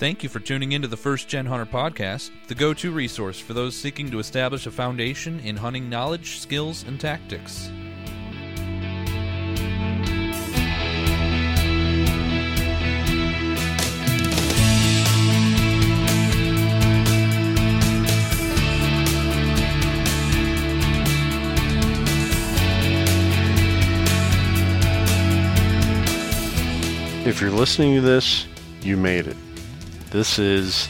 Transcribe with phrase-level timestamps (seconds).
[0.00, 3.52] Thank you for tuning into the First Gen Hunter podcast, the go to resource for
[3.52, 7.70] those seeking to establish a foundation in hunting knowledge, skills, and tactics.
[27.26, 28.46] If you're listening to this,
[28.80, 29.36] you made it.
[30.10, 30.88] This is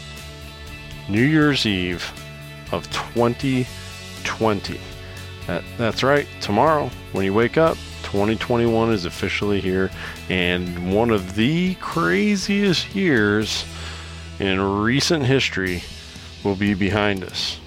[1.07, 2.11] New Year's Eve
[2.73, 4.81] of 2020.
[5.47, 9.91] That, that's right, tomorrow, when you wake up, 2021 is officially here,
[10.31, 13.67] and one of the craziest years
[14.39, 15.83] in recent history
[16.43, 17.61] will be behind us.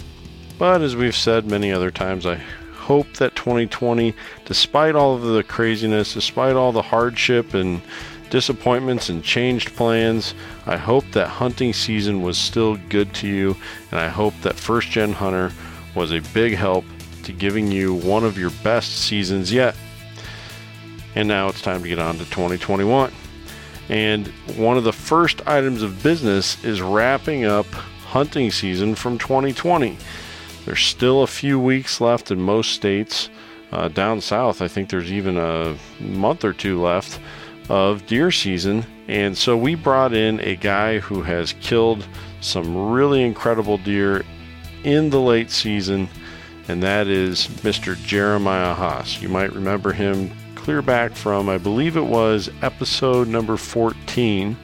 [0.58, 2.42] But as we've said many other times, I
[2.74, 4.16] hope that 2020,
[4.46, 7.84] despite all of the craziness, despite all the hardship and
[8.34, 10.34] disappointments and changed plans.
[10.66, 13.56] I hope that hunting season was still good to you,
[13.92, 15.52] and I hope that First Gen Hunter
[15.94, 16.84] was a big help
[17.26, 19.76] to giving you one of your best seasons yet.
[21.14, 23.12] And now it's time to get on to 2021.
[23.90, 29.96] And one of the first items of business is wrapping up hunting season from 2020.
[30.66, 33.30] There's still a few weeks left in most states.
[33.72, 37.20] Uh, down south, I think there's even a month or two left
[37.70, 38.86] of deer season.
[39.08, 42.06] And so we brought in a guy who has killed
[42.42, 44.24] some really incredible deer
[44.84, 46.10] in the late season,
[46.68, 47.96] and that is Mr.
[48.04, 49.22] Jeremiah Haas.
[49.22, 54.56] You might remember him clear back from, I believe it was episode number 14,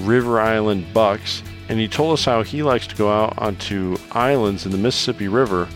[0.00, 1.42] River Island Bucks.
[1.68, 5.28] And he told us how he likes to go out onto islands in the Mississippi
[5.28, 5.68] River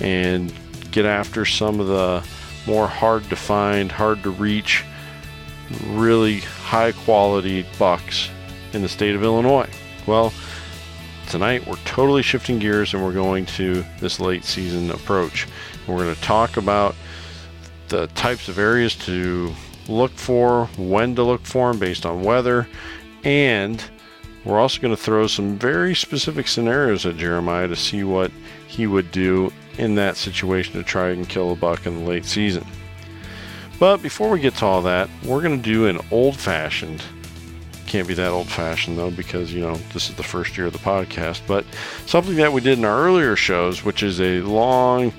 [0.00, 0.52] and
[0.92, 2.24] get after some of the
[2.66, 4.84] more hard to find, hard to reach
[5.86, 8.28] really high quality bucks
[8.72, 9.68] in the state of Illinois.
[10.06, 10.32] Well,
[11.28, 15.46] tonight we're totally shifting gears and we're going to this late season approach.
[15.86, 16.94] We're going to talk about
[17.88, 19.52] the types of areas to
[19.88, 22.66] look for, when to look for them based on weather,
[23.24, 23.82] and
[24.44, 28.30] we're also going to throw some very specific scenarios at Jeremiah to see what
[28.66, 32.24] he would do in that situation to try and kill a buck in the late
[32.24, 32.66] season.
[33.82, 37.02] But before we get to all that, we're going to do an old fashioned.
[37.88, 40.72] Can't be that old fashioned though, because, you know, this is the first year of
[40.72, 41.40] the podcast.
[41.48, 41.64] But
[42.06, 45.12] something that we did in our earlier shows, which is a long,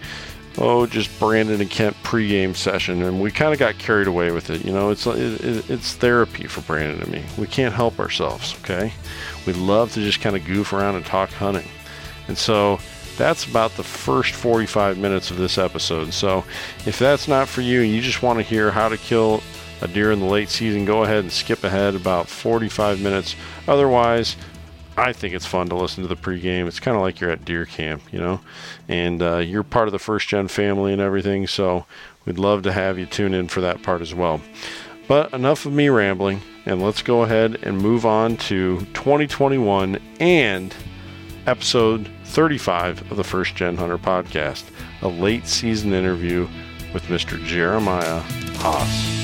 [0.59, 3.03] oh, just Brandon and Kent pregame session.
[3.03, 4.63] And we kind of got carried away with it.
[4.63, 7.25] You know, it's, it, it's therapy for Brandon and me.
[7.37, 8.93] We can't help ourselves, okay?
[9.45, 11.67] We love to just kind of goof around and talk hunting.
[12.29, 12.79] And so
[13.17, 16.13] that's about the first 45 minutes of this episode.
[16.13, 16.43] So
[16.85, 19.41] if that's not for you and you just want to hear how to kill
[19.81, 23.35] a deer in the late season, go ahead and skip ahead about 45 minutes.
[23.67, 24.35] Otherwise,
[24.95, 26.67] I think it's fun to listen to the pregame.
[26.67, 28.41] It's kind of like you're at deer camp, you know,
[28.87, 31.47] and uh, you're part of the first gen family and everything.
[31.47, 31.85] So
[32.25, 34.41] we'd love to have you tune in for that part as well.
[35.07, 40.73] But enough of me rambling, and let's go ahead and move on to 2021 and
[41.47, 44.63] episode 35 of the First Gen Hunter podcast,
[45.01, 46.47] a late season interview
[46.93, 47.43] with Mr.
[47.45, 48.19] Jeremiah
[48.57, 49.22] Haas.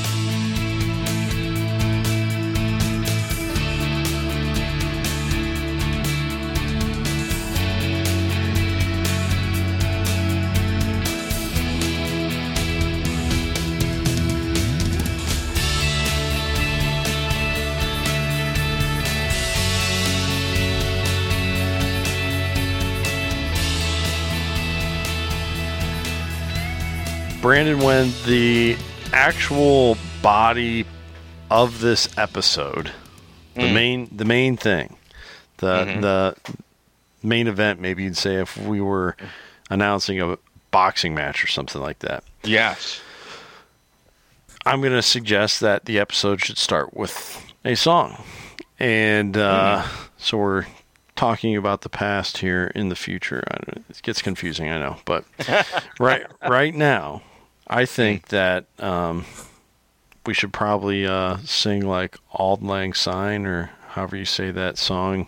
[27.41, 28.75] Brandon, when the
[29.13, 30.85] actual body
[31.49, 32.91] of this episode,
[33.55, 33.61] mm.
[33.61, 34.97] the main the main thing,
[35.57, 36.01] the mm-hmm.
[36.01, 36.35] the
[37.23, 39.15] main event, maybe you'd say if we were
[39.69, 40.37] announcing a
[40.71, 42.23] boxing match or something like that.
[42.43, 43.01] Yes.
[44.65, 48.21] I'm going to suggest that the episode should start with a song.
[48.77, 50.09] And uh, mm.
[50.17, 50.65] so we're
[51.15, 53.43] talking about the past here in the future.
[53.67, 55.25] it gets confusing, I know, but
[55.99, 57.21] right right now,
[57.69, 59.25] I think that um,
[60.25, 65.27] we should probably uh, sing like Auld Lang Syne or however you say that song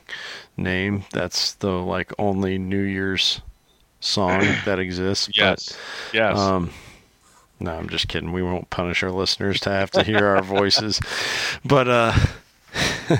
[0.58, 1.04] name.
[1.12, 3.42] That's the like only New Year's
[4.00, 5.30] song that exists.
[5.34, 5.70] Yes.
[6.12, 6.38] But, yes.
[6.38, 6.72] Um,
[7.60, 8.32] no, I'm just kidding.
[8.32, 11.00] We won't punish our listeners to have to hear our voices.
[11.64, 12.14] But uh,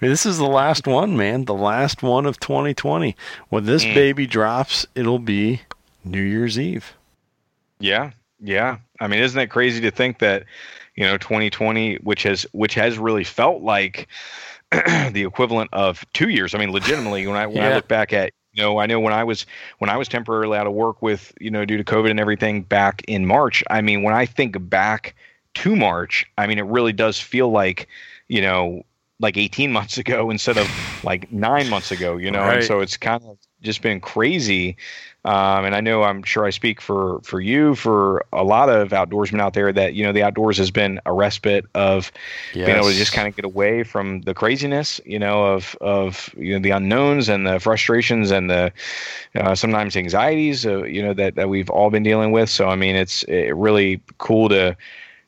[0.00, 1.46] this is the last one, man.
[1.46, 3.16] The last one of 2020.
[3.48, 3.94] When this mm.
[3.94, 5.62] baby drops, it'll be
[6.04, 6.94] New Year's Eve.
[7.78, 8.10] Yeah,
[8.40, 10.44] yeah, I mean, isn't that crazy to think that
[10.96, 14.08] you know 2020, which has which has really felt like
[14.72, 16.54] the equivalent of two years.
[16.54, 17.66] I mean, legitimately, when I when Yeah.
[17.66, 19.46] I look back at you know, I know when I was
[19.78, 22.62] when I was temporarily out of work with you know due to COVID and everything
[22.62, 23.64] back in March.
[23.70, 25.14] I mean, when I think back
[25.54, 27.88] to March, I mean, it really does feel like
[28.28, 28.82] you know
[29.20, 32.16] like 18 months ago instead of like nine months ago.
[32.16, 32.52] You know, Right.
[32.52, 34.76] and so it's kind of just been crazy.
[35.24, 38.88] Um, and I know I'm sure I speak for for you for a lot of
[38.88, 42.10] outdoorsmen out there that you know the outdoors has been a respite of
[42.64, 46.34] being able to just kind of get away from the craziness, you know, of of
[46.38, 48.72] you know the unknowns and the frustrations and the
[49.34, 52.48] uh, sometimes anxieties, uh, you know, that that we've all been dealing with.
[52.48, 54.74] So I mean, it's it really cool to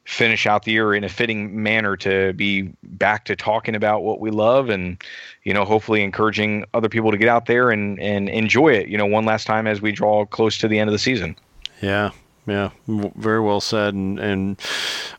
[0.05, 4.19] finish out the year in a fitting manner to be back to talking about what
[4.21, 5.01] we love and
[5.45, 8.99] you know hopefully encouraging other people to get out there and and enjoy it you
[8.99, 11.37] know one last time as we draw close to the end of the season
[11.81, 12.11] Yeah,
[12.49, 14.61] yeah, very well said, and and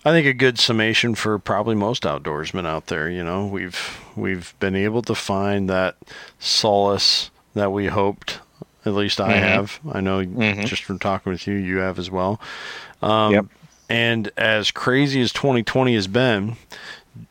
[0.04, 3.10] I think a good summation for probably most outdoorsmen out there.
[3.10, 5.96] You know, we've we've been able to find that
[6.40, 8.40] solace that we hoped.
[8.86, 9.40] At least I Mhm.
[9.40, 9.80] have.
[9.94, 10.66] I know Mhm.
[10.66, 12.42] just from talking with you, you have as well.
[13.02, 13.46] Um, Yep.
[13.90, 16.56] And as crazy as 2020 has been,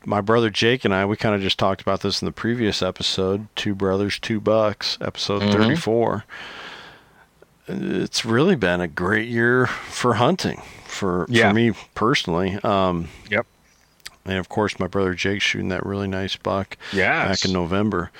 [0.05, 2.81] my brother Jake and I, we kind of just talked about this in the previous
[2.81, 5.51] episode, Two Brothers, Two Bucks, episode Mhm.
[5.51, 6.23] 34
[7.65, 11.47] it's really been a great year for hunting for Yeah.
[11.49, 12.59] for me personally.
[12.63, 13.45] Um, Yep.
[14.25, 18.11] And of course, my brother Jake shooting that really nice buck yeah back in November.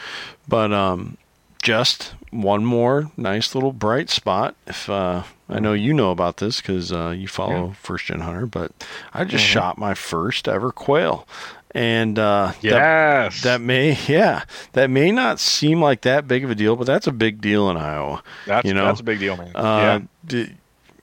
[0.48, 1.18] But um,
[1.64, 4.56] just one more nice little bright spot.
[4.68, 8.46] If uh, I know you know about this because uh, you follow First Gen Hunter,
[8.46, 8.72] but
[9.14, 9.48] I just Mhm.
[9.48, 11.26] shot my first ever quail,
[11.74, 14.44] and uh, that yes that may yeah
[14.74, 17.70] that may not seem like that big of a deal, but that's a big deal
[17.70, 18.22] in Iowa.
[18.46, 20.54] that's you know, that's a big deal man Uh, d-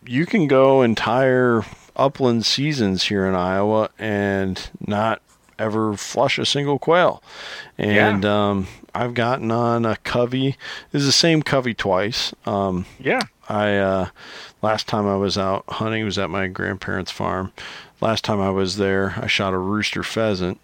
[0.06, 1.62] you can go entire
[1.96, 5.20] upland seasons here in Iowa and not
[5.60, 7.22] ever flush a single quail.
[7.78, 10.56] And um, I've gotten on a covey.
[10.90, 12.32] This is the same covey twice.
[12.46, 14.08] Um, yeah I uh,
[14.62, 17.52] last time I was out hunting was at my grandparents' farm.
[18.00, 20.58] Last time I was there, I shot a rooster pheasant,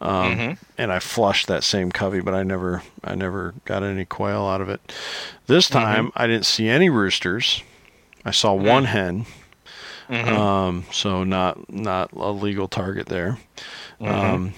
[0.00, 0.58] um, Mhm.
[0.78, 4.60] and I flushed that same covey, but I never, I never got any quail out
[4.60, 4.92] of it.
[5.46, 7.62] This time, I didn't see any roosters.
[8.24, 9.26] I saw one hen,
[10.10, 10.28] Mhm.
[10.28, 13.38] um, so not not a legal target there.
[14.00, 14.08] Mhm.
[14.34, 14.54] Um,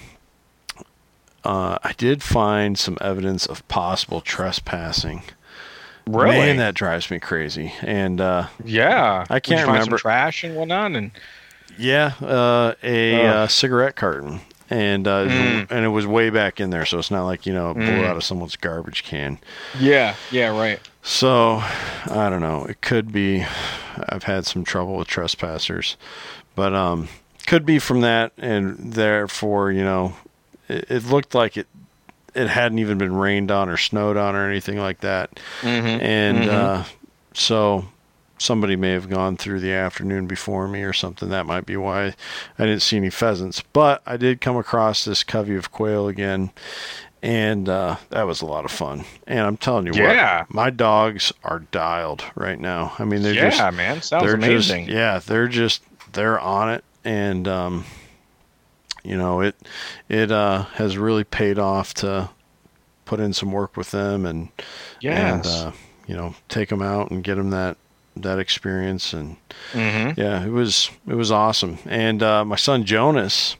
[1.43, 5.23] uh, I did find some evidence of possible trespassing.
[6.05, 7.71] really Man, that drives me crazy.
[7.81, 11.11] And uh, yeah I can't remember- trash and whatnot and
[11.77, 15.67] Yeah, uh, a uh, cigarette carton, and uh, Mm.
[15.71, 18.05] and it was way back in there, so it's not like you know blew Mm.
[18.07, 19.37] out of someone's garbage can.
[19.79, 21.63] yeah yeah right So
[22.11, 22.65] I don't know.
[22.65, 23.45] It could be.
[24.09, 25.95] I've had some trouble with trespassers,
[26.55, 27.07] but um,
[27.49, 30.15] could be from that, and therefore you know,
[30.67, 31.67] it, it looked like it.
[32.35, 35.31] It hadn't even been rained on or snowed on or anything like that,
[35.61, 36.01] mm-hmm.
[36.01, 36.47] and Mhm.
[36.49, 36.83] uh,
[37.33, 37.85] so
[38.37, 41.27] somebody may have gone through the afternoon before me or something.
[41.29, 42.13] That might be why
[42.57, 43.61] I didn't see any pheasants.
[43.73, 46.51] But I did come across this covey of quail again,
[47.21, 49.03] and uh, that was a lot of fun.
[49.27, 50.41] And I'm telling you Yeah.
[50.41, 52.93] what, my dogs are dialed right now.
[52.99, 55.81] I mean, they're yeah just man sounds they're amazing just yeah, they're just
[56.13, 57.85] they're on it, and um,
[59.03, 59.55] you know it
[60.07, 62.29] it uh, has really paid off to
[63.05, 64.49] put in some work with them and
[65.03, 65.71] and uh,
[66.07, 67.77] you know take them out and get them that
[68.15, 69.37] that experience and
[69.71, 70.19] mm-hmm.
[70.19, 73.55] yeah it was it was awesome and uh, my son Jonas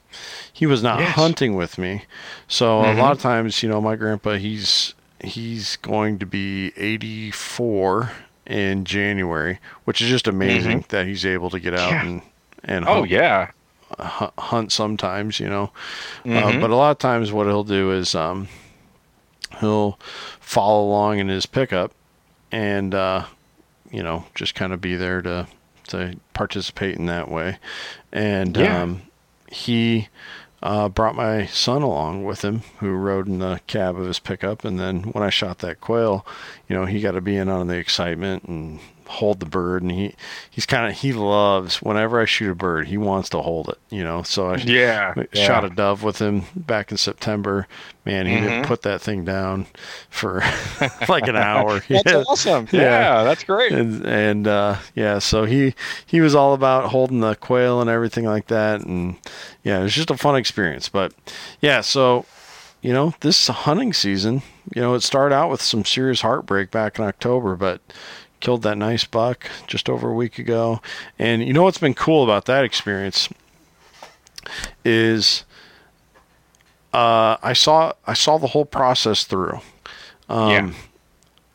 [0.52, 1.14] he was not Yes.
[1.14, 2.02] hunting with me
[2.46, 2.98] so a Mhm.
[2.98, 4.94] lot of times you know my grandpa he's
[5.24, 8.10] he's going to be 84
[8.46, 12.06] in January which is just amazing that he's able to get out Mm-hmm.
[12.06, 12.12] Yeah.
[12.12, 12.22] and
[12.64, 13.50] and oh hunt, yeah
[13.98, 15.70] hunt sometimes you know
[16.24, 16.60] uh, Mhm.
[16.60, 18.46] but a lot of times, what he'll do is um,
[19.60, 19.98] he'll
[20.40, 21.92] follow along in his pickup,
[22.52, 23.24] and uh,
[23.90, 25.46] you know, just kind of be there to
[25.88, 27.58] to participate in that way.
[28.12, 28.82] And Yeah.
[28.82, 29.02] um,
[29.50, 30.08] he
[30.62, 34.64] uh, brought my son along with him, who rode in the cab of his pickup.
[34.64, 36.24] And then when I shot that quail,
[36.68, 38.78] you know, he got to be in on the excitement and
[39.10, 39.82] hold the bird.
[39.82, 40.14] And he
[40.50, 43.78] he's kind of he loves whenever I shoot a bird, he wants to hold it.
[43.90, 45.46] You know, so I yeah, I yeah.
[45.46, 47.66] shot a dove with him back in September.
[48.06, 48.66] Man, he didn't Mhm.
[48.66, 49.66] put that thing down
[50.08, 50.42] for
[51.08, 51.80] like an hour.
[51.88, 52.22] That's Yeah.
[52.28, 52.68] awesome.
[52.72, 52.80] Yeah.
[52.82, 53.72] Yeah, that's great.
[53.72, 55.74] And and uh, yeah, so he
[56.06, 59.16] he was all about holding the quail and everything like that, and
[59.62, 60.88] yeah, it was just a fun experience.
[60.88, 61.12] But
[61.60, 62.24] yeah, so
[62.82, 64.40] you know, this hunting season,
[64.74, 67.82] you know, it started out with some serious heartbreak back in October, but
[68.40, 70.80] killed that nice buck just over a week ago.
[71.18, 73.28] And you know what's been cool about that experience
[74.84, 75.44] is
[76.92, 79.60] uh, I saw I saw the whole process through.
[80.28, 80.70] Um, Yeah.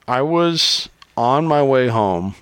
[0.07, 2.35] I was on my way home.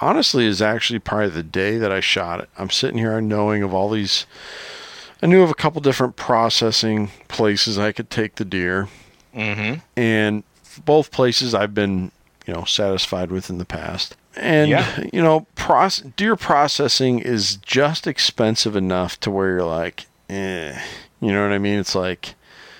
[0.00, 2.48] Honestly, is actually probably the day that I shot it.
[2.58, 4.26] I'm sitting here knowing of all these.
[5.22, 8.88] I knew of a couple different processing places I could take the deer,
[9.34, 9.80] Mm-hmm.
[9.96, 10.44] and
[10.84, 12.10] both places I've been,
[12.46, 14.16] you know, satisfied with in the past.
[14.36, 15.04] And Yeah.
[15.12, 20.78] you know, proce- deer processing is just expensive enough to where you're like, eh,
[21.20, 21.78] you know what I mean?
[21.78, 22.34] It's like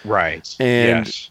[0.04, 0.48] Right.
[0.60, 1.30] And- yes.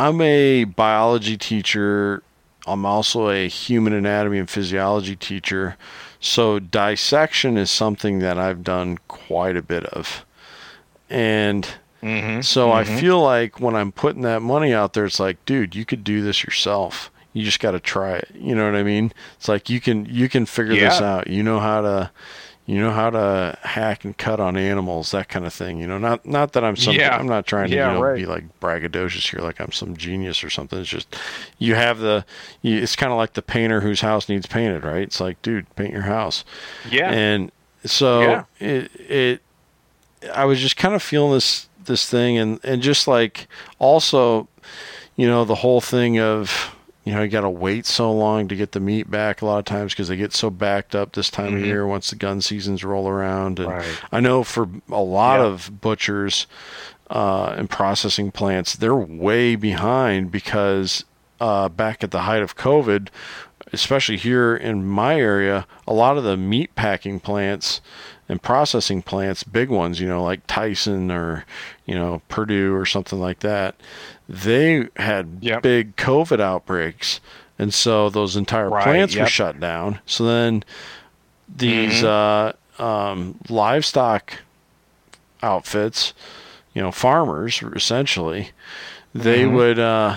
[0.00, 2.22] I'm a biology teacher.
[2.66, 5.76] I'm also a human anatomy and physiology teacher.
[6.18, 10.24] So dissection is something that I've done quite a bit of.
[11.10, 11.68] And
[12.04, 12.40] Mm-hmm.
[12.42, 15.84] so I feel like when I'm putting that money out there, it's like, dude, you
[15.84, 17.10] could do this yourself.
[17.32, 18.28] You just got to try it.
[18.34, 19.12] You know what I mean?
[19.36, 21.26] It's like you can you can figure this out.
[21.28, 22.10] You know how to
[22.66, 25.78] you know how to hack and cut on animals, that kind of thing.
[25.80, 27.16] You know, not not that I'm some Yeah.
[27.16, 28.16] I'm not trying to Yeah, you know, right.
[28.16, 30.78] be like braggadocious here, like I'm some genius or something.
[30.78, 31.16] It's just
[31.58, 32.24] you have the
[32.62, 35.02] you, it's kind of like the painter whose house needs painted, right?
[35.02, 36.44] It's like, dude, paint your house.
[36.90, 37.10] Yeah.
[37.10, 37.50] And
[37.84, 38.44] so Yeah.
[38.60, 39.40] it it
[40.34, 43.46] I was just kind of feeling this this thing and and just like
[43.78, 44.48] also
[45.16, 46.74] you know the whole thing of
[47.04, 49.58] you know you got to wait so long to get the meat back a lot
[49.58, 51.60] of times because they get so backed up this time Mhm.
[51.60, 53.98] of year once the gun seasons roll around and Right.
[54.10, 55.46] I know for a lot Yeah.
[55.46, 56.46] of butchers
[57.10, 61.04] uh, and processing plants they're way behind because
[61.40, 63.08] uh, back at the height of COVID
[63.74, 67.80] especially here in my area, a lot of the meat packing plants
[68.28, 71.44] and processing plants, big ones, you know, like Tyson or,
[71.84, 73.74] you know, Perdue or something like that,
[74.28, 75.62] they had Yep.
[75.62, 77.20] big COVID outbreaks.
[77.58, 80.00] And so those entire Right, plants were shut down.
[80.06, 80.64] So then
[81.54, 82.54] these Mhm.
[82.78, 84.38] uh, um, livestock
[85.42, 86.14] outfits,
[86.72, 88.50] you know, farmers essentially,
[89.14, 89.52] they Mhm.
[89.54, 90.16] would uh,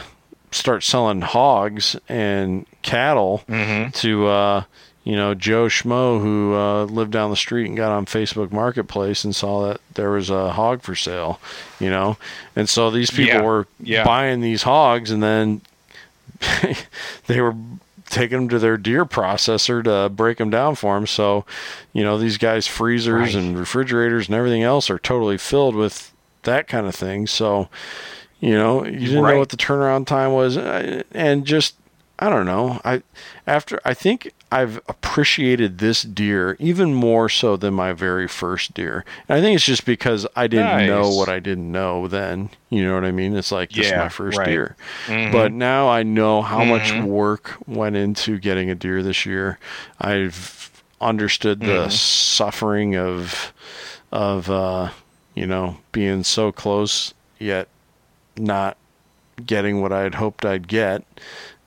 [0.52, 3.90] start selling hogs and cattle Mm-hmm.
[3.92, 4.64] to uh,
[5.04, 9.24] you know Joe Schmo who uh, lived down the street and got on Facebook Marketplace
[9.24, 11.40] and saw that there was a hog for sale,
[11.80, 12.18] you know,
[12.56, 14.04] and so these people Yeah, were yeah.
[14.04, 15.62] buying these hogs and then
[17.28, 17.56] they were
[18.10, 21.06] taking them to their deer processor to break them down for them.
[21.08, 21.46] So,
[21.94, 23.36] you know, these guys' freezers Right.
[23.36, 26.12] and refrigerators and everything else are totally filled with
[26.44, 27.28] that kind of thing.
[27.28, 27.68] So,
[28.40, 31.76] you know, you didn't know what the turnaround time was, uh, and just
[32.20, 32.82] I don't know.
[32.84, 33.04] I
[33.46, 39.06] after I think I've appreciated this deer even more so than my very first deer.
[39.30, 42.50] And I think it's just because I didn't know what I didn't know then.
[42.70, 43.36] You know what I mean?
[43.36, 44.46] It's like this is my first right.
[44.48, 44.76] deer.
[45.06, 45.32] Mhm.
[45.32, 47.04] But now I know how much Mhm.
[47.06, 49.60] work went into getting a deer this year.
[50.02, 51.92] I've understood the Mhm.
[51.92, 53.54] suffering of
[54.12, 54.90] of uh,
[55.36, 57.68] you know being so close yet
[58.38, 58.76] not
[59.46, 61.04] getting what I'd hoped I'd get,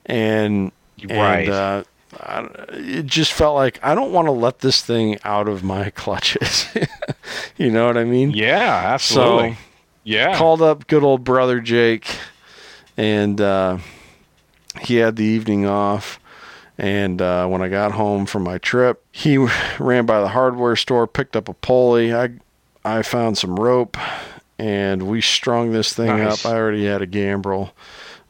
[0.05, 0.71] and
[1.09, 1.47] Right.
[1.47, 1.83] and uh,
[2.19, 5.89] I, it just felt like I don't want to let this thing out of my
[5.95, 6.67] clutches.
[7.57, 8.31] you know what I mean?
[8.31, 9.57] yeah, absolutely.
[10.03, 10.37] yeah.
[10.37, 12.17] called up good old brother Jake,
[12.97, 13.77] and uh,
[14.81, 16.19] he had the evening off.
[16.77, 19.37] And uh, when I got home from my trip, he
[19.79, 22.13] ran by the hardware store, picked up a pulley.
[22.13, 22.29] I
[22.83, 23.97] I found some rope,
[24.59, 26.45] and we strung this thing Nice.
[26.45, 26.51] up.
[26.51, 27.73] I already had a gambrel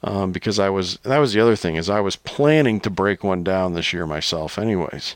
[0.03, 0.97] um, because I was.
[1.03, 4.05] That was the other thing is I was planning to break one down this year
[4.05, 5.15] myself, anyways.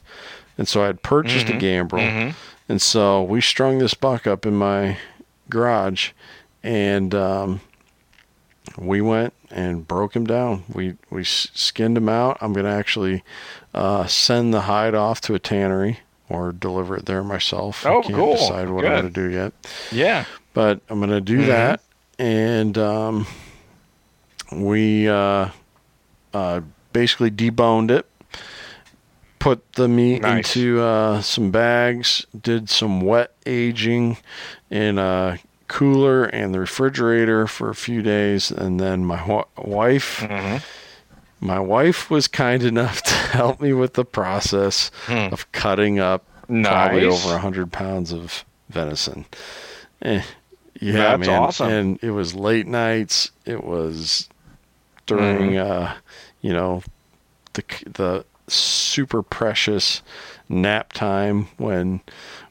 [0.57, 1.55] And so I had purchased Mhm.
[1.55, 2.33] a gambrel, Mhm.
[2.69, 4.97] and so we strung this buck up in my
[5.49, 6.11] garage,
[6.63, 7.59] and um,
[8.77, 10.63] we went and broke him down.
[10.71, 12.37] We we skinned him out.
[12.41, 13.23] I'm gonna actually
[13.73, 15.99] uh, send the hide off to a tannery
[16.29, 17.85] or deliver it there myself.
[17.85, 18.35] Oh, I can't cool.
[18.37, 19.51] decide what I'm gonna do yet,
[19.91, 20.23] Yeah.
[20.53, 21.47] but I'm gonna do Mhm.
[21.47, 21.81] that,
[22.17, 23.27] and um,
[24.51, 25.49] we uh,
[26.33, 26.61] uh,
[26.93, 28.05] basically deboned it.
[29.39, 30.55] Put the meat Nice.
[30.55, 32.25] into uh, some bags.
[32.39, 34.17] Did some wet aging
[34.71, 35.37] in a
[35.67, 40.57] cooler and the refrigerator for a few days, and then my wa- wife, hmm
[41.41, 45.31] my wife was kind enough to help me with the process Hmm.
[45.33, 49.25] of cutting up probably over a hundred pounds of venison.
[50.01, 50.23] Eh,
[50.79, 51.41] yeah, That's man.
[51.41, 51.69] awesome.
[51.69, 53.31] And it was late nights.
[53.45, 54.27] It was
[55.05, 55.71] during, Mm-hmm.
[55.71, 55.93] uh,
[56.41, 56.83] you know,
[57.53, 60.01] the the super precious
[60.49, 62.01] nap time when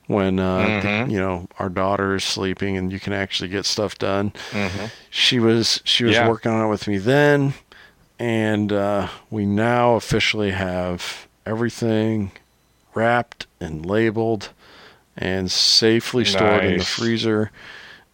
[0.06, 1.10] when uh, the- Mhm.
[1.10, 4.32] you know our daughter is sleeping and you can actually get stuff done.
[4.52, 6.28] hmm She was she was Yeah.
[6.28, 7.54] working on it with me then,
[8.18, 12.32] and uh, we now officially have everything
[12.94, 14.50] wrapped and labeled
[15.16, 17.50] and safely stored in the freezer.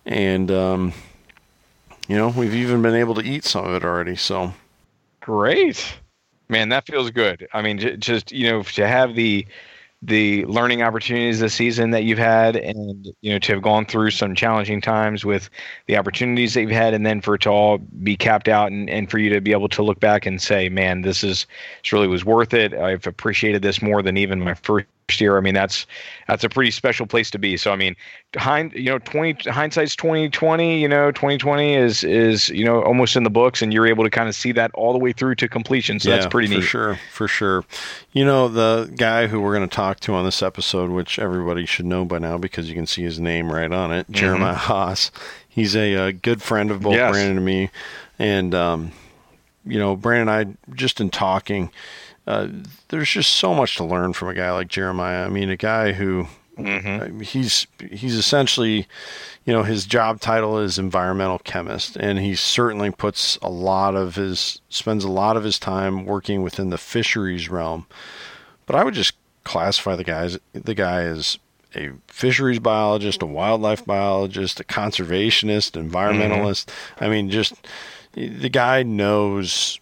[0.06, 0.92] and um,
[2.10, 4.16] you know we've even been able to eat some of it already.
[4.16, 4.52] So
[5.20, 5.94] great,
[6.48, 7.46] man, that feels good.
[7.54, 9.46] I mean, just you know to have the
[10.02, 14.10] the learning opportunities this season that you've had and you know to have gone through
[14.10, 15.50] some challenging times with
[15.86, 18.88] the opportunities that you've had and then for it to all be capped out and,
[18.88, 21.46] and for you to be able to look back and say man this is
[21.82, 24.86] this really was worth it i've appreciated this more than even my first
[25.18, 25.38] year.
[25.38, 25.86] I mean, that's
[26.28, 27.56] that's a pretty special place to be.
[27.56, 27.96] So I mean,
[28.36, 30.78] hind you know, twenty hindsight's twenty twenty.
[30.78, 34.04] You know, twenty twenty is is you know almost in the books, and you're able
[34.04, 35.98] to kind of see that all the way through to completion.
[35.98, 36.60] So yeah, that's pretty neat.
[36.60, 37.64] For sure, for sure.
[38.12, 41.64] You know, the guy who we're going to talk to on this episode, which everybody
[41.64, 44.12] should know by now because you can see his name right on it, mm-hmm.
[44.12, 45.10] Jeremiah Haas.
[45.48, 47.10] He's a, a, good friend of both yes.
[47.10, 47.70] Brandon and me,
[48.18, 48.92] and um,
[49.64, 51.70] you know, Brandon and I just in talking
[52.26, 52.48] uh,
[52.88, 55.24] there's just so much to learn from a guy like Jeremiah.
[55.24, 57.20] I mean, a guy who mm-hmm.
[57.20, 58.86] he's he's essentially,
[59.44, 64.16] you know, his job title is environmental chemist, and he certainly puts a lot of
[64.16, 67.86] his spends a lot of his time working within the fisheries realm.
[68.66, 71.38] But I would just classify the guys the guy as
[71.74, 76.66] a fisheries biologist, a wildlife biologist, a conservationist, environmentalist.
[76.66, 77.04] Mm-hmm.
[77.04, 77.54] I mean, just
[78.12, 79.80] the guy knows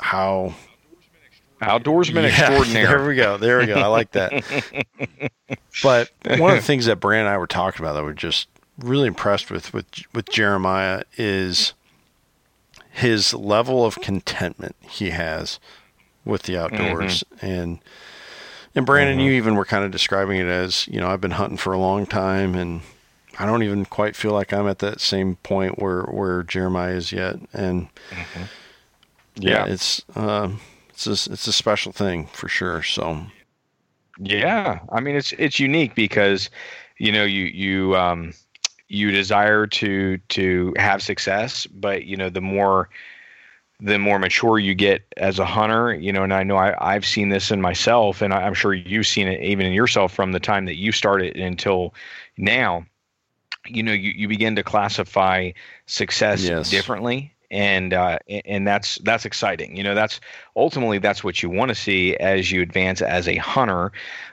[0.00, 0.54] how
[1.62, 2.86] Outdoorsman yeah, extraordinary.
[2.86, 3.36] There we go.
[3.36, 3.74] There we go.
[3.74, 4.32] I like that.
[5.82, 8.48] but one of the things that Brand and I were talking about that we're just
[8.78, 11.74] really impressed with with with Jeremiah is
[12.90, 15.58] his level of contentment he has
[16.24, 17.46] with the outdoors mm-hmm.
[17.46, 17.78] and
[18.74, 19.26] and Brandon mm-hmm.
[19.26, 21.78] you even were kind of describing it as you know I've been hunting for a
[21.78, 22.82] long time and
[23.38, 27.12] I don't even quite feel like I'm at that same point where where Jeremiah is
[27.12, 28.42] yet and mm-hmm.
[29.36, 29.66] yeah.
[29.66, 29.72] yeah.
[29.72, 30.60] it's um
[30.94, 32.82] it's a, it's a special thing for sure.
[32.82, 33.20] So,
[34.18, 36.50] yeah, I mean it's it's unique because
[36.98, 38.32] you know you you um,
[38.88, 42.88] you desire to to have success, but you know the more
[43.80, 47.04] the more mature you get as a hunter, you know, and I know I, I've
[47.04, 50.30] seen this in myself, and I, am sure you've seen it even in yourself from
[50.30, 51.92] the time that you started until
[52.38, 52.86] now.
[53.66, 55.50] You know, you, you begin to classify
[55.86, 56.70] success yes.
[56.70, 59.76] differently and uh, and that's that's exciting.
[59.76, 60.20] You know, that's
[60.56, 63.92] ultimately that's what you want to see as you advance as a hunter.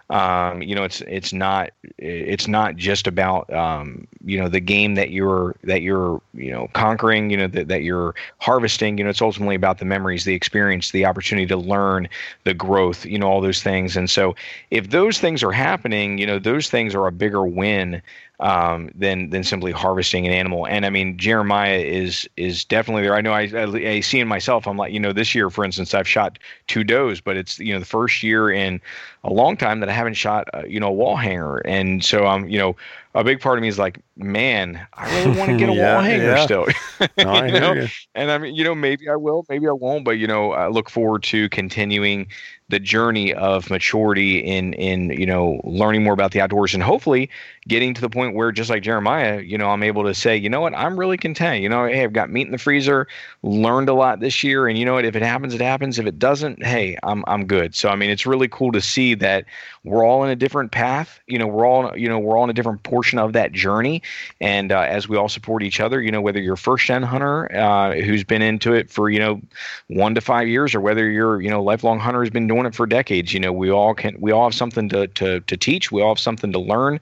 [0.09, 4.95] Um, you know, it's it's not it's not just about um, you know the game
[4.95, 7.29] that you're that you're you know conquering.
[7.29, 8.97] You know that that you're harvesting.
[8.97, 12.09] You know, it's ultimately about the memories, the experience, the opportunity to learn,
[12.43, 13.05] the growth.
[13.05, 13.95] You know, all those things.
[13.95, 14.35] And so,
[14.71, 18.01] if those things are happening, you know, those things are a bigger win
[18.41, 20.67] um, than than simply harvesting an animal.
[20.67, 23.15] And I mean, Jeremiah is is definitely there.
[23.15, 24.67] I know I, I, I see in myself.
[24.67, 27.71] I'm like, you know, this year, for instance, I've shot two does, but it's you
[27.73, 28.81] know the first year in
[29.23, 32.25] a long time that I haven't shot uh, you know a wall hanger, and so
[32.25, 32.75] I'm you know
[33.13, 35.93] a big part of me is like, man, I really want to get a yeah,
[35.93, 36.43] wall hanger yeah.
[36.43, 36.67] still.
[37.17, 37.87] no, you know?
[38.15, 40.67] And I mean, you know, maybe I will, maybe I won't, but you know, I
[40.67, 42.27] look forward to continuing
[42.71, 47.29] the journey of maturity in in you know learning more about the outdoors and hopefully
[47.67, 50.49] getting to the point where just like Jeremiah, you know, I'm able to say, you
[50.49, 51.61] know what, I'm really content.
[51.61, 53.07] You know, hey, I've got meat in the freezer,
[53.43, 55.99] learned a lot this year, and you know what, if it happens, it happens.
[55.99, 57.75] If it doesn't, hey, I'm I'm good.
[57.75, 59.45] So I mean, it's really cool to see that
[59.83, 61.19] we're all in a different path.
[61.27, 64.01] You know, we're all you know we're all in a different portion of that journey,
[64.39, 67.53] and uh, as we all support each other, you know, whether you're first gen hunter
[67.55, 69.41] uh, who's been into it for you know
[69.87, 72.75] one to five years, or whether you're you know lifelong hunter who's been doing it
[72.75, 75.91] for decades, you know, we all can we all have something to to to teach.
[75.91, 76.99] We all have something to learn,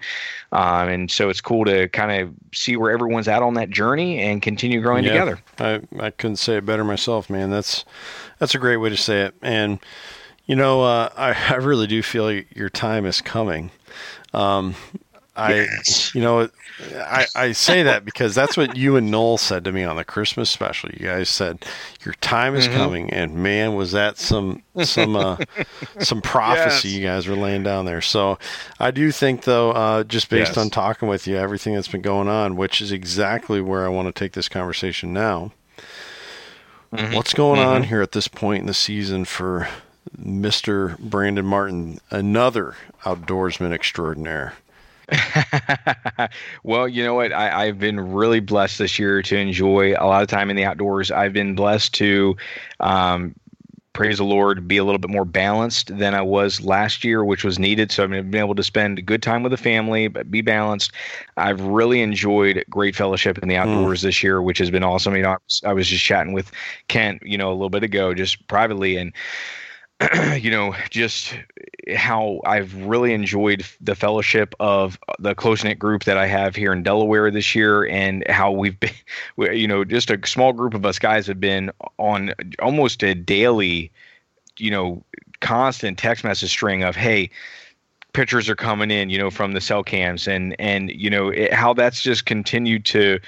[0.52, 4.20] um, and so it's cool to kind of see where everyone's at on that journey
[4.20, 5.40] and continue growing yeah, together.
[5.60, 7.50] I I couldn't say it better myself, man.
[7.50, 7.86] That's
[8.40, 9.80] that's a great way to say it, and
[10.46, 13.70] you know, uh, I, I really do feel your time is coming.
[14.34, 14.76] Um,
[15.36, 16.14] I, yes.
[16.14, 16.50] you know,
[16.96, 20.04] I, I say that because that's what you and Noel said to me on the
[20.04, 20.90] Christmas special.
[20.92, 21.66] You guys said
[22.04, 22.78] your time is mm-hmm.
[22.78, 25.38] coming, and man, was that some some uh,
[26.00, 26.98] some prophecy yes.
[26.98, 28.02] you guys were laying down there.
[28.02, 28.38] So
[28.80, 30.58] I do think, though, uh, just based yes.
[30.58, 34.14] on talking with you, everything that's been going on, which is exactly where I want
[34.14, 35.52] to take this conversation now.
[36.94, 37.16] Mm-hmm.
[37.16, 37.70] What's going mm-hmm.
[37.70, 39.70] on here at this point in the season for
[40.18, 40.98] Mr.
[40.98, 44.54] Brandon Martin, another outdoorsman extraordinaire.
[46.64, 47.32] well, you know what?
[47.34, 50.66] I, have been really blessed this year to enjoy a lot of time in the
[50.66, 51.12] outdoors.
[51.12, 52.36] I've been blessed to,
[52.80, 53.36] um,
[53.94, 57.44] praise the Lord, be a little bit more balanced than I was last year, which
[57.44, 57.92] was needed.
[57.92, 60.92] So I've been able to spend good time with the family, but be balanced.
[61.38, 63.62] I've really enjoyed great fellowship in the hmm.
[63.62, 64.04] outdoors mm.
[64.04, 65.16] this year, which has been awesome.
[65.16, 66.52] You know, I was, I was just chatting with
[66.88, 69.12] Kent, you know, a little bit ago, just privately, and
[70.38, 71.36] you know, just
[71.96, 76.72] how I've really enjoyed the fellowship of the close knit group that I have here
[76.72, 78.92] in Delaware this year, and how we've been,
[79.38, 83.92] you know, just a small group of us guys have been on almost a daily,
[84.58, 85.04] you know,
[85.42, 87.30] constant text message string of, hey,
[88.14, 91.54] pictures are coming in, you know, from the cell cams, and and you know it,
[91.54, 93.20] how that's just continued to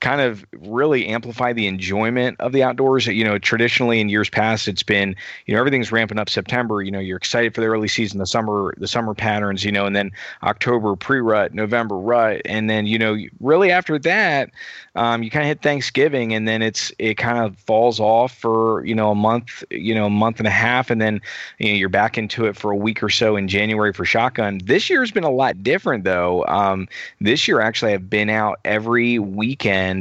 [0.00, 3.06] kind of really amplify the enjoyment of the outdoors.
[3.06, 6.82] You know, traditionally in years past, it's been you know everything's ramping up September.
[6.82, 9.64] You know, you're excited for the early season, the summer, the summer patterns.
[9.64, 10.10] You know, and then
[10.42, 14.50] October pre-rut, November rut, and then you know really after that,
[14.94, 18.84] um, you kind of hit Thanksgiving, and then it's it kind of falls off for
[18.84, 21.20] you know a month, you know, a month and a half, and then
[21.58, 24.60] you know you're back into it for a week or so in January for shotgun.
[24.64, 26.44] This year's been a lot different though.
[26.46, 26.88] Um,
[27.20, 29.93] this year actually I've been out every weekend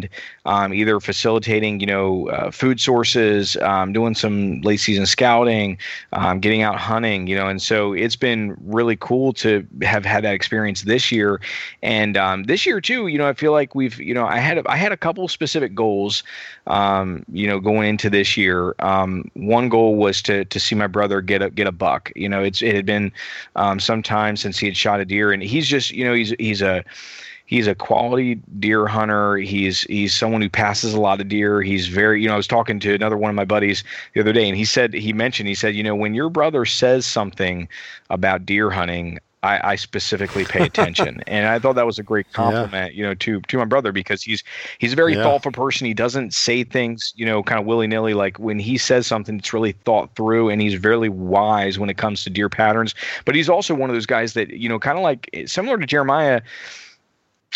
[0.46, 5.78] um, either facilitating, you know, uh, food sources, um, doing some late season scouting,
[6.12, 10.24] um, getting out hunting, you know, and so it's been really cool to have had
[10.24, 11.40] that experience this year,
[11.82, 14.66] and um, this year too, you know, I feel like we've, you know, I had
[14.68, 16.24] I had a couple specific goals,
[16.68, 18.76] um, you know, going into this year.
[18.80, 22.12] Um, one goal was to to see my brother get a get a buck.
[22.16, 23.12] You know, it's it had been
[23.80, 26.62] some time since he had shot a deer, and he's just, you know, he's he's
[26.62, 26.84] a
[27.54, 29.38] he's a quality deer hunter.
[29.38, 31.62] He's he's someone who passes a lot of deer.
[31.62, 34.34] He's very you know I was talking to another one of my buddies the other
[34.34, 37.70] day, and he said he mentioned he said you know when your brother says something
[38.10, 39.20] about deer hunting.
[39.44, 42.98] I, I specifically pay attention, and I thought that was a great compliment, yeah.
[42.98, 44.42] you know, to to my brother because he's
[44.80, 45.24] he's a very yeah.
[45.24, 45.86] thoughtful person.
[45.86, 48.14] He doesn't say things, you know, kind of willy nilly.
[48.14, 51.98] Like when he says something, it's really thought through, and he's very wise when it
[51.98, 52.96] comes to deer patterns.
[53.26, 55.78] But he's also one of those guys that you know, kind of like eh, similar
[55.78, 56.42] to Jeremiah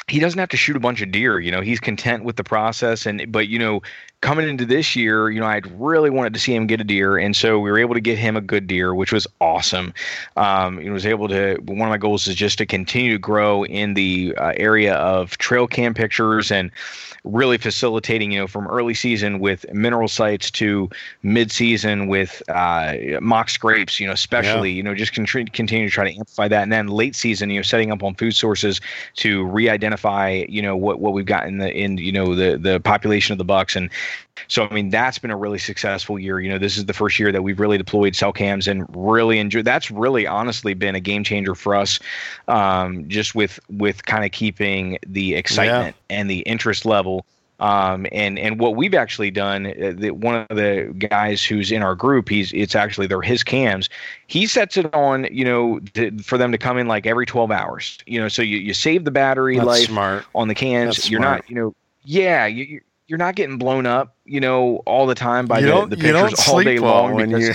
[0.07, 1.39] he doesn't have to shoot a bunch of deer.
[1.39, 3.05] You know, he's content with the process.
[3.05, 3.81] And but you know,
[4.21, 7.17] coming into this year, you know, I'd really wanted to see him get a deer,
[7.17, 9.93] and so we were able to get him a good deer, which was awesome.
[10.36, 11.57] Um, you know, was able to.
[11.65, 15.38] One of my goals is just to continue to grow in the uh, area of
[15.38, 16.71] trail cam pictures and
[17.23, 20.89] really facilitating, you know, from early season with mineral sites to
[21.23, 24.77] mid season with uh, mock scrapes, you know, especially, yeah.
[24.77, 26.63] you know, just continue, continue to try to amplify that.
[26.63, 28.82] And then late season, you know, setting up on food sources
[29.15, 32.80] to re-identify, you know, what, what we've got in the, in, you know, the, the
[32.80, 33.75] population of the bucks.
[33.75, 33.89] And
[34.47, 36.39] so, I mean, that's been a really successful year.
[36.39, 39.39] You know, this is the first year that we've really deployed cell cams and really
[39.39, 39.65] enjoyed.
[39.65, 41.99] That's really honestly been a game changer for us,
[42.47, 46.19] um, just with with kind of keeping the excitement yeah.
[46.19, 47.16] and the interest level.
[47.60, 51.82] Um, and and what we've actually done, uh, the, one of the guys who's in
[51.82, 53.89] our group, he's it's actually they're his cams.
[54.28, 57.50] He sets it on, you know, to, for them to come in like every 12
[57.50, 57.98] hours.
[58.06, 60.26] You know, so you, you save the battery That's life smart.
[60.36, 60.98] on the cams.
[60.98, 61.43] That's You're smart.
[61.43, 65.48] not, you know, yeah, you, you're not getting blown up, you know, all the time
[65.48, 67.54] by the, the pictures all day long when you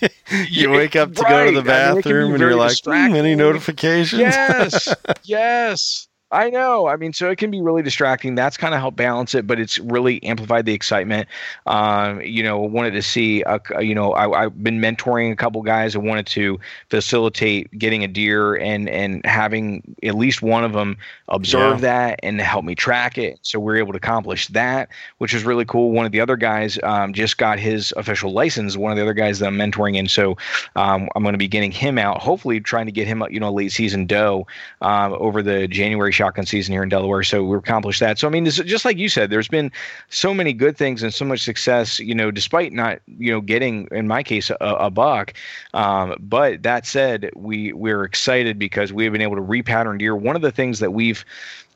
[0.48, 1.30] you wake up to right.
[1.30, 4.20] go to the bathroom I mean, and you're like, mm, any notifications?
[4.20, 4.92] Yes,
[5.24, 6.08] yes.
[6.32, 6.86] I know.
[6.86, 8.36] I mean, so it can be really distracting.
[8.36, 11.28] That's kind of helped balance it, but it's really amplified the excitement.
[11.66, 15.60] Um, you know, wanted to see, a, you know, I, have been mentoring a couple
[15.62, 15.96] guys.
[15.96, 20.98] I wanted to facilitate getting a deer and and having at least one of them
[21.28, 21.80] observe yeah.
[21.80, 23.40] that and help me track it.
[23.42, 24.88] So we are able to accomplish that,
[25.18, 25.90] which is really cool.
[25.90, 28.76] One of the other guys um, just got his official license.
[28.76, 30.36] One of the other guys that I'm mentoring, and so
[30.76, 32.18] um, I'm going to be getting him out.
[32.18, 34.46] Hopefully, trying to get him, you know, late season doe
[34.80, 37.22] um, over the January shotgun season here in Delaware.
[37.22, 38.18] So we accomplished that.
[38.18, 39.72] So I mean, this, just like you said, there's been
[40.10, 41.98] so many good things and so much success.
[41.98, 45.32] You know, despite not you know getting in my case a, a buck.
[45.72, 50.14] Um, but that said, we we're excited because we have been able to repattern deer.
[50.14, 51.24] One of the things that we've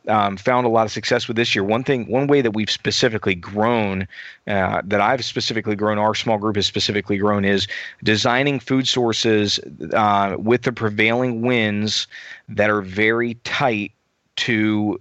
[0.08, 1.64] um, found a lot of success with this year.
[1.64, 4.06] One thing, one way that we've specifically grown,
[4.46, 7.66] uh, that I've specifically grown, our small group has specifically grown, is
[8.02, 9.58] designing food sources
[9.94, 12.06] uh, with the prevailing winds
[12.50, 13.92] that are very tight
[14.36, 15.00] to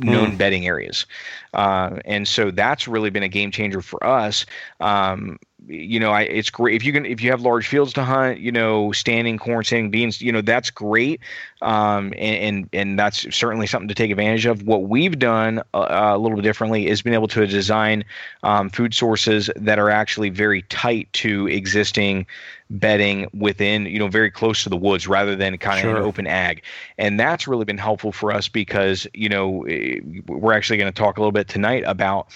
[0.00, 0.38] known mm.
[0.38, 1.06] bedding areas.
[1.54, 4.46] Uh, and so that's really been a game changer for us.
[4.80, 8.04] Um, you know, I, it's great if you can if you have large fields to
[8.04, 8.38] hunt.
[8.40, 10.20] You know, standing corn, standing beans.
[10.20, 11.20] You know, that's great,
[11.62, 14.62] um, and, and, and that's certainly something to take advantage of.
[14.62, 18.04] What we've done a, uh, a little bit differently is been able to design
[18.42, 22.26] um, food sources that are actually very tight to existing
[22.70, 25.90] bedding within, you know, very close to the woods rather than kind sure.
[25.90, 26.62] of an open ag.
[26.98, 30.96] And that's really been helpful for us because, you know, eh, we're actually going to
[30.96, 32.28] talk a little bit tonight about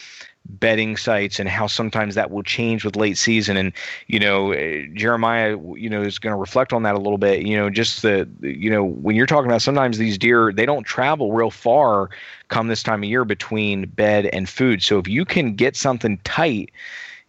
[0.46, 3.56] bedding sites and how sometimes that will change with late season.
[3.56, 3.72] And
[4.06, 7.46] you know eh, jeremiah you know is going to reflect on that a little bit.
[7.46, 10.84] You know just the you know when you're talking about sometimes these deer they don't
[10.84, 12.10] travel real far
[12.48, 14.82] come this time of year between bed and food.
[14.82, 16.70] So if you can get something tight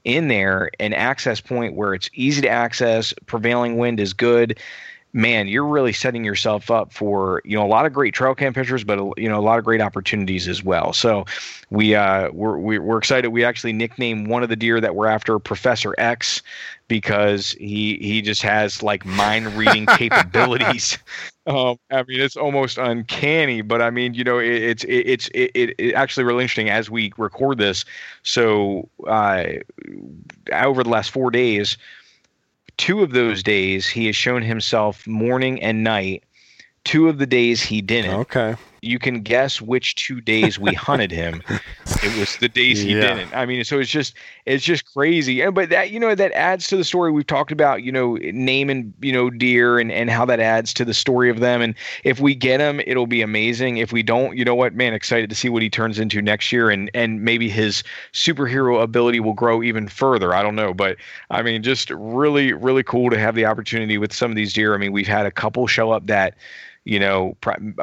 [0.03, 4.59] in there, an access point where it's easy to access, prevailing wind is good
[5.15, 8.53] man, you're really setting yourself up for you know a lot of great trail cam
[8.53, 10.93] pictures, but you know a lot of great opportunities as well.
[10.93, 11.25] So
[11.71, 13.29] we uh, we're we're excited.
[13.29, 16.43] We actually nicknamed one of the deer that we're after Professor X
[16.89, 20.99] because he he just has like mind reading capabilities.
[21.47, 25.27] Um, I mean, it's almost uncanny, but I mean, you know, it, it's it, it's
[25.27, 27.85] it, it, it, actually really interesting as we record this.
[28.23, 29.43] So uh,
[30.51, 31.77] over the last four days,
[32.77, 36.23] two of those days he has shown himself morning and night.
[36.83, 38.11] Two of the days he didn't.
[38.11, 41.41] Okay you can guess which two days we hunted him.
[42.03, 43.15] It was the days he yeah.
[43.15, 43.33] didn't.
[43.33, 45.41] I mean, so it's just it's just crazy.
[45.41, 47.83] And but that you know that adds to the story we've talked about.
[47.83, 51.39] You know, naming you know deer and and how that adds to the story of
[51.39, 51.61] them.
[51.61, 53.77] And if we get him, it'll be amazing.
[53.77, 56.51] If we don't, you know what, man, excited to see what he turns into next
[56.51, 60.33] year, and and maybe his superhero ability will grow even further.
[60.33, 60.97] I don't know, but
[61.31, 64.75] I mean, just really really cool to have the opportunity with some of these deer.
[64.75, 66.35] I mean, we've had a couple show up that
[66.85, 67.35] you know,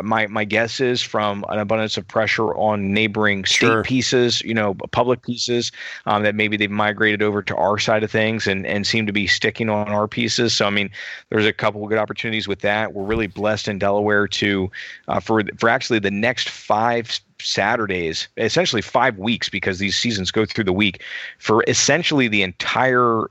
[0.03, 3.83] my my guess is from an abundance of pressure on neighboring state sure.
[3.83, 5.73] pieces, you know, public pieces
[6.07, 9.13] um, that maybe they've migrated over to our side of things and and seem to
[9.13, 10.55] be sticking on our pieces.
[10.55, 10.89] So I mean,
[11.31, 12.95] there's a couple of good opportunities with that.
[12.95, 14.71] We're really blessed in Delaware to
[15.09, 20.47] uh, for for actually the next five Saturdays, essentially five weeks because these seasons go
[20.47, 21.03] through the week
[21.39, 23.25] for essentially the entire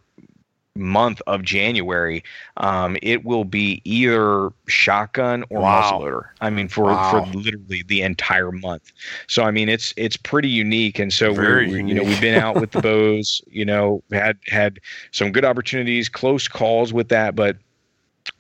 [0.76, 2.24] month of January,
[2.58, 5.82] um, it will be either shotgun or wow.
[5.82, 6.30] muzzleloader.
[6.40, 7.12] I mean, for wow.
[7.12, 8.92] for literally the entire month.
[9.28, 11.00] So I mean, it's it's pretty unique.
[11.00, 13.42] And so we're, we're you know we've been out with the bows.
[13.48, 14.80] You know, had had
[15.12, 17.58] some good opportunities, close calls with that, but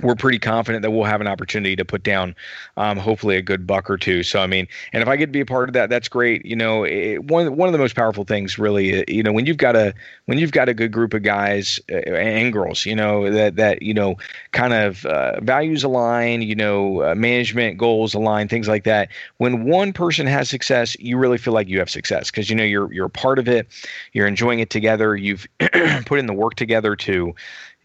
[0.01, 2.35] we're pretty confident that we'll have an opportunity to put down,
[2.77, 4.23] um, hopefully, a good buck or two.
[4.23, 6.45] So, I mean, and if I get to be a part of that, that's great.
[6.45, 9.45] You know, it, one one of the most powerful things, really, uh, you know, when
[9.45, 9.93] you've got a
[10.25, 13.81] when you've got a good group of guys uh, and girls, you know, that that
[13.81, 14.15] you know,
[14.51, 19.09] kind of uh, values align, you know, uh, management goals align, things like that.
[19.37, 22.63] When one person has success, you really feel like you have success because you know
[22.63, 23.67] you're you're a part of it,
[24.13, 25.47] you're enjoying it together, you've
[26.05, 27.35] put in the work together to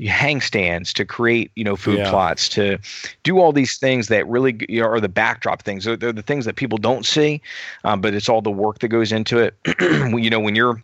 [0.00, 2.10] hang stands to create you know food yeah.
[2.10, 2.78] plots to
[3.22, 6.22] do all these things that really you know, are the backdrop things they're, they're the
[6.22, 7.40] things that people don't see
[7.84, 10.82] um, but it's all the work that goes into it you know when you're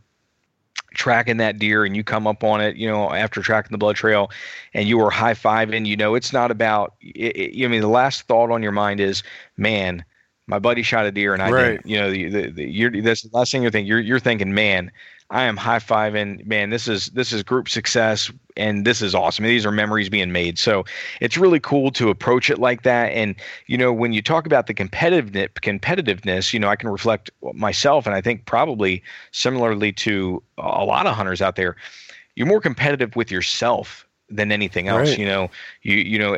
[0.94, 3.96] tracking that deer and you come up on it, you know, after tracking the blood
[3.96, 4.30] trail
[4.74, 7.88] and you are high fiving, you know, it's not about, it, it, I mean, the
[7.88, 9.22] last thought on your mind is,
[9.56, 10.04] man,
[10.46, 11.70] my buddy shot a deer and I right.
[11.72, 13.88] didn't, you know, the, the, the, you're, that's the last thing you're thinking.
[13.88, 14.90] You're, you're thinking, man,
[15.32, 16.68] I am high fiving, man.
[16.68, 19.46] This is this is group success, and this is awesome.
[19.46, 20.58] These are memories being made.
[20.58, 20.84] So
[21.22, 23.06] it's really cool to approach it like that.
[23.12, 23.34] And
[23.66, 28.04] you know, when you talk about the competitiveness, competitiveness, you know, I can reflect myself,
[28.04, 31.76] and I think probably similarly to a lot of hunters out there,
[32.36, 35.10] you're more competitive with yourself than anything else.
[35.10, 35.18] Right.
[35.18, 35.50] You know,
[35.82, 36.36] you you know,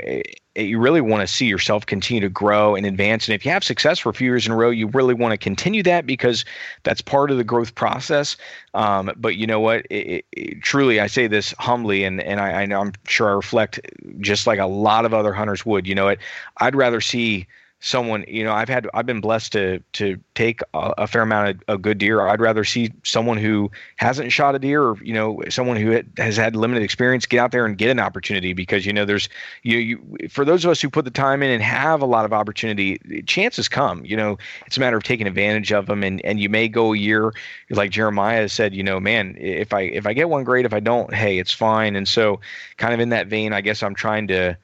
[0.56, 3.26] you really want to see yourself continue to grow and advance.
[3.28, 5.32] And if you have success for a few years in a row, you really want
[5.32, 6.44] to continue that because
[6.84, 8.36] that's part of the growth process.
[8.74, 9.86] Um, but you know what?
[9.90, 13.32] It, it, truly, I say this humbly, and and I, I know I'm sure I
[13.32, 13.80] reflect
[14.20, 15.86] just like a lot of other hunters would.
[15.86, 16.18] You know what?
[16.58, 17.46] I'd rather see
[17.84, 21.50] someone you know i've had i've been blessed to to take a, a fair amount
[21.50, 22.26] of, of, good deer.
[22.26, 26.38] I'd rather see someone who hasn't shot a deer or you know someone who has
[26.38, 29.28] had limited experience get out there and get an opportunity because you know there's
[29.64, 32.24] you, you for those of us who put the time in and have a lot
[32.24, 36.24] of opportunity chances come you know it's a matter of taking advantage of them and
[36.24, 37.34] and you may go a year
[37.68, 40.80] like jeremiah said you know man if i if i get one great if i
[40.80, 41.96] don't hey it's fine.
[41.96, 42.40] And so
[42.78, 44.56] kind of in that vein i guess i'm trying to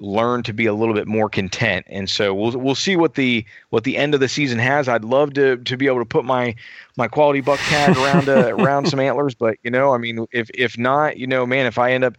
[0.00, 1.86] learn to be a little bit more content.
[1.88, 4.88] And so we'll we'll see what the what the end of the season has.
[4.88, 6.54] I'd love to to be able to put my
[6.96, 10.50] my quality buck tag around uh, around some antlers, but you know, I mean, if
[10.54, 12.16] if not, you know, man, if I end up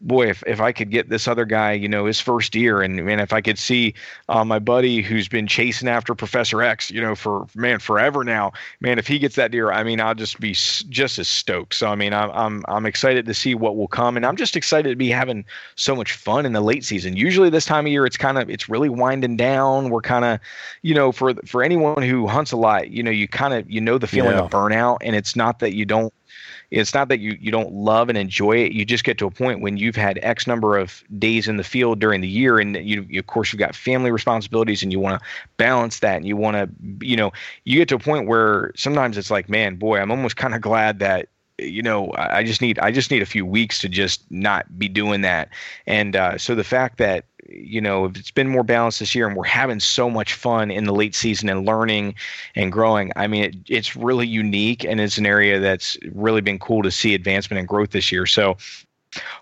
[0.00, 3.04] boy, if, if I could get this other guy, you know, his first year, and
[3.04, 3.94] man, if I could see
[4.28, 8.52] uh, my buddy who's been chasing after Professor X, you know, for man forever now,
[8.80, 11.74] man, if he gets that deer, I mean, I'll just be just as stoked.
[11.74, 14.56] So I mean, I'm I'm I'm excited to see what will come, and I'm just
[14.56, 15.44] excited to be having
[15.76, 17.16] so much fun in the late season.
[17.16, 19.90] Usually this time of year, it's kind of it's really winding down.
[19.90, 20.40] We're kind of,
[20.82, 23.80] you know, for for anyone who hunts a lot, you know, you kind of you
[23.80, 24.42] know the feeling yeah.
[24.42, 26.12] of burnout, and it's not that you don't
[26.70, 28.72] it's not that you, you don't love and enjoy it.
[28.72, 31.64] You just get to a point when you've had X number of days in the
[31.64, 35.00] field during the year, and you, you of course you've got family responsibilities, and you
[35.00, 35.26] want to
[35.56, 37.32] balance that, and you want to you know
[37.64, 40.60] you get to a point where sometimes it's like, man, boy, I'm almost kind of
[40.60, 41.28] glad that
[41.58, 44.88] you know I just need I just need a few weeks to just not be
[44.88, 45.48] doing that,
[45.86, 49.36] and uh, so the fact that you know, it's been more balanced this year and
[49.36, 52.14] we're having so much fun in the late season and learning
[52.54, 56.58] and growing, I mean, it, it's really unique and it's an area that's really been
[56.58, 58.26] cool to see advancement and growth this year.
[58.26, 58.56] So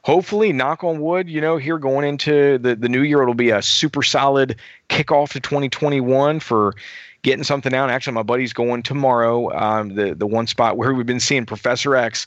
[0.02, 3.50] hopefully, knock on wood, you know, here going into the, the new year, it'll be
[3.50, 4.56] a super solid
[4.88, 6.74] kickoff to 2021 for
[7.22, 7.90] getting something out.
[7.90, 9.52] Actually, my buddy's going tomorrow.
[9.58, 12.26] Um, the the one spot where we've been seeing Professor X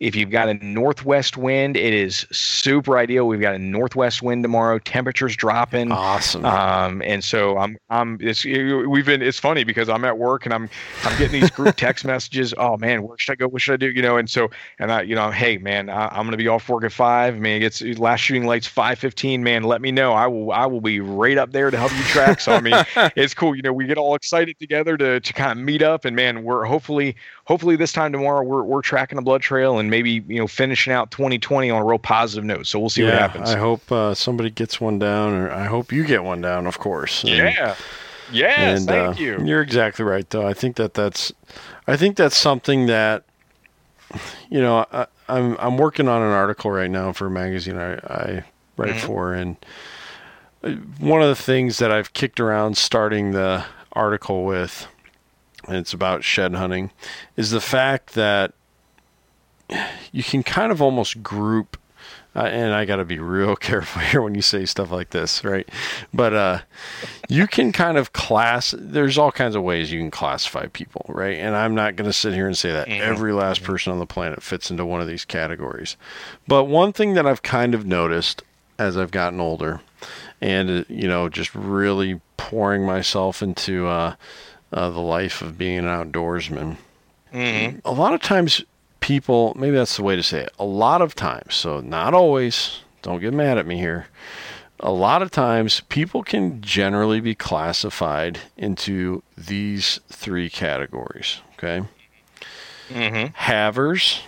[0.00, 3.26] if you've got a northwest wind, it is super ideal.
[3.28, 4.78] We've got a northwest wind tomorrow.
[4.78, 5.92] Temperatures dropping.
[5.92, 6.44] Awesome.
[6.44, 10.52] Um, and so I'm I'm it's we've been it's funny because I'm at work and
[10.52, 10.68] I'm
[11.04, 12.52] I'm getting these group text messages.
[12.58, 13.48] Oh man, where should I go?
[13.48, 13.90] What should I do?
[13.90, 16.68] You know, and so and I you know, hey man, I, am gonna be off
[16.68, 17.34] work at five.
[17.34, 19.44] Man, mean, it's last shooting lights five fifteen.
[19.44, 20.12] Man, let me know.
[20.12, 22.40] I will I will be right up there to help you track.
[22.40, 22.84] So I mean,
[23.16, 23.54] it's cool.
[23.54, 26.42] You know, we get all excited together to to kind of meet up and man,
[26.42, 30.38] we're hopefully hopefully this time tomorrow we're, we're tracking the blood trail and maybe you
[30.38, 32.66] know finishing out 2020 on a real positive note.
[32.66, 33.50] So we'll see yeah, what happens.
[33.50, 36.78] I hope uh, somebody gets one down or i hope you get one down of
[36.78, 37.22] course.
[37.22, 37.74] And, yeah.
[38.32, 39.44] Yes and, thank uh, you.
[39.44, 40.46] you're exactly right though.
[40.46, 41.32] I think that that's
[41.86, 43.24] i think that's something that
[44.48, 47.76] you know I, am I'm, I'm working on an article right now for a magazine
[47.76, 48.44] i, I
[48.76, 49.06] write mm-hmm.
[49.06, 49.34] for.
[49.34, 49.56] And
[50.62, 54.88] uh, one of the things that i've kicked around starting the article with
[55.66, 56.90] and it's about shed hunting,
[57.36, 58.52] is the fact that
[60.12, 61.78] you can kind of almost group.
[62.36, 65.44] Uh, and I got to be real careful here when you say stuff like this,
[65.44, 65.68] right?
[66.12, 66.58] But uh,
[67.28, 68.74] you can kind of class.
[68.76, 71.36] There's all kinds of ways you can classify people, right?
[71.36, 73.02] And I'm not going to sit here and say that mm-hmm.
[73.02, 73.72] every last mm-hmm.
[73.72, 75.96] person on the planet fits into one of these categories.
[76.48, 78.42] But one thing that I've kind of noticed
[78.80, 79.80] as I've gotten older,
[80.40, 84.16] and uh, you know, just really pouring myself into uh,
[84.74, 86.76] uh, the life of being an outdoorsman.
[87.32, 87.78] Mm-hmm.
[87.84, 88.64] A lot of times,
[89.00, 92.80] people, maybe that's the way to say it, a lot of times, so not always,
[93.02, 94.06] don't get mad at me here.
[94.80, 101.84] A lot of times, people can generally be classified into these three categories, okay?
[102.88, 103.32] Mm-hmm.
[103.34, 104.20] Havers,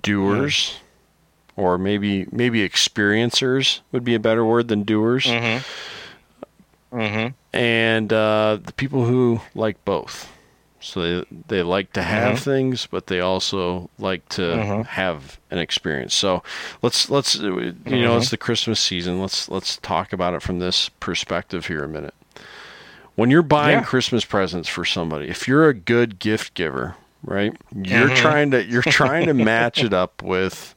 [0.00, 1.60] doers, mm-hmm.
[1.60, 5.24] or maybe maybe experiencers would be a better word than doers.
[5.24, 5.64] Mm-hmm.
[6.94, 7.56] Mm-hmm.
[7.56, 10.30] And uh, the people who like both.
[10.80, 12.50] So they, they like to have mm-hmm.
[12.50, 14.82] things, but they also like to mm-hmm.
[14.82, 16.14] have an experience.
[16.14, 16.42] So
[16.82, 18.18] let's let's you know mm-hmm.
[18.18, 19.20] it's the Christmas season.
[19.20, 22.14] Let's let's talk about it from this perspective here a minute.
[23.14, 23.84] When you're buying yeah.
[23.84, 27.56] Christmas presents for somebody, if you're a good gift giver, right?
[27.74, 28.14] You're mm-hmm.
[28.16, 30.73] trying to you're trying to match it up with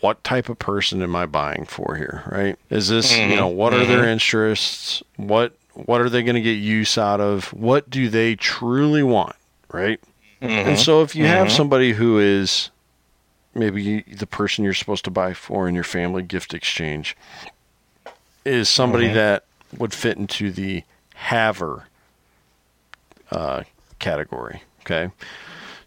[0.00, 2.56] what type of person am I buying for here, right?
[2.70, 3.30] Is this, mm-hmm.
[3.30, 4.08] you know, what are their mm-hmm.
[4.08, 5.02] interests?
[5.16, 7.52] What what are they going to get use out of?
[7.52, 9.36] What do they truly want,
[9.72, 10.00] right?
[10.40, 10.70] Mm-hmm.
[10.70, 11.56] And so if you have mm-hmm.
[11.56, 12.70] somebody who is
[13.54, 17.16] maybe the person you're supposed to buy for in your family gift exchange
[18.44, 19.14] is somebody mm-hmm.
[19.14, 19.44] that
[19.78, 20.82] would fit into the
[21.14, 21.86] haver
[23.30, 23.62] uh,
[23.98, 25.10] category, okay?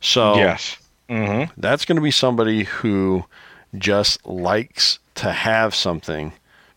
[0.02, 0.78] So yes.
[1.10, 1.52] Mm-hmm.
[1.58, 3.26] That's going to be somebody who
[3.78, 6.34] just likes to have something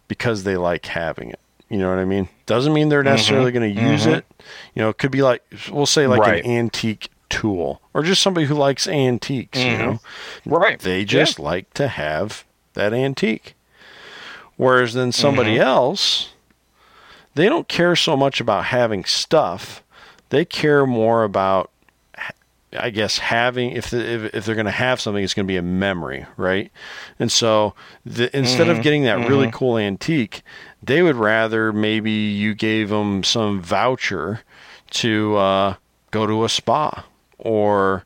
[0.08, 1.40] because they like having it.
[1.68, 2.28] You know what I mean?
[2.46, 3.12] Doesn't mean they're mm-hmm.
[3.12, 3.60] necessarily mm-hmm.
[3.60, 4.14] going to use mm-hmm.
[4.14, 4.26] it.
[4.74, 6.44] You know, it could be like we'll say like right.
[6.44, 9.70] an antique tool or just somebody who likes antiques, mm-hmm.
[9.70, 10.00] you know.
[10.44, 10.78] Right.
[10.78, 11.44] They just yeah.
[11.44, 13.54] like to have that antique.
[14.56, 15.62] Whereas then somebody mm-hmm.
[15.62, 16.32] else
[17.34, 19.82] they don't care so much about having stuff.
[20.28, 21.70] They care more about
[22.78, 25.52] I guess having if the, if, if they're going to have something, it's going to
[25.52, 26.70] be a memory, right?
[27.18, 28.78] And so the, instead mm-hmm.
[28.78, 29.28] of getting that mm-hmm.
[29.28, 30.42] really cool antique,
[30.82, 34.40] they would rather maybe you gave them some voucher
[34.90, 35.74] to uh,
[36.10, 37.04] go to a spa
[37.38, 38.04] or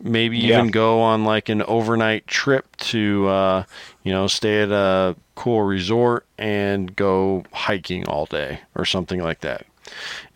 [0.00, 0.58] maybe yeah.
[0.58, 3.64] even go on like an overnight trip to uh,
[4.02, 9.40] you know stay at a cool resort and go hiking all day or something like
[9.40, 9.66] that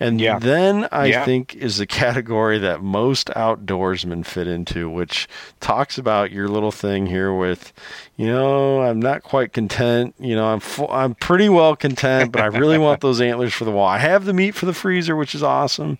[0.00, 0.38] and yeah.
[0.38, 1.24] then I yeah.
[1.24, 5.28] think is the category that most outdoorsmen fit into, which
[5.60, 7.72] talks about your little thing here with,
[8.16, 10.14] you know, I'm not quite content.
[10.18, 13.64] You know, I'm full, I'm pretty well content, but I really want those antlers for
[13.64, 13.86] the wall.
[13.86, 15.98] I have the meat for the freezer, which is awesome.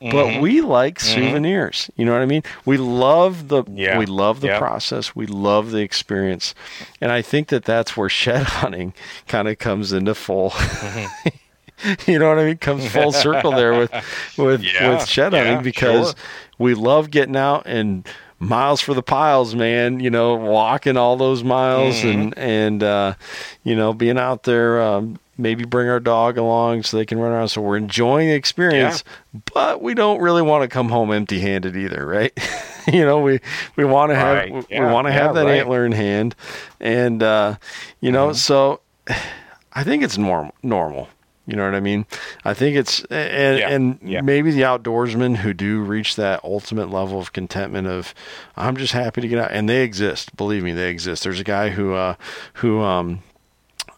[0.00, 0.16] Mm-hmm.
[0.16, 1.14] But we like mm-hmm.
[1.14, 1.90] souvenirs.
[1.94, 2.42] You know what I mean?
[2.64, 3.98] We love the yeah.
[3.98, 4.58] we love the yeah.
[4.58, 5.14] process.
[5.14, 6.54] We love the experience,
[7.02, 8.94] and I think that that's where shed hunting
[9.28, 10.50] kind of comes into full.
[10.50, 11.28] Mm-hmm.
[12.06, 12.58] you know what I mean?
[12.58, 13.92] Comes full circle there with
[14.36, 16.14] with yeah, with shed hunting yeah, because sure.
[16.58, 18.06] we love getting out and
[18.38, 20.00] miles for the piles, man.
[20.00, 22.08] You know, walking all those miles mm-hmm.
[22.08, 23.14] and and uh,
[23.62, 24.80] you know being out there.
[24.80, 27.48] Um, maybe bring our dog along so they can run around.
[27.48, 29.40] So we're enjoying the experience, yeah.
[29.52, 32.32] but we don't really want to come home empty-handed either, right?
[32.92, 33.40] you know, we
[33.76, 34.52] we want to have right.
[34.52, 34.86] we, yeah.
[34.86, 35.60] we want to have that right.
[35.60, 36.34] antler in hand,
[36.78, 37.56] and uh,
[38.00, 38.36] you know, mm-hmm.
[38.36, 38.80] so
[39.72, 40.54] I think it's normal.
[40.62, 41.08] Normal.
[41.50, 42.06] You know what I mean?
[42.44, 43.68] I think it's and Yeah.
[43.70, 44.20] and Yeah.
[44.20, 48.14] maybe the outdoorsmen who do reach that ultimate level of contentment of
[48.56, 50.36] I'm just happy to get out and they exist.
[50.36, 51.24] Believe me, they exist.
[51.24, 52.14] There's a guy who uh
[52.54, 53.22] who um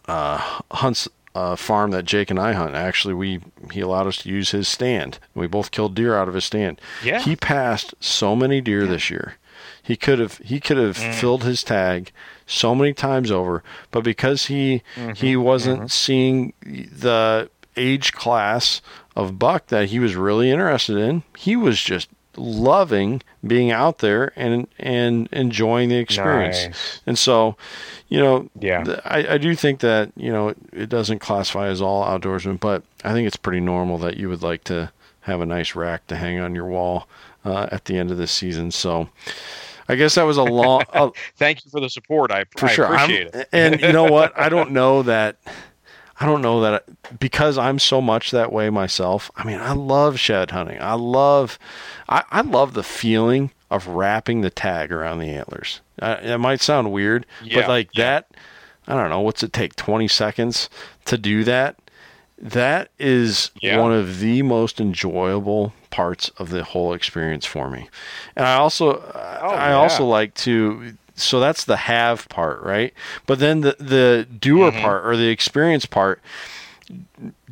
[0.07, 0.37] uh
[0.71, 2.75] hunts a farm that Jake and I hunt.
[2.75, 3.39] Actually, we
[3.71, 5.19] he allowed us to use his stand.
[5.33, 6.79] We both killed deer out of his stand.
[7.03, 7.19] Yeah.
[7.21, 9.35] He passed so many deer this year.
[9.81, 11.13] He could have he could have Mm.
[11.13, 12.11] filled his tag
[12.45, 15.13] so many times over, but because he Mm-hmm.
[15.13, 18.81] he wasn't seeing the age class
[19.15, 24.33] of buck that he was really interested in, he was just loving being out there
[24.35, 26.65] and and enjoying the experience.
[26.65, 27.01] Nice.
[27.05, 27.55] And so,
[28.09, 28.83] you know, Yeah.
[28.83, 32.59] th- I, I do think that you know it, it doesn't classify as all outdoorsmen,
[32.59, 34.91] but I think it's pretty normal that you would like to
[35.21, 37.07] have a nice rack to hang on your wall
[37.45, 38.71] uh, at the end of the season.
[38.71, 39.09] So,
[39.87, 40.83] I guess that was a long.
[40.93, 42.31] a- Thank you for the support.
[42.31, 42.85] I, for I sure.
[42.87, 43.49] I'm- appreciate it.
[43.51, 44.37] And you know what?
[44.37, 45.37] I don't know that.
[46.19, 46.85] I don't know that
[47.19, 49.29] because I'm so much that way myself.
[49.35, 50.77] I mean, I love shed hunting.
[50.79, 51.57] I love,
[52.07, 55.81] I, I love the feeling of wrapping the tag around the antlers.
[56.01, 58.03] Uh, it might sound weird, Yeah, but like yeah.
[58.05, 58.31] that,
[58.87, 59.21] I don't know.
[59.21, 59.75] What's it take?
[59.75, 60.69] 20 seconds
[61.05, 61.75] to do that?
[62.37, 63.79] That is Yeah.
[63.79, 67.89] one of the most enjoyable parts of the whole experience for me.
[68.35, 69.75] And I also, I yeah.
[69.75, 72.91] also like to so that's the have part right
[73.27, 74.81] but then the the doer Mm-hmm.
[74.81, 76.19] part or the experience part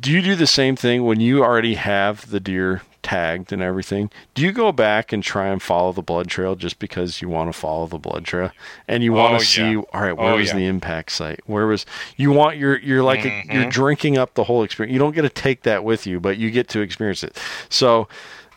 [0.00, 4.10] do you do the same thing when you already have the deer tagged and everything
[4.34, 7.52] do you go back and try and follow the blood trail just because you want
[7.52, 8.50] to follow the blood trail
[8.86, 9.82] and you want Oh, to see yeah.
[9.92, 10.56] all right where Oh, was yeah.
[10.56, 11.84] the impact site where was
[12.16, 13.50] you want your you're like Mm-hmm.
[13.52, 16.38] you're drinking up the whole experience you don't get to take that with you but
[16.38, 17.36] you get to experience it
[17.68, 18.08] so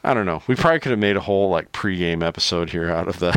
[0.04, 0.44] I don't know.
[0.46, 3.32] We probably could have made a whole like pregame episode here out of the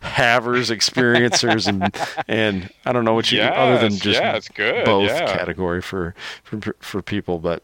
[0.00, 1.94] havers, experiencers, and
[2.28, 5.36] and I don't know what you other than just it's good, both yeah.
[5.36, 6.14] category for,
[6.44, 7.38] for for people.
[7.38, 7.62] But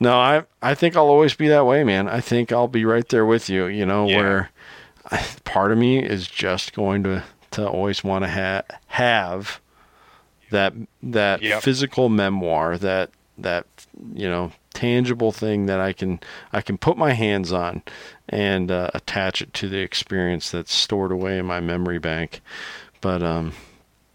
[0.00, 2.08] no, I I think I'll always be that way, man.
[2.08, 3.66] I think I'll be right there with you.
[3.66, 4.16] You know, Yeah.
[4.16, 4.50] where
[5.10, 9.60] I, part of me is just going to to always want to ha- have
[10.50, 11.62] that that Yep.
[11.62, 13.66] physical memoir that that
[14.14, 16.20] you know tangible thing that I can
[16.52, 17.82] I can put my hands on
[18.32, 22.40] and uh, attach it to the experience that's stored away in my memory bank.
[23.00, 23.52] But um,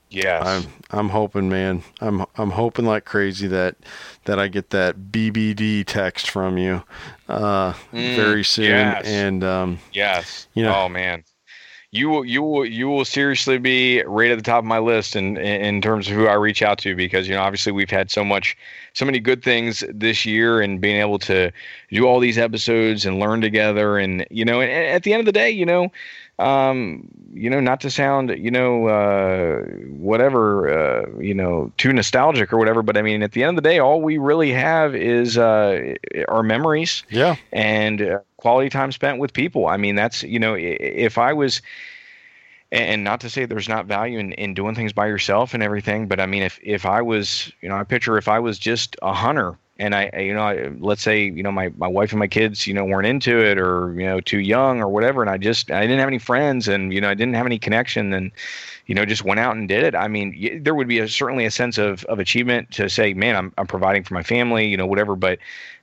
[0.09, 0.45] Yes.
[0.45, 1.83] I'm I'm hoping, man.
[1.99, 3.75] I'm I'm hoping like crazy that
[4.23, 6.81] that I get that BBD text from you
[7.27, 8.65] uh, very soon.
[8.65, 9.05] Mm, yes.
[9.05, 10.47] And um, Yes.
[10.53, 11.23] You know- oh man.
[11.97, 15.15] You will you will you will seriously be right at the top of my list
[15.15, 18.11] in in terms of who I reach out to because you know obviously we've had
[18.11, 18.55] so much
[18.93, 21.51] so many good things this year and being able to
[21.89, 25.25] do all these episodes and learn together and you know and at the end of
[25.25, 25.91] the day you know
[26.39, 29.61] um you know not to sound you know uh
[29.97, 33.63] whatever uh you know too nostalgic or whatever but i mean at the end of
[33.63, 35.95] the day all we really have is uh
[36.27, 39.67] our memories yeah, and uh, quality time spent with people.
[39.67, 41.61] I mean, that's you know, if I was,
[42.71, 46.07] and not to say there's not value in, in doing things by yourself and everything,
[46.07, 48.95] but I mean, if if I was, you know, I picture if I was just
[49.01, 52.19] a hunter and I, you know, I, let's say, you know, my my wife and
[52.19, 55.29] my kids, you know, weren't into it or you know, too young or whatever, and
[55.29, 58.13] I just I didn't have any friends and you know, I didn't have any connection
[58.13, 58.31] and
[58.87, 59.95] you know, just went out and did it.
[59.95, 63.13] I mean, y- there would be a, certainly a sense of, of achievement to say,
[63.13, 65.15] man, I'm, I'm providing for my family, you know, whatever.
[65.15, 65.39] But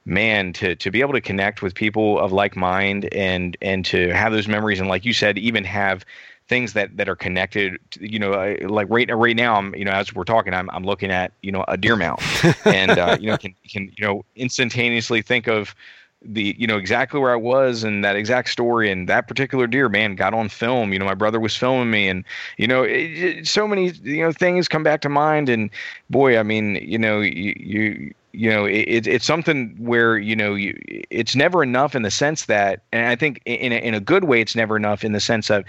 [0.07, 4.09] man, to, to be able to connect with people of like mind and, and to
[4.13, 4.81] have those memories.
[4.81, 6.05] And like you said, even have
[6.49, 9.93] things that, that are connected, to, you know, like right, right now, I'm, you know,
[9.93, 12.21] as we're talking, I'm, I'm looking at, you know, a deer mount
[12.67, 15.75] and, uh, you know, can, can, you know, instantaneously think of,
[16.27, 19.91] the you know exactly where I was and that exact story and that particular deer
[19.91, 22.25] man got on film you know my brother was filming me and
[22.57, 25.69] you know it, it- so many you know things come back to mind and
[26.09, 30.55] boy I mean you know you you, you know it, it's something where you know
[30.55, 30.79] you
[31.11, 34.25] it's never enough in the sense that and I think in a, in a good
[34.25, 35.65] way it's never enough in the sense of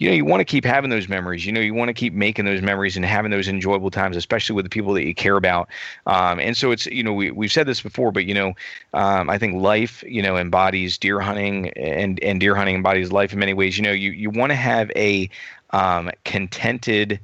[0.00, 2.12] you know you want to keep having those memories you know you want to keep
[2.12, 5.36] making those memories and having those enjoyable times especially with the people that you care
[5.36, 5.68] about.
[6.06, 8.54] Um, and so it's you know we, we've said this before but you know
[8.94, 13.32] um, i think life you know embodies deer hunting and and deer hunting embodies life
[13.32, 13.76] in many ways.
[13.78, 15.30] You know you you want to have a
[15.70, 17.20] um, contented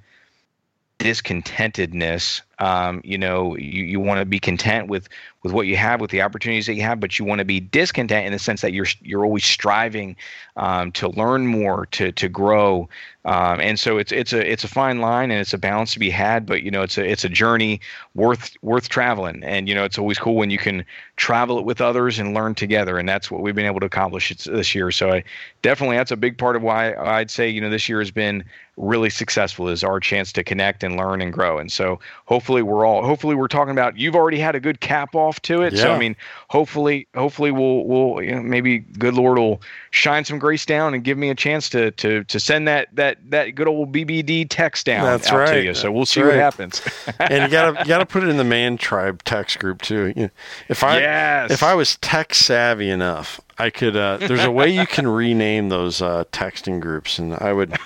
[0.99, 5.09] discontentedness um, you know you, you want to be content with
[5.43, 7.61] with what you have with the opportunities that you have but you want to be
[7.61, 10.17] discontent in the sense that you're you're always striving
[10.57, 12.89] um, to learn more to to grow.
[13.25, 15.99] Um, and so it's it's a it's a fine line and it's a balance to
[15.99, 17.81] be had but you know it's a it's a journey
[18.15, 19.43] worth worth traveling.
[19.45, 20.85] And you know it's always cool when you can
[21.17, 24.35] travel it with others and learn together and that's what we've been able to accomplish
[24.45, 24.91] this year.
[24.91, 25.25] So I
[25.63, 28.45] definitely that's a big part of why I'd say you know this year has been
[28.77, 31.59] really successful is our chance to connect and learn and grow.
[31.59, 34.81] And so hopefully hopefully we're all hopefully we're talking about you've already had a good
[34.81, 35.73] cap off to it.
[35.73, 35.83] Yeah.
[35.83, 36.15] So I mean,
[36.49, 41.03] hopefully hopefully we'll we'll you know, maybe good Lord will shine some grace down and
[41.03, 44.87] give me a chance to to to send that that that good old BBD text
[44.87, 45.55] down That's out right.
[45.55, 45.75] to you.
[45.75, 46.41] So we'll see That's what right.
[46.41, 46.83] happens.
[47.19, 50.13] and you gotta you gotta put it in the man tribe text group too.
[50.15, 50.31] You know,
[50.69, 51.51] if I yes.
[51.51, 53.97] if I was tech savvy enough, I could.
[53.97, 57.77] Uh, there's a way you can rename those uh, texting groups, and I would.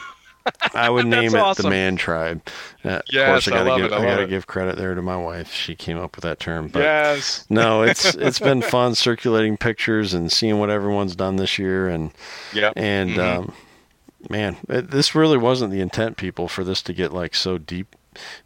[0.74, 1.64] I would name it awesome.
[1.64, 2.42] the Man Tribe.
[2.84, 5.02] Uh, yes, of course, I gotta I give I, I gotta give credit there to
[5.02, 5.52] my wife.
[5.52, 6.68] She came up with that term.
[6.68, 7.46] But yes.
[7.48, 12.12] no, it's it's been fun circulating pictures and seeing what everyone's done this year, and
[12.52, 13.40] yeah, and mm-hmm.
[13.40, 13.54] um,
[14.28, 17.96] man, it, this really wasn't the intent, people, for this to get like so deep.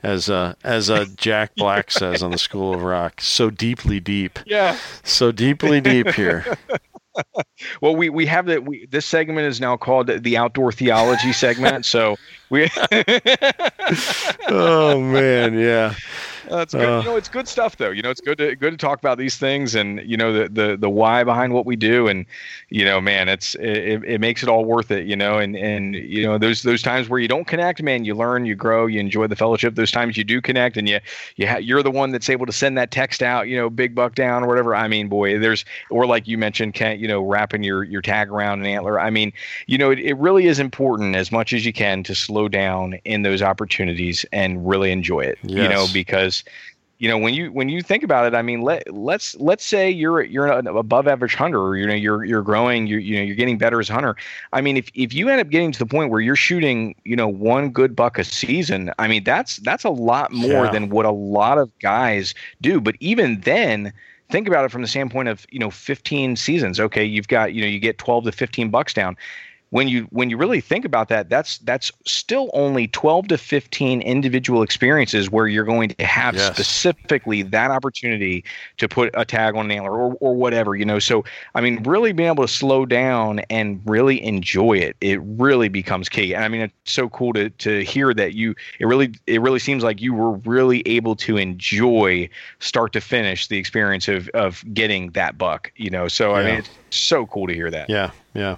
[0.02, 4.38] As uh, as uh, Jack Black says on the School of Rock, so deeply deep.
[4.44, 4.78] Yeah.
[5.02, 6.56] So deeply deep here.
[7.80, 8.64] well, we we have that.
[8.64, 11.86] We this segment is now called the outdoor theology segment.
[11.86, 12.16] So
[12.50, 12.64] we.
[14.48, 15.94] oh man, yeah.
[16.54, 16.88] That's good.
[16.88, 17.90] Uh, you know, it's good stuff though.
[17.90, 20.48] You know, it's good to good to talk about these things and you know the
[20.48, 22.26] the the why behind what we do and
[22.70, 25.06] you know, man, it's it, it makes it all worth it.
[25.06, 28.14] You know, and and you know those those times where you don't connect, man, you
[28.14, 29.74] learn, you grow, you enjoy the fellowship.
[29.74, 31.00] Those times you do connect and you
[31.36, 33.48] you ha- you're the one that's able to send that text out.
[33.48, 34.74] You know, big buck down or whatever.
[34.74, 38.28] I mean, boy, there's or like you mentioned, Kent, you know, wrapping your your tag
[38.28, 39.00] around an antler.
[39.00, 39.32] I mean,
[39.66, 42.94] you know, it, it really is important as much as you can to slow down
[43.04, 45.38] in those opportunities and really enjoy it.
[45.42, 45.62] Yes.
[45.62, 46.43] You know, because
[46.98, 49.90] you know when you when you think about it i mean let let's let's say
[49.90, 53.22] you're you're an above average hunter or you know you're you're growing you you know
[53.22, 54.16] you're getting better as a hunter.
[54.52, 57.16] I mean if if you end up getting to the point where you're shooting you
[57.16, 60.70] know one good buck a season i mean that's that's a lot more yeah.
[60.70, 62.80] than what a lot of guys do.
[62.80, 63.92] But even then
[64.30, 66.78] think about it from the standpoint of you know 15 seasons.
[66.80, 69.16] Okay you've got you know you get 12 to 15 bucks down
[69.74, 74.02] when you when you really think about that, that's that's still only 12 to 15
[74.02, 76.54] individual experiences where you're going to have yes.
[76.54, 78.44] specifically that opportunity
[78.76, 81.00] to put a tag on an antler or, or whatever, you know.
[81.00, 81.24] So
[81.56, 86.08] I mean, really being able to slow down and really enjoy it, it really becomes
[86.08, 86.36] key.
[86.36, 89.58] And I mean, it's so cool to to hear that you it really it really
[89.58, 92.28] seems like you were really able to enjoy
[92.60, 96.06] start to finish the experience of of getting that buck, you know.
[96.06, 96.36] So yeah.
[96.36, 97.90] I mean, it's so cool to hear that.
[97.90, 98.56] Yeah, yeah,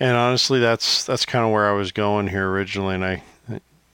[0.00, 3.22] and honestly, that's that's kind of where I was going here originally, and I.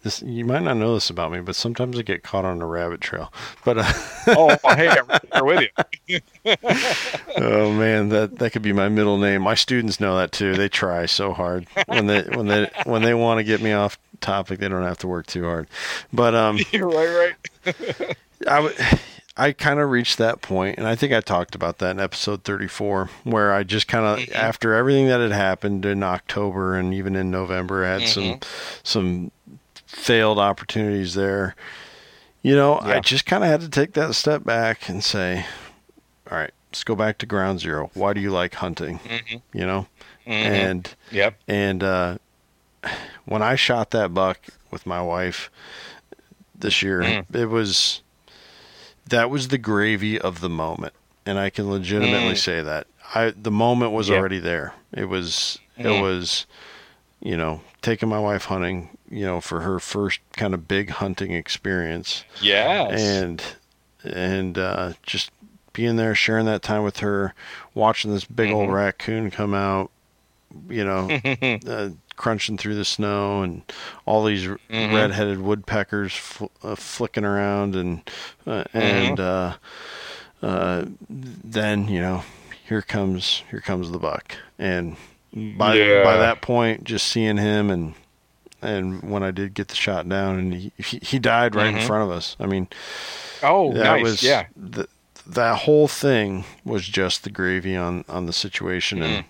[0.02, 2.66] This, you might not know this about me, but sometimes I get caught on a
[2.66, 3.32] rabbit trail.
[3.64, 3.92] But uh,
[4.26, 5.68] oh, hey, I'm right with
[6.08, 6.18] you.
[7.36, 9.42] oh man, that that could be my middle name.
[9.42, 10.54] My students know that too.
[10.54, 13.96] They try so hard when they when they when they want to get me off
[14.20, 14.58] topic.
[14.58, 15.68] They don't have to work too hard.
[16.12, 18.16] But um, you're right, right.
[18.48, 18.74] I would
[19.36, 22.44] I kind of reached that point, and I think I talked about that in episode
[22.44, 24.36] 34, where I just kind of, mm-hmm.
[24.36, 28.32] after everything that had happened in October and even in November, I had mm-hmm.
[28.32, 28.40] some
[28.82, 29.56] some
[29.86, 31.54] failed opportunities there.
[32.42, 32.96] You know, yeah.
[32.96, 35.46] I just kind of had to take that step back and say,
[36.30, 37.90] all right, let's go back to ground zero.
[37.94, 38.98] Why do you like hunting?
[38.98, 39.58] Mm-hmm.
[39.58, 39.86] You know,
[40.26, 40.32] mm-hmm.
[40.32, 42.18] and yep, and uh,
[43.24, 45.50] when I shot that buck with my wife
[46.54, 47.34] this year, mm.
[47.34, 48.01] it was
[49.08, 50.94] that was the gravy of the moment,
[51.26, 52.38] and I can legitimately mm.
[52.38, 52.86] say that.
[53.14, 54.18] I the moment was yep.
[54.18, 54.74] already there.
[54.92, 55.84] It was mm.
[55.84, 56.46] it was,
[57.20, 61.32] you know, taking my wife hunting, you know, for her first kind of big hunting
[61.32, 62.24] experience.
[62.40, 62.88] Yeah.
[62.88, 63.42] And
[64.04, 65.30] and uh, just
[65.72, 67.34] being there, sharing that time with her,
[67.74, 68.56] watching this big mm-hmm.
[68.56, 69.90] old raccoon come out,
[70.68, 71.08] you know,
[71.66, 73.62] uh, crunching through the snow and
[74.04, 74.94] all these mm-hmm.
[74.94, 78.02] red-headed woodpeckers fl- uh, flicking around and
[78.46, 78.78] uh, mm-hmm.
[78.78, 79.54] and uh,
[80.42, 82.22] uh, then you know
[82.66, 84.96] here comes here comes the buck and
[85.32, 86.04] by yeah.
[86.04, 87.94] by that point just seeing him and
[88.60, 91.78] and when I did get the shot down and he he, he died right mm-hmm.
[91.78, 92.68] in front of us I mean
[93.42, 94.02] oh that nice.
[94.02, 94.88] was yeah the,
[95.26, 99.24] that whole thing was just the gravy on on the situation and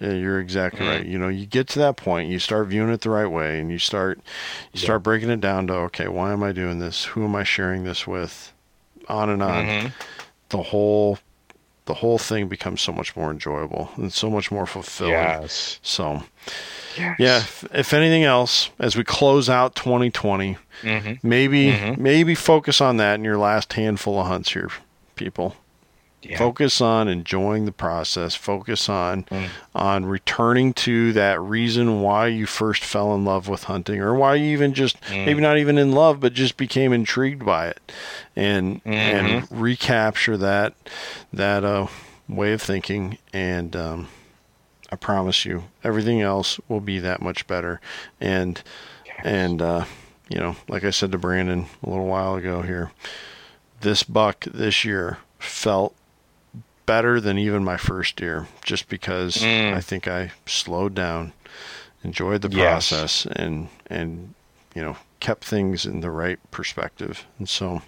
[0.00, 0.88] yeah, you're exactly mm-hmm.
[0.88, 1.06] right.
[1.06, 3.70] You know, you get to that point, you start viewing it the right way, and
[3.70, 4.18] you start
[4.72, 4.84] you yeah.
[4.84, 7.04] start breaking it down to okay, why am I doing this?
[7.06, 8.52] Who am I sharing this with?
[9.08, 9.64] On and on.
[9.64, 9.88] Mm-hmm.
[10.50, 11.18] The whole
[11.88, 15.12] the whole thing becomes so much more enjoyable and so much more fulfilling.
[15.14, 15.80] Yes.
[15.82, 16.22] So,
[16.98, 17.16] yes.
[17.18, 17.38] yeah.
[17.38, 21.26] If, if, anything else, as we close out 2020, mm-hmm.
[21.26, 22.00] maybe mm-hmm.
[22.00, 24.68] maybe focus on that in your last handful of hunts here,
[25.16, 25.56] people.
[26.20, 26.36] Yeah.
[26.36, 28.34] Focus on enjoying the process.
[28.34, 29.48] Focus on mm.
[29.72, 34.34] on returning to that reason why you first fell in love with hunting, or why
[34.34, 35.26] you even just mm.
[35.26, 37.92] maybe not even in love, but just became intrigued by it,
[38.34, 38.90] and mm-hmm.
[38.90, 40.74] and recapture that
[41.32, 41.86] that uh,
[42.28, 43.18] way of thinking.
[43.32, 44.08] And um,
[44.90, 47.80] I promise you, everything else will be that much better.
[48.20, 48.60] And
[49.06, 49.20] yes.
[49.22, 49.84] and uh,
[50.28, 52.90] you know, like I said to Brandon a little while ago here,
[53.82, 55.94] this buck this year felt
[56.88, 59.74] better than even my first year just because mm.
[59.74, 61.34] I think I slowed down,
[62.02, 63.36] enjoyed the process yes.
[63.36, 64.34] and and
[64.74, 67.26] you know, kept things in the right perspective.
[67.38, 67.82] And so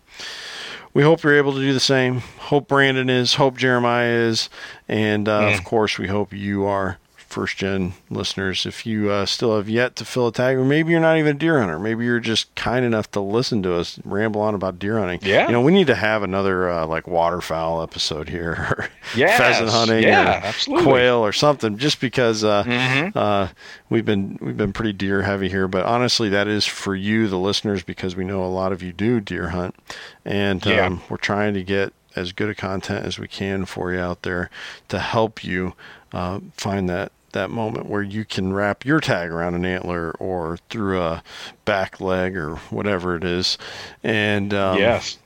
[0.93, 2.19] we hope you're able to do the same.
[2.51, 4.51] Hope Brandon is, hope Jeremiah is,
[4.87, 5.59] and uh, mm.
[5.59, 6.99] of course we hope you are
[7.31, 10.91] first gen listeners, if you uh, still have yet to fill a tag, or maybe
[10.91, 14.01] you're not even a deer hunter, maybe you're just kind enough to listen to us
[14.05, 15.21] ramble on about deer hunting.
[15.23, 19.39] Yeah, you know, we need to have another uh, like waterfowl episode here, or yes.
[19.39, 20.85] pheasant hunting, yeah, absolutely.
[20.85, 23.17] quail or something, just because uh, mm-hmm.
[23.17, 23.49] Uh,
[23.89, 25.69] we've been we've been pretty deer heavy here.
[25.69, 28.93] But honestly, that is for you, the listeners, because we know a lot of you
[28.93, 29.77] do deer hunt,
[30.25, 30.87] and yeah.
[30.87, 34.23] um, we're trying to get as good a content as we can for you out
[34.23, 34.51] there
[34.89, 35.75] to help you
[36.13, 40.59] uh, find that that moment where you can wrap your tag around an antler or
[40.69, 41.23] through a
[41.65, 43.59] back leg or whatever it is.
[44.03, 45.19] And um, yes,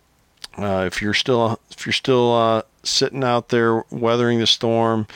[0.56, 5.06] uh, if you're still if you're still uh, sitting out there weathering the storm,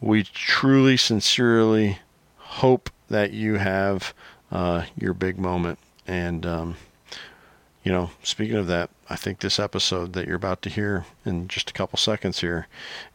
[0.00, 1.98] we truly, sincerely
[2.36, 4.14] hope that you have
[4.50, 5.78] uh, your big moment.
[6.06, 6.76] And um,
[7.82, 11.48] you know, speaking of that, I think this episode that you're about to hear in
[11.48, 12.66] just a couple seconds here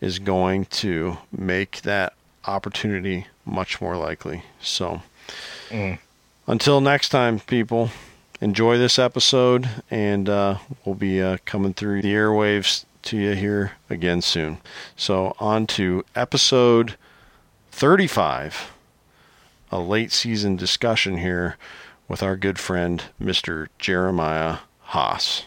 [0.02, 2.14] is going to make that
[2.46, 4.44] opportunity much more likely.
[4.62, 5.02] So,
[5.70, 6.00] mm.
[6.48, 7.90] until next time, people,
[8.42, 13.74] enjoy this episode, and uh, we'll be uh, coming through the airwaves to you here
[13.90, 14.58] again soon.
[14.96, 16.96] So, on to episode
[17.72, 18.72] 35,
[19.72, 21.58] a late season discussion here
[22.08, 23.68] with our good friend, Mr.
[23.80, 25.46] Jeremiah Haas.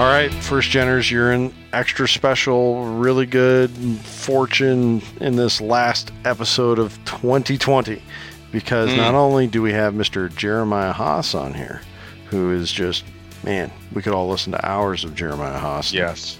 [0.00, 6.78] All right, first geners, you're in extra special, really good fortune in this last episode
[6.78, 8.02] of 2020
[8.50, 8.96] because mm.
[8.96, 10.34] not only do we have Mr.
[10.34, 11.82] Jeremiah Haas on here,
[12.30, 13.04] who is just,
[13.44, 15.92] man, we could all listen to hours of Jeremiah Haas.
[15.92, 16.38] Yes.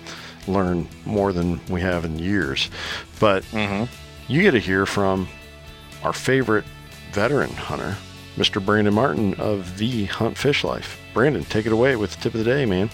[0.49, 2.71] Learn more than we have in years.
[3.19, 3.93] But mm-hmm.
[4.27, 5.29] you get to hear from
[6.03, 6.65] our favorite
[7.13, 7.95] veteran hunter,
[8.37, 8.65] Mr.
[8.65, 10.99] Brandon Martin of The Hunt Fish Life.
[11.13, 12.89] Brandon, take it away with the tip of the day, man.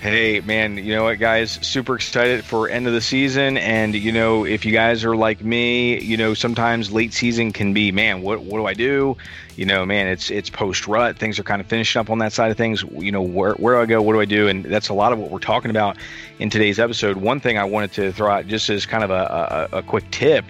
[0.00, 1.58] Hey, man, you know what, guys?
[1.60, 3.56] Super excited for end of the season.
[3.56, 7.72] And, you know, if you guys are like me, you know, sometimes late season can
[7.72, 9.16] be, man, what, what do I do?
[9.56, 11.18] You know, man, it's it's post rut.
[11.18, 12.84] Things are kind of finishing up on that side of things.
[12.92, 14.00] You know, where, where do I go?
[14.00, 14.46] What do I do?
[14.46, 15.96] And that's a lot of what we're talking about
[16.38, 17.16] in today's episode.
[17.16, 20.08] One thing I wanted to throw out just as kind of a, a, a quick
[20.12, 20.44] tip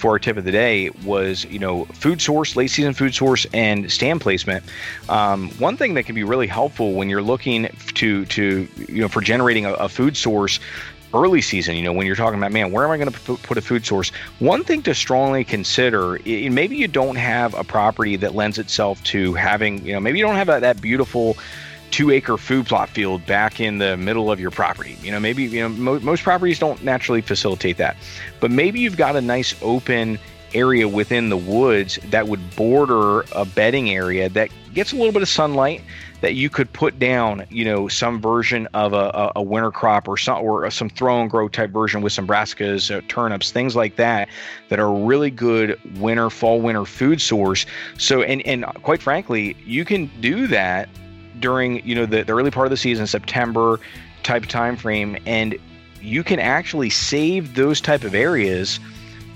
[0.00, 3.46] for our tip of the day was you know food source late season food source
[3.52, 4.64] and stand placement
[5.08, 9.08] um, one thing that can be really helpful when you're looking to to you know
[9.08, 10.58] for generating a, a food source
[11.12, 13.58] early season, you know, when you're talking about, man, where am I going to put
[13.58, 14.10] a food source?
[14.38, 19.34] One thing to strongly consider, maybe you don't have a property that lends itself to
[19.34, 21.36] having, you know, maybe you don't have that, that beautiful
[21.90, 24.96] two acre food plot field back in the middle of your property.
[25.02, 27.96] You know, maybe, you know, mo- most properties don't naturally facilitate that,
[28.40, 30.18] but maybe you've got a nice open
[30.54, 35.22] area within the woods that would border a bedding area that gets a little bit
[35.22, 35.82] of sunlight
[36.20, 40.16] that you could put down, you know, some version of a, a winter crop or
[40.16, 43.96] some or some throw and grow type version with some brassicas, uh, turnips, things like
[43.96, 44.28] that,
[44.68, 47.64] that are really good winter, fall, winter food source.
[47.96, 50.88] So, and and quite frankly, you can do that
[51.40, 53.80] during you know the, the early part of the season, September
[54.22, 55.56] type time frame, and
[56.00, 58.80] you can actually save those type of areas,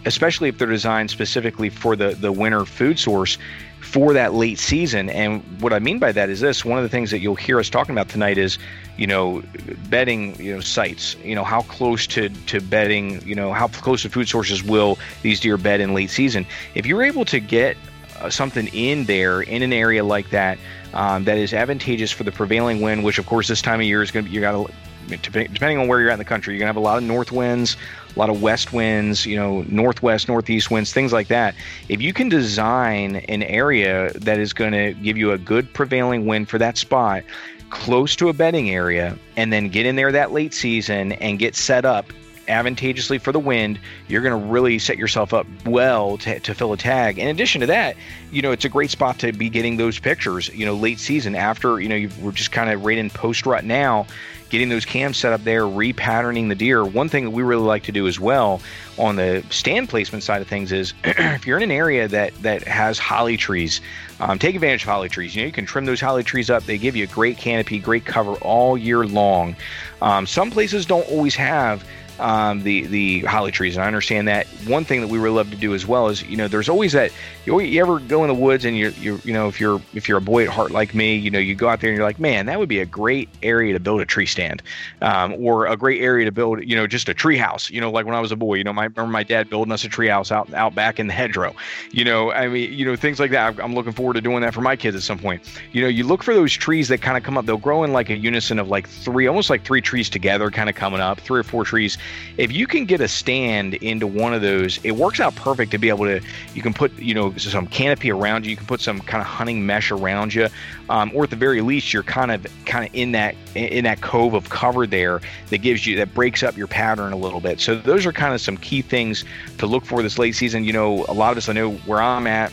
[0.05, 3.39] especially if they're designed specifically for the the winter food source
[3.81, 5.11] for that late season.
[5.11, 7.59] And what I mean by that is this: one of the things that you'll hear
[7.59, 8.59] us talking about tonight is,
[8.97, 9.43] you know,
[9.89, 11.17] bedding, you know, sites.
[11.23, 14.99] You know, how close to to bedding, you know, how close to food sources will
[15.23, 16.47] these deer bed in late season?
[16.75, 17.77] If you're able to get
[18.21, 20.59] uh, something in there in an area like that
[20.95, 24.03] um, that is advantageous for the prevailing wind, which of course this time of year
[24.03, 24.73] is going to be you got to
[25.07, 27.33] depending on where you're at in the country, you're gonna have a lot of north
[27.33, 27.77] winds,
[28.15, 31.55] a lot of west winds, you know, northwest, northeast winds, things like that.
[31.89, 36.27] If you can design an area that is going to give you a good prevailing
[36.27, 37.25] wind for that spot,
[37.71, 41.55] close to a bedding area, and then get in there that late season and get
[41.55, 42.13] set up
[42.49, 43.79] advantageously for the wind,
[44.09, 47.19] you're going to really set yourself up well to, to fill a tag.
[47.19, 47.97] In addition to that,
[48.31, 51.35] you know, it's a great spot to be getting those pictures, you know, late season
[51.35, 54.07] after, you know, we're just kind of right in post rut now
[54.55, 56.85] getting those cams set up there, repatterning the deer.
[56.85, 58.61] One thing that we really like to do as well
[58.97, 62.63] on the stand placement side of things is if you're in an area that that
[62.63, 63.81] has holly trees,
[64.21, 65.35] um, take advantage of holly trees.
[65.35, 66.63] You know, you can trim those holly trees up.
[66.65, 69.57] They give you a great canopy, great cover all year long.
[70.01, 71.85] Um, some places don't always have
[72.19, 74.47] um, the the holly trees, and I understand that.
[74.67, 76.93] One thing that we really love to do as well is, you know, there's always
[76.93, 77.13] that.
[77.45, 80.09] You, you ever go in the woods and you're, you you know, if you're if
[80.09, 82.07] you're a boy at heart like me, you know, you go out there and you're
[82.07, 84.63] like, man, that would be a great area to build a tree stand,
[85.03, 87.71] um, or a great area to build, you know, just a tree house.
[87.71, 89.73] You know, like when I was a boy, you know, my, remember my dad building
[89.73, 91.55] us a tree house out out back in the hedgerow.
[91.91, 93.59] You know, I mean, you know, things like that.
[93.61, 95.43] I'm looking forward to doing that for my kids at some point.
[95.73, 97.47] You know, you look for those trees that kind of come up.
[97.47, 100.69] They'll grow in like a unison of like three, almost like three trees together, kind
[100.69, 101.99] of coming up, three or four trees.
[102.37, 105.79] If you can get a stand into one of those, it works out perfect to
[105.79, 106.21] be able to.
[106.55, 108.51] You can put you know some canopy around you.
[108.51, 110.49] You can put some kind of hunting mesh around you,
[110.89, 114.01] um, or at the very least, you're kind of kind of in that in that
[114.01, 117.61] cove of cover there that gives you that breaks up your pattern a little bit.
[117.61, 119.25] So those are kind of some key things
[119.59, 120.65] to look for this late season.
[120.65, 122.53] You know, a lot of us I know where I'm at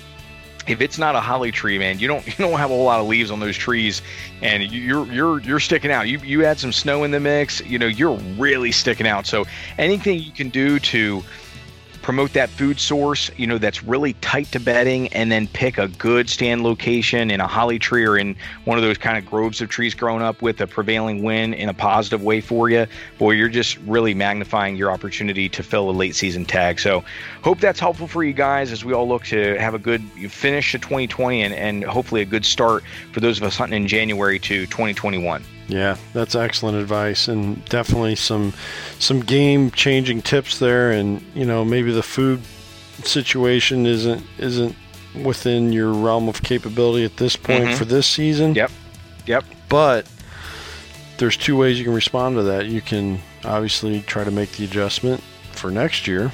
[0.67, 2.99] if it's not a holly tree, man, you don't you don't have a whole lot
[2.99, 4.01] of leaves on those trees,
[4.41, 6.07] and you're you're you're sticking out.
[6.07, 9.25] You you add some snow in the mix, you know, you're really sticking out.
[9.25, 9.45] So
[9.77, 11.23] anything you can do to
[12.01, 15.87] promote that food source, you know, that's really tight to bedding, and then pick a
[15.87, 18.35] good stand location in a holly tree or in
[18.65, 21.69] one of those kind of groves of trees growing up with a prevailing wind in
[21.69, 22.87] a positive way for you.
[23.17, 26.79] Boy, you're just really magnifying your opportunity to fill a late season tag.
[26.79, 27.03] So,
[27.43, 30.71] hope that's helpful for you guys as we all look to have a good finish
[30.71, 34.39] to 2020 and, and hopefully a good start for those of us hunting in January
[34.39, 35.43] to 2021.
[35.71, 38.53] Yeah, that's excellent advice, and definitely some
[38.99, 40.91] some game changing tips there.
[40.91, 42.41] And you know, maybe the food
[43.03, 44.75] situation isn't isn't
[45.23, 47.75] within your realm of capability at this point mm-hmm.
[47.75, 48.53] for this season.
[48.53, 48.71] Yep.
[49.27, 49.45] Yep.
[49.69, 50.11] But
[51.17, 52.65] there's two ways you can respond to that.
[52.65, 55.21] You can obviously try to make the adjustment
[55.53, 56.33] for next year,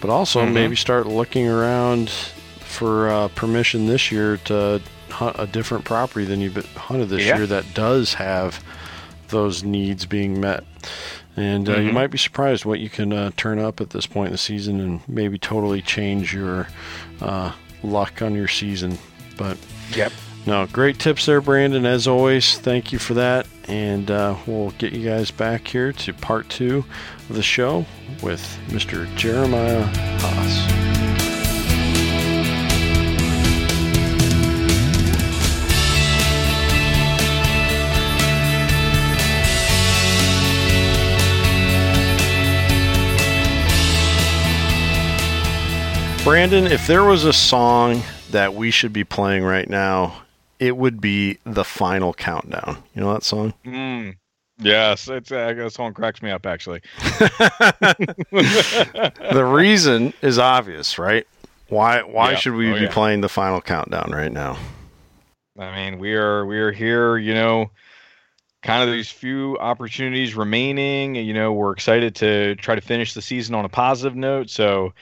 [0.00, 0.54] but also mm-hmm.
[0.54, 4.80] maybe start looking around for uh, permission this year to
[5.10, 7.36] hunt a different property than you've hunted this yeah.
[7.36, 8.62] year that does have
[9.28, 10.64] those needs being met.
[11.36, 11.86] And uh, mm-hmm.
[11.86, 14.38] you might be surprised what you can uh, turn up at this point in the
[14.38, 16.66] season and maybe totally change your
[17.20, 17.52] uh,
[17.82, 18.98] luck on your season.
[19.36, 19.56] But
[19.94, 20.12] yep.
[20.46, 21.84] No, great tips there, Brandon.
[21.84, 23.46] As always, thank you for that.
[23.68, 26.84] And uh, we'll get you guys back here to part two
[27.28, 27.84] of the show
[28.22, 29.14] with Mr.
[29.14, 29.84] Jeremiah
[30.20, 30.87] Haas.
[46.28, 48.02] Brandon, if there was a song
[48.32, 50.24] that we should be playing right now,
[50.58, 52.76] it would be the final countdown.
[52.94, 53.54] You know that song?
[53.64, 54.14] Mm,
[54.58, 56.82] yes, it's uh, that song cracks me up actually.
[57.00, 57.96] the
[59.50, 61.26] reason is obvious, right?
[61.70, 62.36] Why why yeah.
[62.36, 62.92] should we oh, be yeah.
[62.92, 64.58] playing the final countdown right now?
[65.58, 67.70] I mean, we are we are here, you know,
[68.62, 71.14] kind of these few opportunities remaining.
[71.14, 74.50] You know, we're excited to try to finish the season on a positive note.
[74.50, 74.92] So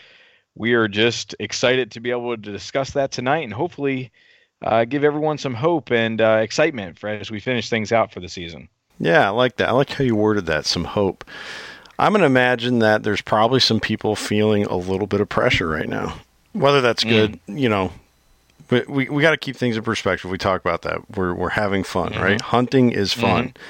[0.57, 4.11] we are just excited to be able to discuss that tonight and hopefully
[4.62, 8.20] uh, give everyone some hope and uh, excitement for as we finish things out for
[8.20, 8.68] the season.
[8.98, 9.68] Yeah, I like that.
[9.68, 10.64] I like how you worded that.
[10.64, 11.24] Some hope.
[11.98, 15.68] I'm going to imagine that there's probably some people feeling a little bit of pressure
[15.68, 16.18] right now.
[16.54, 17.11] Whether that's mm.
[17.11, 17.61] good, mm.
[17.61, 17.92] you know,
[18.68, 20.30] but we, we got to keep things in perspective.
[20.30, 21.11] We talk about that.
[21.16, 22.22] We're, we're having fun, mm-hmm.
[22.22, 22.40] right?
[22.40, 23.48] Hunting is fun.
[23.48, 23.62] Mm-hmm.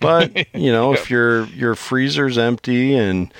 [0.00, 3.32] But, you know, if your, your freezer's empty and,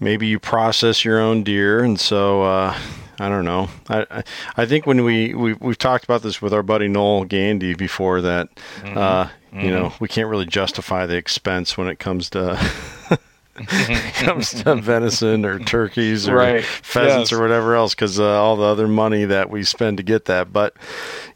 [0.00, 2.76] maybe you process your own deer, and so uh,
[3.18, 3.68] I don't know.
[3.88, 4.24] I
[4.56, 8.22] I think when we, we we've talked about this with our buddy Noel Gandy before
[8.22, 8.98] that, mm-hmm.
[8.98, 9.60] Uh, mm-hmm.
[9.60, 12.58] you know, we can't really justify the expense when it comes to.
[14.14, 16.64] comes to venison or turkeys or right.
[16.64, 17.38] pheasants yes.
[17.38, 20.50] or whatever else because uh, all the other money that we spend to get that
[20.50, 20.74] but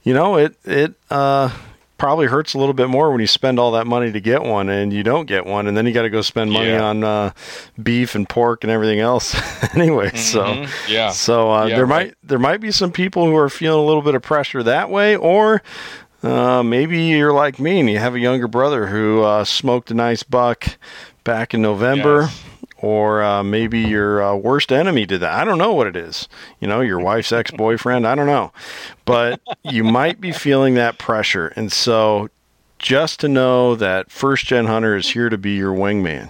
[0.05, 1.55] you know it it uh
[1.97, 4.69] probably hurts a little bit more when you spend all that money to get one
[4.69, 6.83] and you don't get one and then you got to go spend money yeah.
[6.83, 7.33] on uh,
[7.83, 9.35] beef and pork and everything else
[9.75, 10.17] anyway mm-hmm.
[10.17, 12.09] so yeah so uh, yeah, there right.
[12.09, 14.91] might there might be some people who are feeling a little bit of pressure that
[14.91, 15.63] way or
[16.23, 19.95] uh, maybe you're like me and you have a younger brother who uh, smoked a
[19.95, 20.79] nice buck
[21.23, 22.45] back in November yes
[22.85, 25.33] or uh, maybe your uh, worst enemy did that.
[25.33, 26.29] I don't know what it is.
[26.61, 28.07] You know, your wife's ex boyfriend.
[28.07, 28.53] I don't know.
[29.07, 31.49] But you might be feeling that pressure.
[31.57, 32.29] And so
[32.79, 36.29] just to know that First Gen Hunter is here to be your wingman.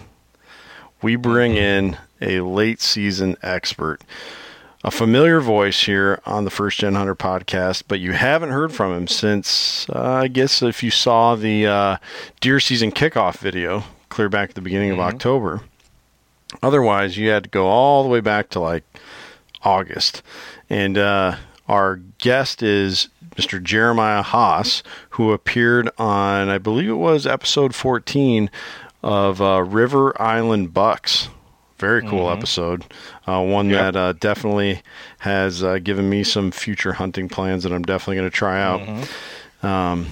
[1.02, 4.02] we bring in a late season expert
[4.84, 8.92] a familiar voice here on the First Gen Hunter podcast, but you haven't heard from
[8.92, 11.96] him since, uh, I guess, if you saw the uh,
[12.42, 15.00] deer season kickoff video clear back at the beginning mm-hmm.
[15.00, 15.62] of October.
[16.62, 18.84] Otherwise, you had to go all the way back to like
[19.62, 20.22] August.
[20.70, 21.36] And uh,
[21.68, 23.62] our guest is Mr.
[23.62, 28.50] Jeremiah Haas, who appeared on, I believe it was episode 14
[29.02, 31.28] of uh, River Island Bucks
[31.78, 32.38] very cool mm-hmm.
[32.38, 32.84] episode.
[33.26, 33.92] Uh, one yep.
[33.92, 34.80] that uh, definitely
[35.18, 38.80] has uh, given me some future hunting plans that I'm definitely going to try out.
[38.80, 39.66] Mm-hmm.
[39.66, 40.06] Um,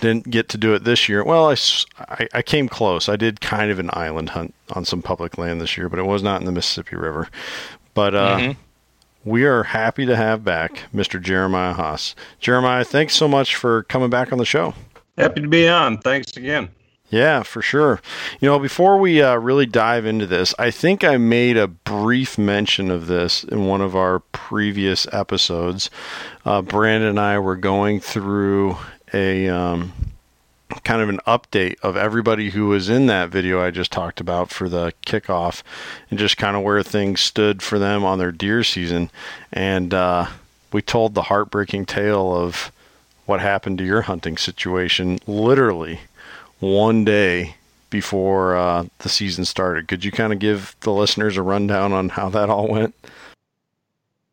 [0.00, 1.24] didn't get to do it this year.
[1.24, 1.56] Well, I,
[1.98, 3.08] I, I, came close.
[3.08, 6.06] I did kind of an island hunt on some public land this year, but it
[6.06, 7.28] was not in the Mississippi River.
[7.94, 8.60] But uh, mm-hmm.
[9.28, 11.20] we are happy to have back Mr.
[11.20, 12.14] Jeremiah Haas.
[12.40, 14.74] Jeremiah, thanks so much for coming back on the show.
[15.18, 15.98] Happy to be on.
[15.98, 16.70] Thanks again.
[17.12, 18.00] Yeah, for sure.
[18.40, 22.38] You know, before we uh, really dive into this, I think I made a brief
[22.38, 25.90] mention of this in one of our previous episodes.
[26.46, 28.78] Uh, Brandon and I were going through
[29.12, 29.92] a um,
[30.84, 34.50] kind of an update of everybody who was in that video I just talked about
[34.50, 35.62] for the kickoff
[36.10, 39.10] and just kind of where things stood for them on their deer season.
[39.52, 40.26] And uh,
[40.72, 42.72] we told the heartbreaking tale of
[43.26, 46.00] what happened to your hunting situation literally
[46.58, 47.56] one day
[47.90, 49.86] before uh, the season started.
[49.86, 52.94] Could you kind of give the listeners a rundown on how that all went?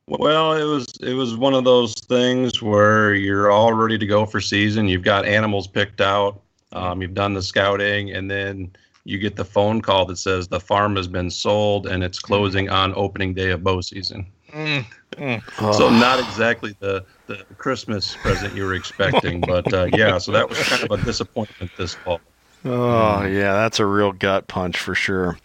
[0.09, 4.25] Well, it was it was one of those things where you're all ready to go
[4.25, 4.87] for season.
[4.87, 6.41] You've got animals picked out.
[6.71, 8.71] Um, you've done the scouting, and then
[9.03, 12.69] you get the phone call that says the farm has been sold and it's closing
[12.69, 14.25] on opening day of bow season.
[14.51, 15.43] Mm, mm.
[15.61, 15.71] Oh.
[15.73, 20.17] So not exactly the the Christmas present you were expecting, but uh, yeah.
[20.17, 22.19] So that was kind of a disappointment this fall.
[22.65, 25.37] Oh yeah, that's a real gut punch for sure.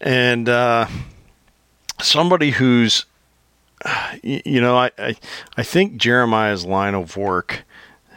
[0.00, 0.86] And uh,
[2.00, 3.04] somebody who's,
[4.22, 5.16] you know, I, I
[5.56, 7.64] I think Jeremiah's line of work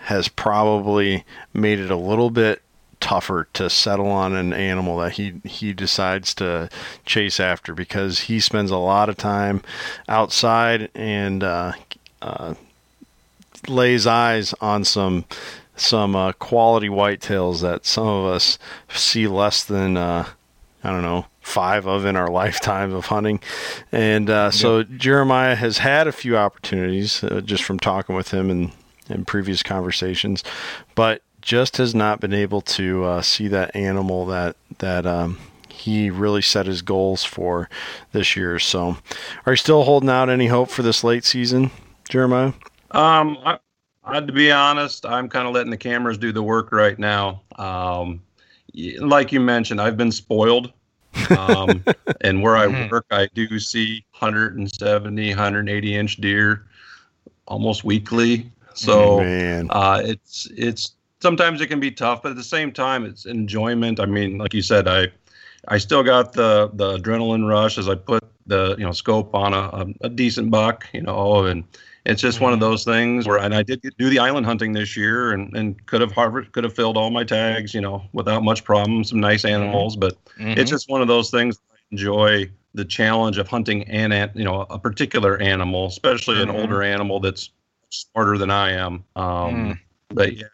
[0.02, 2.62] has probably made it a little bit
[3.00, 6.70] tougher to settle on an animal that he he decides to
[7.06, 9.62] chase after because he spends a lot of time
[10.08, 11.72] outside and uh,
[12.22, 12.54] uh,
[13.68, 15.26] lays eyes on some
[15.76, 20.28] some uh, quality whitetails that some of us see less than uh,
[20.84, 23.40] I don't know five of in our lifetime of hunting,
[23.92, 28.50] and uh, so Jeremiah has had a few opportunities uh, just from talking with him
[28.50, 28.72] and
[29.10, 30.44] in previous conversations,
[30.96, 35.38] but just has not been able to uh, see that animal that that um,
[35.70, 37.70] he really set his goals for
[38.12, 38.60] this year.
[38.60, 38.98] So,
[39.46, 41.72] are you still holding out any hope for this late season,
[42.10, 42.54] Jeremiah?
[42.92, 43.60] Um, I,
[44.04, 47.42] I, to be honest, I'm kind of letting the cameras do the work right now.
[47.56, 48.22] Um,
[49.00, 50.72] like you mentioned, I've been spoiled.
[51.38, 51.84] um,
[52.22, 52.92] and where I mm-hmm.
[52.92, 56.66] work, I do see 170, 180 inch deer
[57.48, 58.52] almost weekly.
[58.74, 59.20] So
[59.70, 64.00] uh, it's it's sometimes it can be tough, but at the same time, it's enjoyment.
[64.00, 65.08] I mean, like you said, I
[65.68, 69.54] I still got the the adrenaline rush as I put the you know scope on
[69.54, 71.64] a, a, a decent buck, you know, and
[72.06, 72.46] it's just mm-hmm.
[72.46, 72.70] one of mm-hmm.
[72.70, 76.02] those things where and I did do the island hunting this year and and could
[76.02, 79.44] have Harvard could have filled all my tags, you know, without much problem, some nice
[79.44, 79.62] mm-hmm.
[79.62, 80.60] animals, but mm-hmm.
[80.60, 84.62] it's just one of those things I enjoy the challenge of hunting an you know
[84.70, 86.50] a particular animal, especially mm-hmm.
[86.50, 87.52] an older animal that's
[87.90, 89.04] smarter than I am.
[89.16, 89.80] Um, mm.
[90.10, 90.48] But yeah,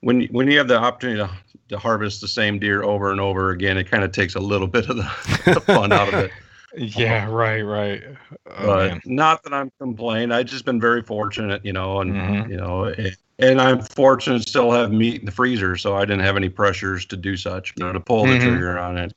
[0.00, 1.30] when when you have the opportunity to,
[1.70, 4.66] to harvest the same deer over and over again, it kind of takes a little
[4.68, 5.10] bit of the,
[5.46, 6.30] the fun out of it.
[6.76, 8.02] Yeah, um, right, right.
[8.46, 9.00] Oh, but man.
[9.06, 10.32] not that I'm complaining.
[10.32, 12.50] I've just been very fortunate, you know, and mm-hmm.
[12.50, 16.00] you know, and, and, I'm fortunate to still have meat in the freezer, so I
[16.00, 18.38] didn't have any pressures to do such, you know, to pull mm-hmm.
[18.38, 19.14] the trigger on it.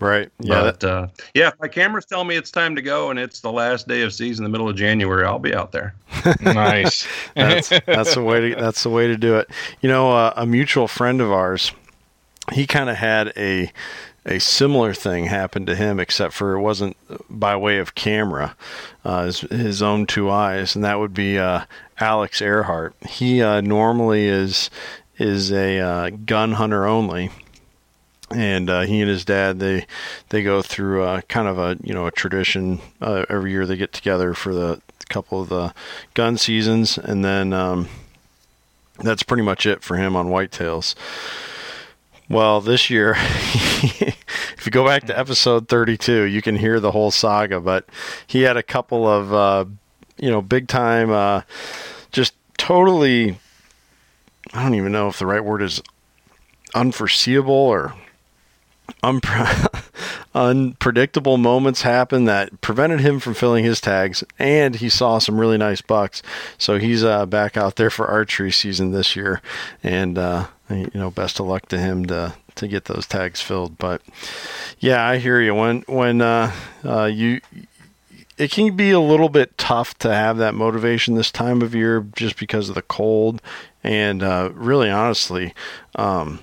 [0.00, 0.30] Right.
[0.38, 0.60] Yeah.
[0.60, 3.50] But uh, yeah, if my camera's tell me it's time to go, and it's the
[3.50, 5.24] last day of season, the middle of January.
[5.24, 5.94] I'll be out there.
[6.40, 7.06] nice.
[7.34, 9.50] that's that's the way to that's the way to do it.
[9.80, 11.72] You know, uh, a mutual friend of ours,
[12.52, 13.72] he kind of had a
[14.28, 16.96] a similar thing happened to him, except for it wasn't
[17.30, 18.54] by way of camera,
[19.04, 21.64] uh, his, his, own two eyes, and that would be uh,
[21.98, 22.94] Alex Earhart.
[23.08, 24.70] He uh, normally is
[25.18, 27.30] is a uh, gun hunter only
[28.30, 29.84] and uh, he and his dad they
[30.28, 33.92] they go through uh, kind of a you know a tradition every year they get
[33.92, 35.74] together for the couple of the
[36.14, 37.88] gun seasons and then um,
[38.98, 40.94] that's pretty much it for him on whitetails
[42.28, 47.10] well this year if you go back to episode 32 you can hear the whole
[47.10, 47.88] saga but
[48.26, 49.64] he had a couple of uh,
[50.18, 51.42] you know big time uh,
[52.12, 53.38] just totally
[54.52, 55.82] i don't even know if the right word is
[56.74, 57.94] unforeseeable or
[59.02, 59.82] unpre-
[60.34, 65.58] unpredictable moments happen that prevented him from filling his tags, and he saw some really
[65.58, 66.22] nice bucks.
[66.58, 69.40] So he's uh, back out there for archery season this year,
[69.82, 73.78] and uh, you know, best of luck to him to to get those tags filled.
[73.78, 74.02] But
[74.80, 75.54] yeah, I hear you.
[75.54, 76.52] When when uh,
[76.84, 77.40] uh you
[78.38, 82.06] it can be a little bit tough to have that motivation this time of year
[82.14, 83.42] just because of the cold
[83.82, 85.52] and uh, really honestly
[85.96, 86.38] um,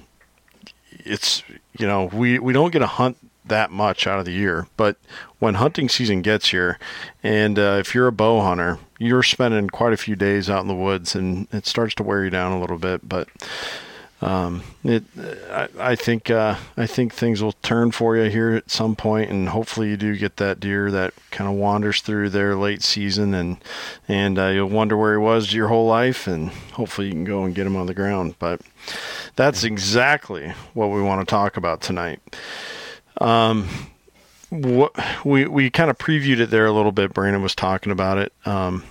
[0.91, 1.41] it's
[1.80, 4.98] you know we we don't get to hunt that much out of the year but
[5.40, 6.80] when hunting season gets here
[7.22, 10.68] and uh, if you're a bow hunter you're spending quite a few days out in
[10.68, 13.28] the woods and it starts to wear you down a little bit but
[14.22, 15.03] um, it,
[15.51, 19.30] I, I think uh, I think things will turn for you here at some point,
[19.30, 23.34] and hopefully you do get that deer that kind of wanders through their late season,
[23.34, 23.57] and
[24.07, 27.43] and uh, you'll wonder where he was your whole life, and hopefully you can go
[27.43, 28.36] and get him on the ground.
[28.39, 28.61] But
[29.36, 32.22] that's exactly what we want to talk about tonight.
[33.20, 33.68] Um,
[34.49, 34.95] what
[35.26, 37.13] we we kind of previewed it there a little bit.
[37.13, 38.32] Brandon was talking about it.
[38.45, 38.86] Um,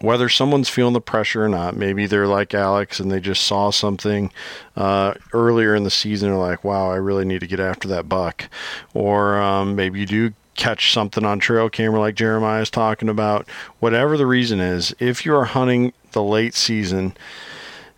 [0.00, 1.76] whether someone's feeling the pressure or not.
[1.76, 4.32] Maybe they're like Alex and they just saw something
[4.76, 6.30] uh, earlier in the season.
[6.30, 8.48] They're like, wow, I really need to get after that buck.
[8.94, 13.48] Or um, maybe you do catch something on trail camera like Jeremiah is talking about.
[13.78, 17.14] Whatever the reason is, if you are hunting the late season,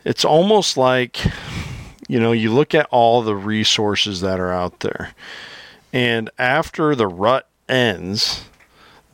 [0.05, 1.25] it's almost like,
[2.09, 5.11] you know, you look at all the resources that are out there.
[5.93, 8.45] And after the rut ends,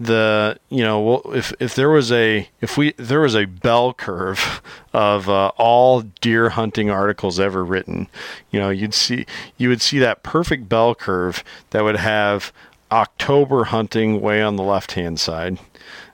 [0.01, 3.93] the you know well if if there was a if we there was a bell
[3.93, 8.07] curve of uh, all deer hunting articles ever written
[8.51, 9.27] you know you'd see
[9.57, 12.53] you would see that perfect bell curve that would have
[12.91, 15.59] october hunting way on the left hand side.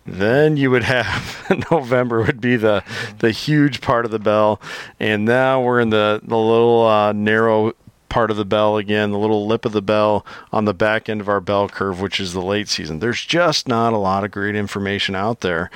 [0.06, 2.84] Then you would have November would be the
[3.18, 4.60] the huge part of the bell,
[5.00, 7.72] and now we're in the the little uh, narrow
[8.14, 11.20] part of the bell again, the little lip of the bell on the back end
[11.20, 13.00] of our bell curve, which is the late season.
[13.00, 15.68] There's just not a lot of great information out there.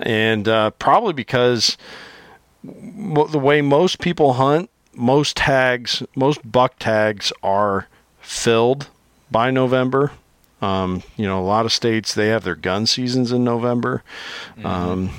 [0.00, 1.76] And uh, probably because
[2.62, 7.86] the way most people hunt, most tags, most buck tags are
[8.22, 8.88] filled
[9.30, 10.12] by November.
[10.62, 14.02] Um, you know, a lot of states they have their gun seasons in November.
[14.56, 14.66] Mm-hmm.
[14.66, 15.10] Um,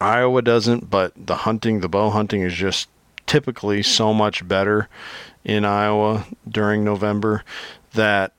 [0.00, 2.88] Iowa doesn't, but the hunting, the bow hunting is just
[3.26, 4.88] typically so much better
[5.44, 7.44] in Iowa during November
[7.92, 8.32] that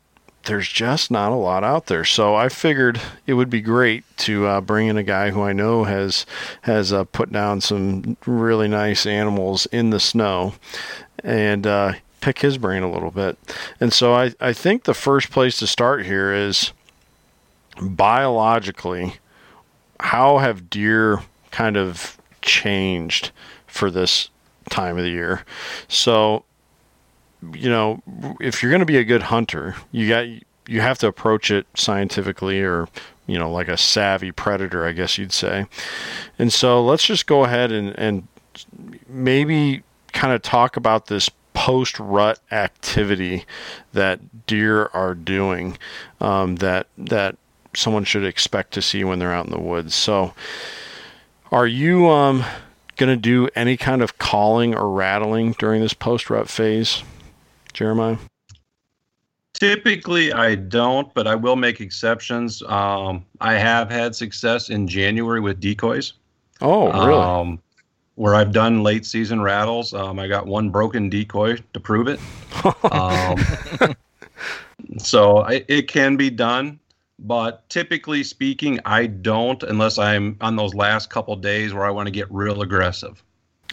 [0.45, 2.05] there's just not a lot out there.
[2.05, 5.53] So I figured it would be great to uh, bring in a guy who I
[5.53, 6.25] know has
[6.61, 10.53] has uh, put down some really nice animals in the snow,
[11.23, 13.37] and uh, pick his brain a little bit.
[13.79, 16.73] And so I I think the first place to start here is
[17.79, 19.15] biologically,
[19.99, 21.21] how have deer
[21.51, 23.31] kind of changed
[23.67, 24.29] for this
[24.69, 25.43] time of the year?
[25.87, 26.45] So
[27.53, 28.01] you know,
[28.39, 30.25] if you're going to be a good hunter, you got
[30.67, 32.87] you have to approach it scientifically or
[33.27, 35.65] you know like a savvy predator i guess you'd say.
[36.37, 38.27] And so let's just go ahead and, and
[39.07, 39.83] maybe
[40.13, 43.45] kind of talk about this post rut activity
[43.93, 45.77] that deer are doing
[46.19, 47.37] um, that that
[47.73, 49.95] someone should expect to see when they're out in the woods.
[49.95, 50.33] So
[51.51, 52.43] are you um,
[52.97, 57.03] going to do any kind of calling or rattling during this post rut phase
[57.71, 58.17] Jeremiah?
[59.53, 62.63] Typically, I don't, but I will make exceptions.
[62.63, 66.13] Um, I have had success in January with decoys.
[66.61, 67.21] Oh, really?
[67.21, 67.61] Um,
[68.15, 69.93] where I've done late season rattles.
[69.93, 72.19] Um, I got one broken decoy to prove it.
[72.91, 73.37] um,
[74.97, 76.79] so I, it can be done,
[77.19, 82.07] but typically speaking, I don't unless I'm on those last couple days where I want
[82.07, 83.23] to get real aggressive.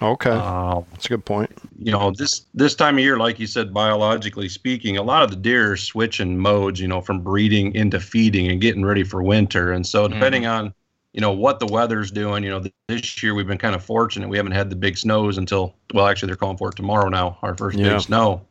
[0.00, 1.50] Okay, uh, that's a good point.
[1.78, 5.30] You know, this this time of year, like you said, biologically speaking, a lot of
[5.30, 6.80] the deer are switching modes.
[6.80, 9.72] You know, from breeding into feeding and getting ready for winter.
[9.72, 10.50] And so, depending mm.
[10.50, 10.74] on
[11.12, 14.28] you know what the weather's doing, you know, this year we've been kind of fortunate.
[14.28, 17.38] We haven't had the big snows until well, actually, they're calling for it tomorrow now.
[17.42, 17.94] Our first yeah.
[17.94, 18.42] big snow.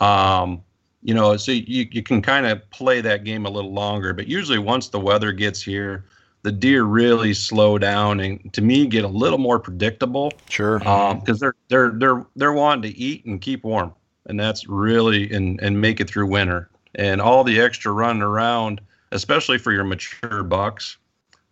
[0.00, 0.62] Um,
[1.02, 4.12] you know, so you you can kind of play that game a little longer.
[4.12, 6.04] But usually, once the weather gets here
[6.42, 10.32] the deer really slow down and to me get a little more predictable.
[10.48, 10.78] Sure.
[10.78, 13.94] Because um, they're they're they're they're wanting to eat and keep warm,
[14.26, 16.68] and that's really and and make it through winter.
[16.96, 18.80] And all the extra running around,
[19.12, 20.98] especially for your mature bucks,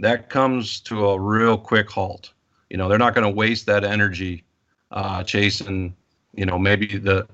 [0.01, 2.32] that comes to a real quick halt.
[2.68, 4.45] You know, they're not going to waste that energy
[4.91, 5.95] uh, chasing.
[6.34, 7.26] You know, maybe the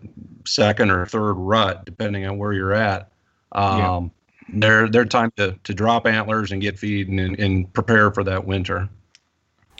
[0.47, 3.13] second or third rut, depending on where you're at.
[3.53, 4.09] Um, yeah
[4.49, 8.45] their their time to, to drop antlers and get feed and, and prepare for that
[8.45, 8.89] winter.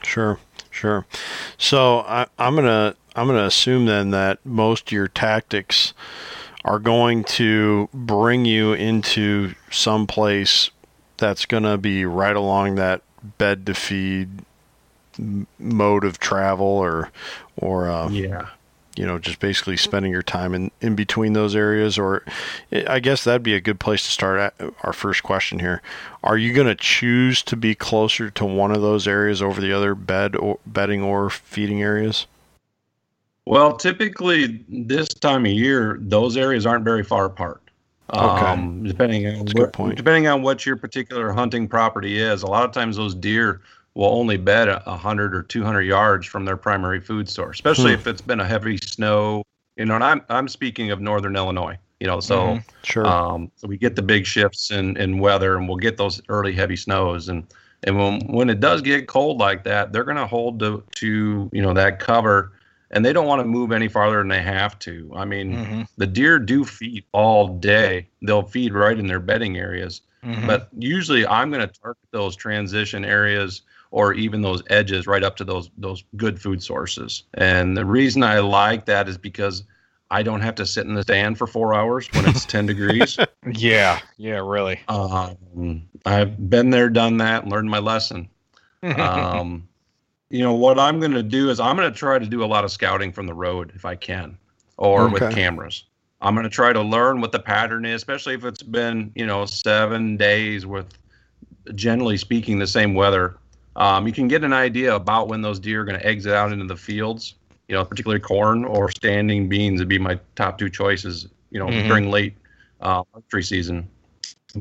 [0.03, 0.39] Sure,
[0.71, 1.07] sure.
[1.59, 5.95] So I, I'm gonna I'm gonna assume then that most of your tactics
[6.65, 10.71] are going to bring you into some place
[11.17, 13.03] that's to be right along that
[13.39, 14.29] bed to feed
[15.59, 17.11] mode of travel or
[17.57, 18.49] or uh, yeah
[18.97, 22.25] you know just basically spending your time in in between those areas or
[22.89, 25.83] i guess that'd be a good place to start at our first question here
[26.23, 29.73] are you going to choose to be closer to one of those areas over the
[29.73, 32.27] other bed or bedding or feeding areas
[33.45, 37.61] well typically this time of year those areas aren't very far apart
[38.15, 38.47] Okay.
[38.47, 39.97] Um, depending on That's good what, point.
[39.97, 43.63] depending on what your particular hunting property is, a lot of times those deer
[43.97, 48.01] will only bed a 100 or 200 yards from their primary food source, especially Hmm.
[48.01, 49.43] if it's been a heavy snow.
[49.77, 51.79] You know, and I'm I'm speaking of northern Illinois.
[52.01, 52.65] You know, so Mhm.
[52.85, 56.21] sure um, so we get the big shifts in, in weather, and we'll get those
[56.29, 57.47] early heavy snows, and
[57.85, 61.49] and when when it does get cold like that, they're going to hold to to
[61.53, 62.53] you know that cover,
[62.91, 65.11] and they don't want to move any farther than they have to.
[65.17, 65.89] I mean, Mhm.
[65.97, 68.09] the deer do feed all day.
[68.21, 70.47] They'll feed right in their bedding areas, Mhm.
[70.47, 75.37] but usually I'm going to target those transition areas or even those edges right up
[75.37, 77.25] to those those good food sources.
[77.35, 79.65] And the reason I like that is because
[80.11, 83.19] I don't have to sit in the stand for four hours when it's 10 degrees.
[83.53, 84.81] yeah, yeah, really.
[84.89, 88.29] Um, I've been there, done that, learned my lesson.
[88.83, 89.69] Um,
[90.31, 92.47] you know, what I'm going to do is I'm going to try to do a
[92.47, 94.39] lot of scouting from the road if I can,
[94.77, 95.85] or with cameras.
[96.21, 99.27] I'm going to try to learn what the pattern is, especially if it's been, you
[99.27, 100.87] know, seven days with,
[101.75, 103.37] generally speaking, the same weather.
[103.77, 106.53] Um, you can get an idea about when those deer are going to exit out
[106.53, 107.35] into the fields.
[107.69, 111.29] You know, particularly corn or standing beans would be my top two choices.
[111.51, 111.87] You know, Mhm.
[111.87, 112.35] during late
[112.81, 113.89] uh, archery season.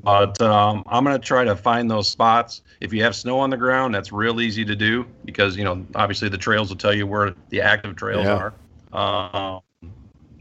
[0.04, 2.62] But um, I'm going to try to find those spots.
[2.82, 5.86] If you have snow on the ground, that's real easy to do because, you know,
[5.96, 8.52] obviously the trails will tell you where the active trails Yeah.
[8.94, 9.62] are.
[9.62, 9.62] Um,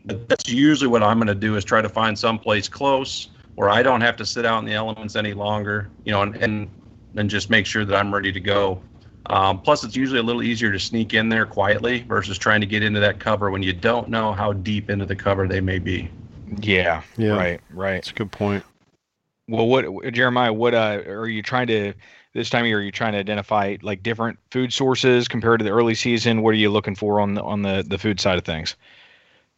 [0.05, 3.29] but that's usually what I'm going to do is try to find some place close
[3.55, 6.35] where I don't have to sit out in the elements any longer, you know, and,
[6.37, 6.69] and,
[7.17, 8.83] and just make sure that I'm ready to go.
[9.27, 12.67] Um, plus, it's usually a little easier to sneak in there quietly versus trying to
[12.67, 15.79] get into that cover when you don't know how deep into the cover they may
[15.79, 16.11] be.
[16.61, 17.31] yeah, Yeah.
[17.31, 17.95] right, right.
[17.95, 18.63] that's a good point
[19.49, 20.53] Well, what Jeremiah?
[20.53, 21.95] What uh, are you trying to
[22.35, 22.79] this time of year?
[22.79, 26.43] Are you trying to identify like different food sources compared to the early season?
[26.43, 28.77] What are you looking for on the on the the food side of things?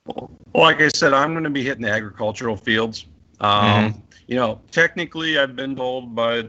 [0.07, 3.07] Well, like I said, I'm going to be hitting the agricultural fields.
[3.41, 6.47] Um, You know, technically, I've been told by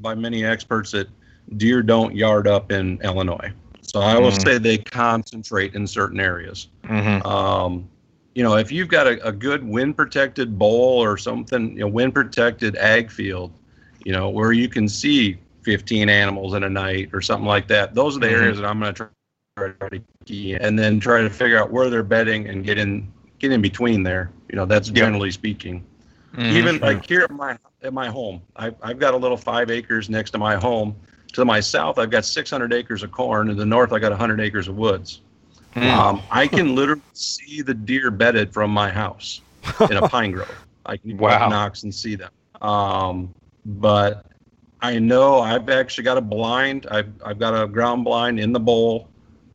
[0.00, 1.08] by many experts that
[1.56, 3.52] deer don't yard up in Illinois.
[3.82, 4.42] So I will Mhm.
[4.42, 6.68] say they concentrate in certain areas.
[6.84, 7.26] Mm-hmm.
[7.26, 7.88] Um,
[8.34, 11.88] you know, if you've got a, a good wind protected bowl or something, you know,
[11.88, 13.52] wind protected ag field,
[14.04, 17.94] you know, where you can see 15 animals in a night or something like that,
[17.94, 18.32] those are the Mhm.
[18.32, 19.08] areas that I'm going to
[19.56, 22.64] try, try to key in and then try to figure out where they're bedding and
[22.64, 24.30] get in, get in between there.
[24.48, 25.84] You know, that's generally speaking.
[26.36, 26.56] Mm-hmm.
[26.56, 30.08] Even like here at my at my home, I've I've got a little five acres
[30.08, 30.96] next to my home.
[31.34, 33.46] To my south, I've got 600 acres of corn.
[33.48, 35.20] To the north, I got 100 acres of woods.
[35.76, 39.40] Um, I can literally see the deer bedded from my house
[39.88, 40.58] in a pine grove.
[40.84, 41.48] I can Wow.
[41.50, 42.30] up and see them.
[42.60, 43.32] Um,
[43.64, 44.26] but
[44.80, 46.86] I know I've actually got a blind.
[46.90, 49.08] I've I've got a ground blind in the bowl,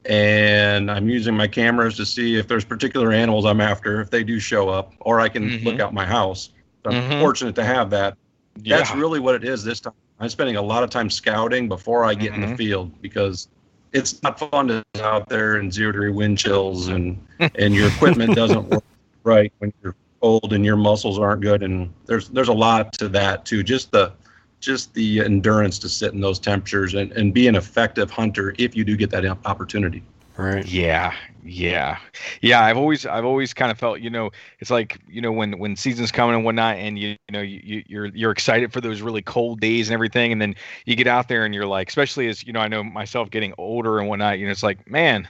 [0.06, 4.24] and I'm using my cameras to see if there's particular animals I'm after if they
[4.24, 5.66] do show up, or I can Mhm.
[5.66, 6.52] look out my house.
[6.88, 7.20] I'm Mhm.
[7.20, 8.18] fortunate to have that.
[8.64, 8.78] yeah.
[8.78, 9.94] That's really what it is this time.
[10.20, 12.52] I'm spending a lot of time scouting before I get in Mhm.
[12.52, 13.50] the field because
[13.92, 17.18] it's not fun to be out there in zero degree wind chills and
[17.56, 18.84] and your equipment doesn't work
[19.26, 23.10] right when you're old and your muscles aren't good and there's there's a lot to
[23.10, 23.62] that too.
[23.62, 24.14] Just the
[24.62, 28.74] just the endurance to sit in those temperatures and, and be an effective hunter if
[28.76, 30.02] you do get that opportunity.
[30.38, 31.14] Right Yeah,
[31.44, 31.98] yeah,
[32.42, 32.62] yeah.
[32.64, 35.76] I've always, I've always kind of felt, you know, it's like, you know, when when
[35.76, 39.02] season's coming and whatnot, and you, you know, you, you- you're you're excited for those
[39.02, 40.56] really cold days and everything, and then
[40.86, 43.54] you get out there and you're like, especially as you know, I know myself getting
[43.58, 45.28] older and whatnot, you know, it's like, man,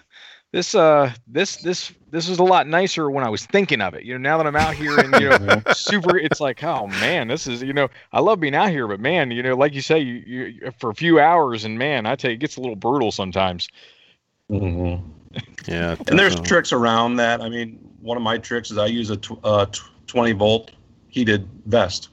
[0.53, 4.03] this uh, this this this is a lot nicer when I was thinking of it.
[4.03, 7.27] You know, now that I'm out here and you know, super, it's like, oh man,
[7.27, 9.81] this is, you know, I love being out here, but man, you know, like you
[9.81, 12.61] say, you, you for a few hours, and man, I tell you, it gets a
[12.61, 13.67] little brutal sometimes.
[14.49, 17.41] Yeah And there's tricks around that.
[17.41, 20.71] I mean, one of my tricks is I use a tw- uh, tw- 20 volt
[21.07, 22.09] heated vest.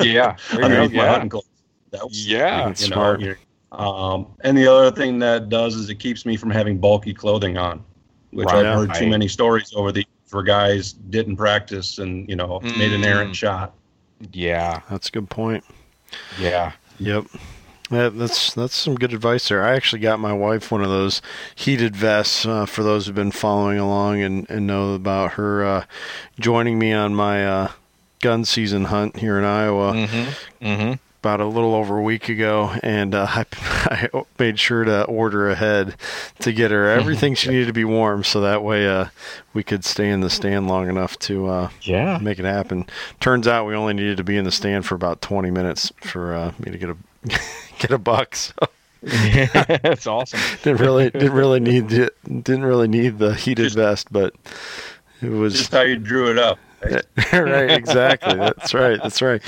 [0.00, 1.10] Yeah, there you go, underneath my yeah.
[1.12, 1.46] hunting clothes.
[1.90, 2.68] That was, Yeah.
[2.68, 3.20] you Smart.
[3.20, 3.38] Know, you're-
[3.72, 7.56] um, and the other thing that does is it keeps me from having bulky clothing
[7.56, 7.82] on,
[8.32, 8.66] which Right.
[8.66, 12.92] I've heard too many stories over the for guys didn't practice and you know made
[12.92, 13.06] an Mm.
[13.06, 13.74] errant shot.
[14.32, 15.64] Yeah, that's a good point
[16.38, 16.72] yeah.
[16.98, 17.24] Yep.
[17.92, 19.62] Yeah, that's that's some good advice there.
[19.62, 21.20] I actually got my wife one of those
[21.54, 22.46] heated vests.
[22.46, 25.84] Uh, for those who've been following along and, and know about her uh,
[26.40, 27.72] joining me on my uh,
[28.22, 29.92] gun season hunt here in Iowa.
[29.92, 30.64] Mm-hmm.
[30.64, 30.92] Mm-hmm
[31.22, 33.46] about a little over a week ago, and uh, I,
[34.12, 35.94] I, made sure to order ahead
[36.40, 39.06] to get her everything she needed to be warm, so that way uh,
[39.54, 42.86] we could stay in the stand long enough to uh, yeah make it happen.
[43.20, 46.34] Turns out we only needed to be in the stand for about 20 minutes for
[46.34, 46.96] uh, me to get a
[47.82, 48.34] get a buck.
[48.34, 48.54] So.
[49.02, 50.38] That's awesome.
[50.62, 54.34] didn't really didn't really need the, didn't really need the heated just, vest, but
[55.20, 56.58] it was just how you drew it up.
[57.32, 58.36] right, exactly.
[58.36, 59.00] That's right.
[59.02, 59.42] That's right.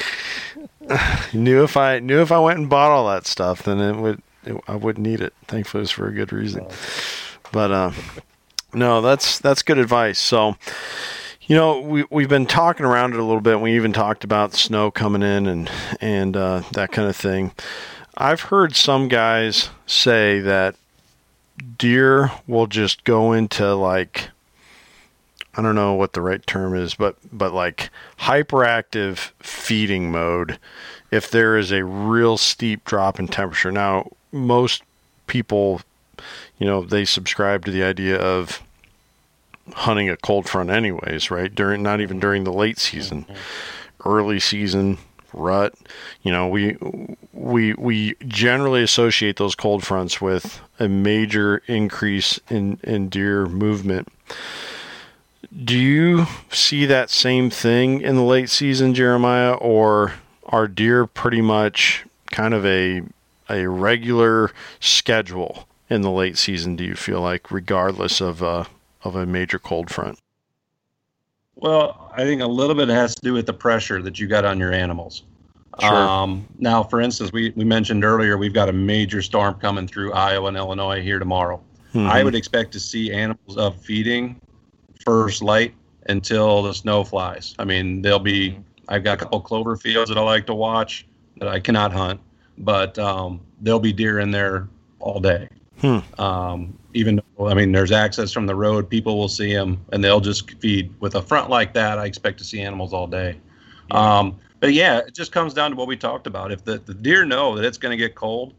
[1.32, 4.23] knew if I knew if I went and bought all that stuff, then it would
[4.44, 5.32] it, I wouldn't need it.
[5.47, 6.66] Thankfully, it's for a good reason.
[7.52, 7.93] But uh,
[8.73, 10.19] no, that's that's good advice.
[10.19, 10.56] So,
[11.43, 13.61] you know, we we've been talking around it a little bit.
[13.61, 15.70] We even talked about snow coming in and
[16.01, 17.52] and uh, that kind of thing.
[18.16, 20.76] I've heard some guys say that
[21.78, 24.30] deer will just go into like
[25.56, 30.58] I don't know what the right term is, but but like hyperactive feeding mode
[31.10, 33.70] if there is a real steep drop in temperature.
[33.70, 34.82] Now, most
[35.28, 35.80] people,
[36.58, 38.62] you know, they subscribe to the idea of
[39.72, 41.54] hunting a cold front anyways, right?
[41.54, 43.24] During not even during the late season.
[43.24, 43.34] Mm-hmm.
[44.06, 44.98] Early season,
[45.35, 45.74] rut,
[46.23, 46.77] you know, we
[47.32, 54.09] we we generally associate those cold fronts with a major increase in in deer movement.
[55.65, 60.15] Do you see that same thing in the late season, Jeremiah, or
[60.47, 63.02] are deer pretty much kind of a
[63.48, 64.51] a regular
[64.81, 66.77] schedule in the late season?
[66.77, 68.65] Do you feel like, regardless of uh,
[69.02, 70.19] of a major cold front?
[71.64, 74.44] Well, I think a little bit has to do with the pressure that you got
[74.44, 75.22] on your animals.
[75.80, 75.94] Sure.
[75.94, 80.12] Um, now, for instance, we, we mentioned earlier we've got a major storm coming through
[80.12, 81.62] Iowa and Illinois here tomorrow.
[81.94, 82.06] Mm-hmm.
[82.06, 84.38] I would expect to see animals up feeding
[85.06, 85.72] first light
[86.10, 87.54] until the snow flies.
[87.58, 88.58] I mean, they'll be.
[88.90, 91.06] I've got a couple clover fields that I like to watch
[91.38, 92.20] that I cannot hunt,
[92.58, 94.68] but um, there'll be deer in there
[95.00, 95.48] all day.
[95.85, 96.20] Hmm.
[96.20, 100.02] Um, even though, I mean, there's access from the road, people will see them and
[100.02, 100.94] they'll just feed.
[101.01, 103.39] With a front like that, I expect to see animals all day.
[103.90, 104.19] Yeah.
[104.19, 106.52] Um, but yeah, it just comes down to what we talked about.
[106.52, 108.55] If the, the deer know that it's going to get cold,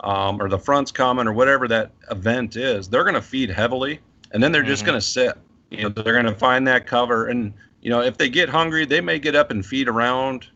[0.00, 4.00] um, or the front's coming, or whatever that event is, they're going to feed heavily,
[4.32, 4.70] and then they're mm-hmm.
[4.70, 5.36] just going to sit
[5.70, 8.84] you know they're going to find that cover and you know if they get hungry
[8.84, 10.46] they may get up and feed around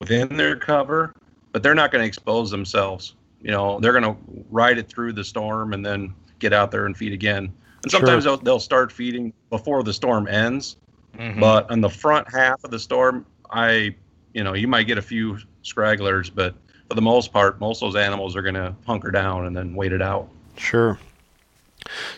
[0.00, 1.12] within their cover
[1.52, 4.16] but they're not going to expose themselves you know they're going to
[4.50, 7.52] ride it through the storm and then get out there and feed again
[7.82, 8.36] and sometimes sure.
[8.36, 10.76] they'll, they'll start feeding before the storm ends
[11.16, 11.40] mm-hmm.
[11.40, 13.94] but on the front half of the storm i
[14.34, 16.54] you know you might get a few scragglers but
[16.88, 19.74] for the most part most of those animals are going to hunker down and then
[19.74, 20.98] wait it out sure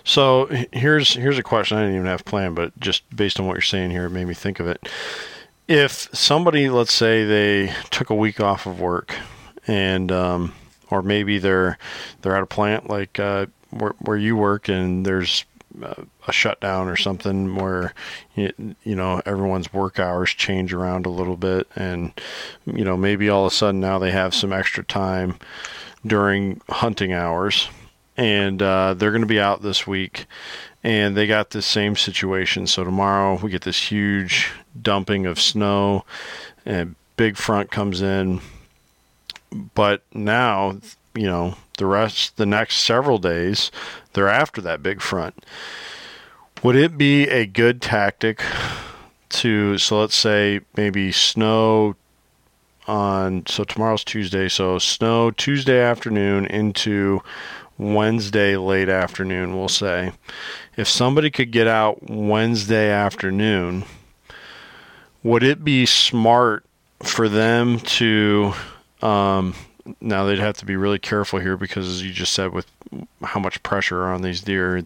[0.05, 3.55] so here's here's a question I didn't even have planned, but just based on what
[3.55, 4.89] you're saying here, it made me think of it.
[5.67, 9.15] If somebody, let's say, they took a week off of work,
[9.67, 10.55] and um,
[10.95, 11.79] or maybe they're
[12.23, 15.45] they're at a plant like uh, where where you work, and there's
[15.83, 17.93] a shutdown or something where
[18.37, 22.13] you know everyone's work hours change around a little bit and
[22.65, 25.37] you know maybe all of a sudden now they have some extra time
[26.07, 27.69] during hunting hours
[28.17, 30.27] and uh, they're going to be out this week.
[30.83, 32.67] And they got this same situation.
[32.67, 36.05] So tomorrow we get this huge dumping of snow,
[36.67, 38.41] and big front comes in.
[39.55, 40.79] But now,
[41.15, 43.71] you know, the rest, the next several days,
[44.13, 45.45] they're after that big front.
[46.63, 48.43] Would it be a good tactic
[49.31, 51.95] to, so let's say maybe snow
[52.87, 57.23] on, so tomorrow's Tuesday, so snow Tuesday afternoon into
[57.79, 60.13] Wednesday late afternoon, we'll say.
[60.77, 63.85] If somebody could get out Wednesday afternoon,
[65.23, 66.65] would it be smart
[67.03, 68.55] for them to?
[69.05, 69.55] Um,
[70.01, 72.67] now they'd have to be really careful here because, as you just said, with
[73.23, 74.83] how much pressure on these deer,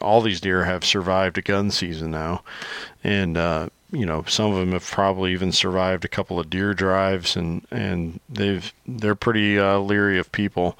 [0.00, 2.42] all these deer have survived a gun season now,
[3.02, 6.74] and uh, you know some of them have probably even survived a couple of deer
[6.74, 10.78] drives and and they've they're pretty uh, leery of people.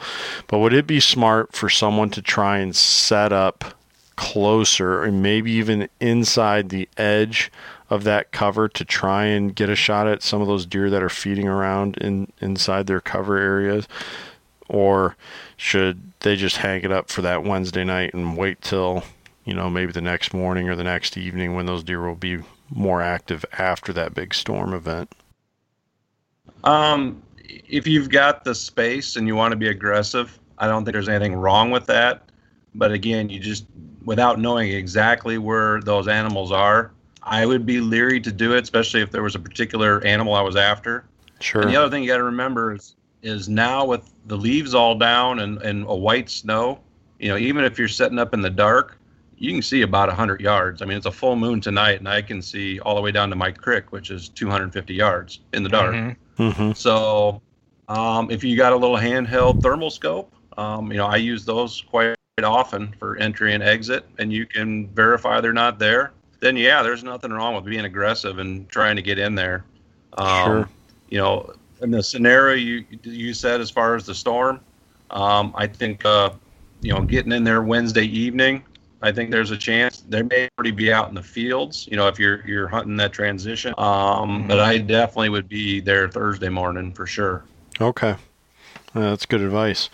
[0.48, 3.74] But would it be smart for someone to try and set up
[4.16, 7.50] closer and maybe even inside the edge
[7.92, 11.02] of that cover to try and get a shot at some of those deer that
[11.02, 13.86] are feeding around in inside their cover areas
[14.66, 15.14] or
[15.58, 19.04] should they just hang it up for that Wednesday night and wait till
[19.44, 22.38] you know maybe the next morning or the next evening when those deer will be
[22.70, 25.12] more active after that big storm event?
[26.64, 30.94] Um, if you've got the space and you want to be aggressive, I don't think
[30.94, 32.30] there's anything wrong with that.
[32.74, 33.66] But again, you just
[34.02, 39.00] without knowing exactly where those animals are, I would be leery to do it, especially
[39.00, 41.04] if there was a particular animal I was after.
[41.40, 41.62] Sure.
[41.62, 44.96] And the other thing you got to remember is, is now with the leaves all
[44.96, 46.80] down and, and a white snow,
[47.18, 48.98] you know, even if you're setting up in the dark,
[49.36, 50.82] you can see about 100 yards.
[50.82, 53.28] I mean, it's a full moon tonight, and I can see all the way down
[53.30, 55.94] to my creek, which is 250 yards in the dark.
[55.94, 56.42] Mm-hmm.
[56.42, 56.72] Mm-hmm.
[56.72, 57.42] So,
[57.88, 61.80] um, if you got a little handheld thermal scope, um, you know, I use those
[61.80, 66.12] quite often for entry and exit, and you can verify they're not there.
[66.42, 69.64] Then, yeah, there's nothing wrong with being aggressive and trying to get in there.
[70.18, 70.68] Um, Sure.
[71.08, 71.52] You know,
[71.82, 74.58] in the scenario you you said as far as the storm,
[75.10, 76.30] um, I think uh,
[76.80, 78.64] you know getting in there Wednesday evening.
[79.02, 81.86] I think there's a chance they may already be out in the fields.
[81.88, 83.74] You know, if you're you're hunting that transition.
[83.78, 87.44] Um, But I definitely would be there Thursday morning for sure.
[87.80, 88.16] Okay.
[88.94, 89.90] Uh, that's good advice.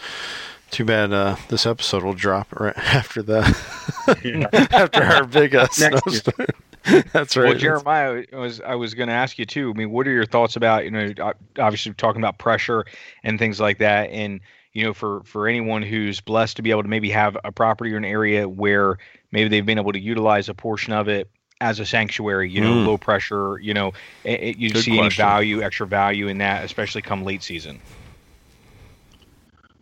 [0.71, 4.69] Too bad uh, this episode will drop right after that.
[4.73, 6.47] after our big uh, snowstorm.
[7.13, 7.49] that's right.
[7.51, 9.71] Well, Jeremiah I was I was going to ask you too.
[9.71, 11.13] I mean, what are your thoughts about you know
[11.59, 12.85] obviously talking about pressure
[13.25, 14.41] and things like that, and
[14.73, 17.93] you know for for anyone who's blessed to be able to maybe have a property
[17.93, 18.99] or an area where
[19.33, 21.31] maybe they've been able to utilize a portion of it
[21.61, 22.87] as a sanctuary, you know, Mm.
[22.87, 23.93] low pressure, you know,
[24.23, 27.81] it, it- you Good see any value, extra value in that, especially come late season.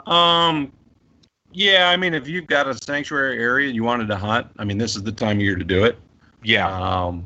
[0.06, 0.72] Um,
[1.52, 4.78] yeah, I mean, if you've got a sanctuary area you wanted to hunt, I mean,
[4.78, 5.98] this is the time of year to do it.
[6.42, 7.24] Yeah, Um,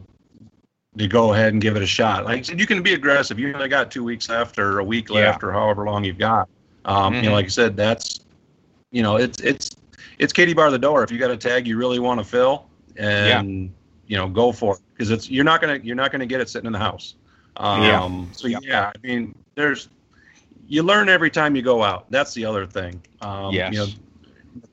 [0.96, 2.24] to go ahead and give it a shot.
[2.24, 3.38] Like I said, you can be aggressive.
[3.38, 5.16] You only got two weeks left or a week Yeah.
[5.16, 6.48] left or however long you've got.
[6.84, 7.24] Um, You Mhm.
[7.26, 8.20] know, like I said, that's,
[8.90, 9.70] you know, it's it's
[10.18, 11.02] it's Katie bar the door.
[11.02, 12.66] If you got a tag you really want to fill,
[12.96, 13.72] and
[14.06, 16.48] you know, go for it because it's you're not gonna you're not gonna get it
[16.48, 17.14] sitting in the house.
[17.56, 18.08] Um, Yeah.
[18.32, 19.88] So yeah, I mean, there's
[20.70, 22.06] you learn every time you go out.
[22.10, 23.02] That's the other thing.
[23.20, 23.72] Um, Yes.
[23.74, 23.86] You know,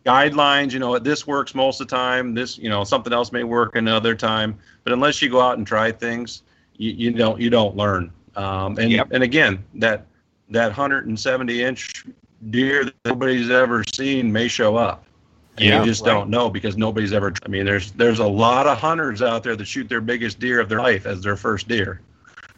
[0.06, 0.72] guidelines.
[0.72, 2.34] You know, this works most of the time.
[2.34, 4.58] This, you know, something else may work another time.
[4.84, 6.44] But unless you go out and try things,
[6.78, 8.12] you, you don't you don't learn.
[8.36, 9.10] Um, and Yep.
[9.12, 10.06] and again, that
[10.50, 12.06] that 170 inch
[12.52, 15.04] deer that nobody's ever seen may show up.
[15.58, 16.14] And Yeah, you just right.
[16.14, 17.34] don't know because nobody's ever.
[17.44, 20.60] I mean, there's there's a lot of hunters out there that shoot their biggest deer
[20.60, 22.02] of their life as their first deer.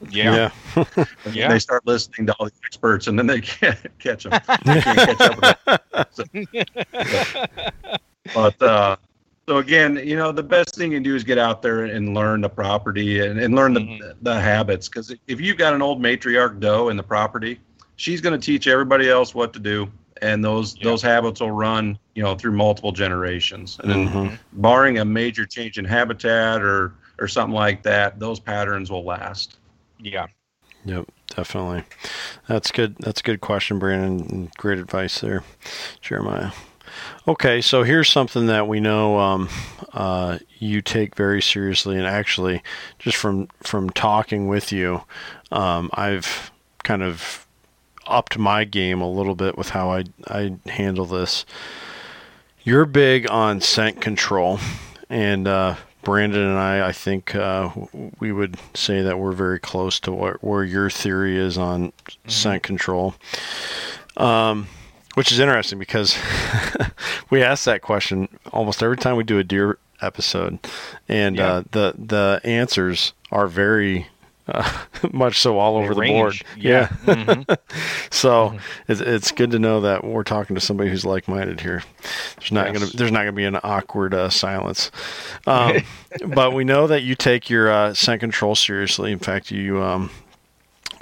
[0.09, 1.05] Yeah, yeah.
[1.31, 1.49] Yeah.
[1.49, 4.39] They start listening to all the experts, and then they can't catch them.
[4.65, 6.19] They can't catch up with
[6.53, 7.59] it.
[8.34, 8.95] But uh,
[9.47, 12.13] so again, you know, the best thing you can do is get out there and
[12.13, 14.15] learn the property and, and learn the, Mhm.
[14.21, 14.88] the habits.
[14.88, 17.59] Because if you've got an old matriarch doe in the property,
[17.95, 19.89] she's going to teach everybody else what to do,
[20.21, 20.84] and those Yeah.
[20.84, 23.80] those habits will run, you know, through multiple generations.
[23.81, 24.38] And then, Mhm.
[24.53, 29.57] barring a major change in habitat or or something like that, those patterns will last.
[29.99, 30.27] Yeah.
[30.85, 31.84] Yep, definitely.
[32.47, 32.95] That's good.
[32.99, 34.49] That's a good question, Brandon.
[34.57, 35.43] Great advice there,
[36.01, 36.51] Jeremiah.
[37.27, 39.49] Okay, so here's something that we know um,
[39.93, 42.63] uh, you take very seriously, and actually,
[42.97, 45.03] just from from talking with you,
[45.51, 46.51] um, I've
[46.84, 47.45] kind of
[48.07, 51.45] upped my game a little bit with how I I handle this.
[52.63, 54.59] You're big on scent control,
[55.09, 55.76] and uh,
[56.10, 57.69] Brandon and I, I think uh,
[58.19, 61.94] we would say that we're very close to what, where your theory is on
[62.27, 63.14] scent control.
[64.18, 64.68] Um,
[65.14, 66.18] which is interesting because
[67.30, 70.57] we ask that question almost every time we do a deer episode,
[71.07, 71.48] and Yeah.
[71.53, 74.07] uh, the the answers are very
[74.49, 74.69] uh,
[75.13, 76.13] much so all They over the range.
[76.13, 76.35] board.
[76.57, 76.88] Yeah.
[77.05, 77.57] Mhm.
[78.11, 78.57] So
[78.88, 81.84] it's, it's good to know that we're talking to somebody who's like-minded here.
[82.39, 82.80] There's not Yes.
[82.80, 84.91] gonna there's not gonna be an awkward uh, silence.
[85.47, 85.84] Um,
[86.27, 89.11] but we know that you take your uh, scent control seriously.
[89.11, 90.09] In fact, you um,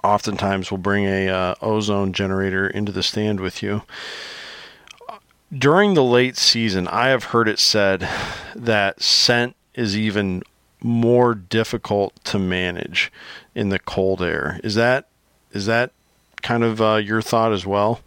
[0.04, 3.82] oftentimes will bring a uh, ozone generator into the stand with you.
[5.58, 8.08] During the late season, I have heard it said
[8.56, 10.44] that scent is even
[10.88, 13.12] more difficult to manage
[13.54, 14.60] in the cold air.
[14.64, 15.08] Is that
[15.52, 15.92] is that
[16.42, 18.02] kind of uh, your thought as well?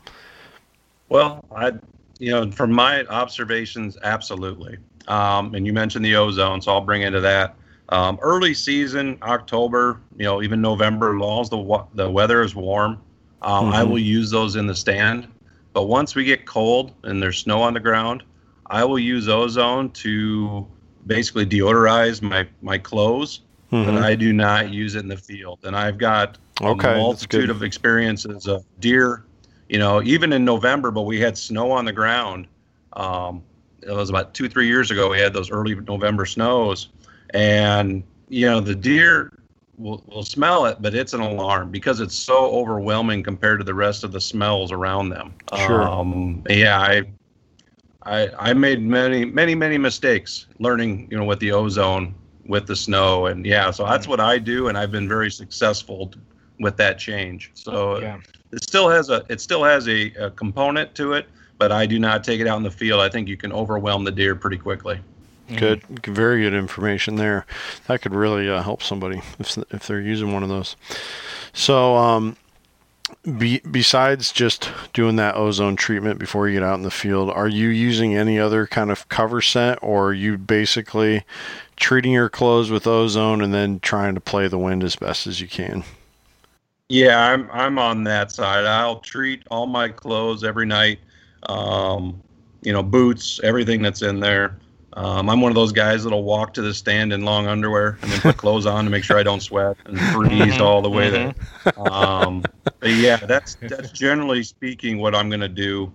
[1.09, 1.73] Well, I,
[2.19, 4.79] you know, from my observations, absolutely.
[5.09, 7.57] Um, and you mentioned the ozone, so I'll bring into that.
[7.89, 12.55] Um, early season, October, you know, even November, as long as the the weather is
[12.55, 13.01] warm,
[13.43, 13.89] um, I Mhm.
[13.89, 15.27] will use those in the stand.
[15.73, 18.23] But once we get cold and there's snow on the ground,
[18.67, 20.67] I will use ozone to
[21.07, 23.41] basically deodorize my my clothes.
[23.73, 23.87] Mhm.
[23.87, 25.61] But I do not use it in the field.
[25.63, 29.25] And I've got a Okay, that's multitude of experiences of deer
[29.71, 32.47] you know even in november but we had snow on the ground
[32.95, 33.43] um,
[33.81, 36.89] it was about two three years ago we had those early november snows
[37.33, 39.33] and you know the deer
[39.81, 43.75] will, will smell it, but it's an alarm because it's so overwhelming compared to the
[43.75, 45.35] rest of the smells around them.
[45.57, 45.83] Sure.
[45.83, 47.03] Um, yeah, I,
[48.03, 52.15] I I made many many many mistakes learning you know with the ozone
[52.47, 56.13] with the snow and yeah, so that's what I do, and I've been very successful
[56.59, 57.51] with that change.
[57.55, 58.19] So Yeah.
[58.53, 61.27] it still has a it still has a, a component to it,
[61.59, 63.01] but I do not take it out in the field.
[63.01, 65.01] I think you can overwhelm the deer pretty quickly.
[65.57, 67.45] Good, very good information there.
[67.89, 70.77] That could really uh, help somebody if if they're using one of those.
[71.53, 72.37] So, um,
[73.39, 77.49] be, besides just doing that ozone treatment before you get out in the field, are
[77.49, 81.25] you using any other kind of cover scent, or are you basically
[81.77, 85.41] treating your clothes with ozone and then trying to play the wind as best as
[85.41, 85.85] you can?
[86.89, 88.65] Yeah, I'm I'm on that side.
[88.65, 90.99] I'll treat all my clothes every night.
[91.45, 92.21] Um,
[92.63, 94.57] you know, boots, everything that's in there.
[94.95, 98.11] Um, I'm one of those guys that'll walk to the stand in long underwear and
[98.11, 101.11] then put clothes on to make sure I don't sweat and freeze all the way
[101.11, 101.35] there.
[101.77, 105.93] Um, but yeah, that's that's generally speaking what I'm gonna do.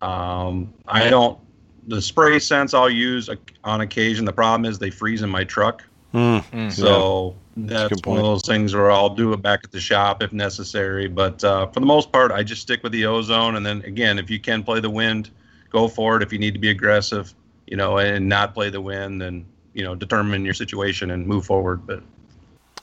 [0.00, 1.38] Um, I don't
[1.86, 3.28] the spray scents I'll use
[3.64, 4.24] on occasion.
[4.24, 5.82] The problem is they freeze in my truck.
[6.14, 6.72] Mm, Mhm.
[6.72, 10.22] So That's that's, one of those things where I'll do it back at the shop
[10.22, 11.08] if necessary.
[11.08, 13.56] But uh, for the most part, I just stick with the ozone.
[13.56, 15.30] And then again, if you can play the wind,
[15.70, 16.22] go for it.
[16.22, 17.34] If you need to be aggressive,
[17.70, 21.46] you know, and not play the wind, and, you know, determine your situation and move
[21.46, 21.86] forward.
[21.86, 22.02] But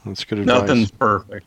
[0.05, 0.61] that's good advice.
[0.61, 1.45] nothing's perfect.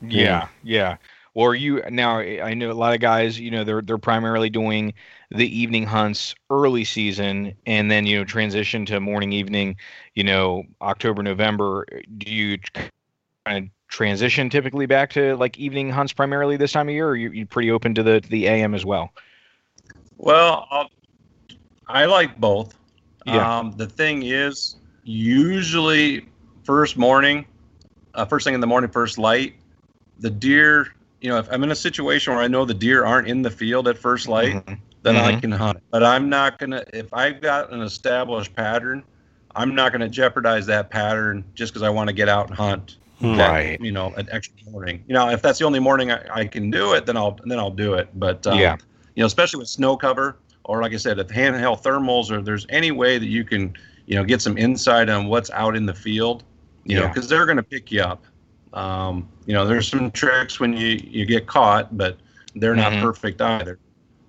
[0.00, 0.96] Yeah, yeah.
[1.34, 2.18] Well, are you now?
[2.18, 3.38] I know a lot of guys.
[3.38, 4.94] You know, they're they're primarily doing
[5.30, 9.76] the evening hunts early season, and then you know transition to morning evening.
[10.14, 11.86] You know, October November.
[12.16, 12.58] Do you
[13.46, 17.16] kind of transition typically back to like evening hunts primarily this time of year, or
[17.16, 19.12] you you pretty open to the to the AM as well?
[20.16, 20.90] Well, I'll,
[21.88, 22.76] I like both.
[23.26, 23.58] Yeah.
[23.58, 26.26] Um, the thing is, usually
[26.64, 27.46] first morning,
[28.14, 29.54] uh, first thing in the morning, first light,
[30.20, 30.88] the deer.
[31.20, 33.50] You know, if I'm in a situation where I know the deer aren't in the
[33.50, 34.78] field at first light, Mhm.
[35.02, 35.40] then I Mhm.
[35.40, 35.78] can hunt.
[35.90, 36.84] But I'm not gonna.
[36.92, 39.02] If I've got an established pattern,
[39.56, 42.96] I'm not gonna jeopardize that pattern just because I want to get out and hunt.
[43.20, 43.34] Hmm.
[43.36, 43.80] that, Right.
[43.80, 45.02] You know, an extra morning.
[45.08, 47.58] You know, if that's the only morning I, I can do it, then I'll then
[47.58, 48.08] I'll do it.
[48.14, 48.76] But um, Yeah.
[49.16, 50.36] you know, especially with snow cover
[50.68, 53.74] or like I said, if handheld thermals or there's any way that you can,
[54.06, 56.44] you know, get some insight on what's out in the field,
[56.84, 58.24] you know, because they're going to pick you up.
[58.74, 62.18] Um, you know, there's some tricks when you you get caught, but
[62.54, 63.00] they're not Mhm.
[63.00, 63.78] perfect either.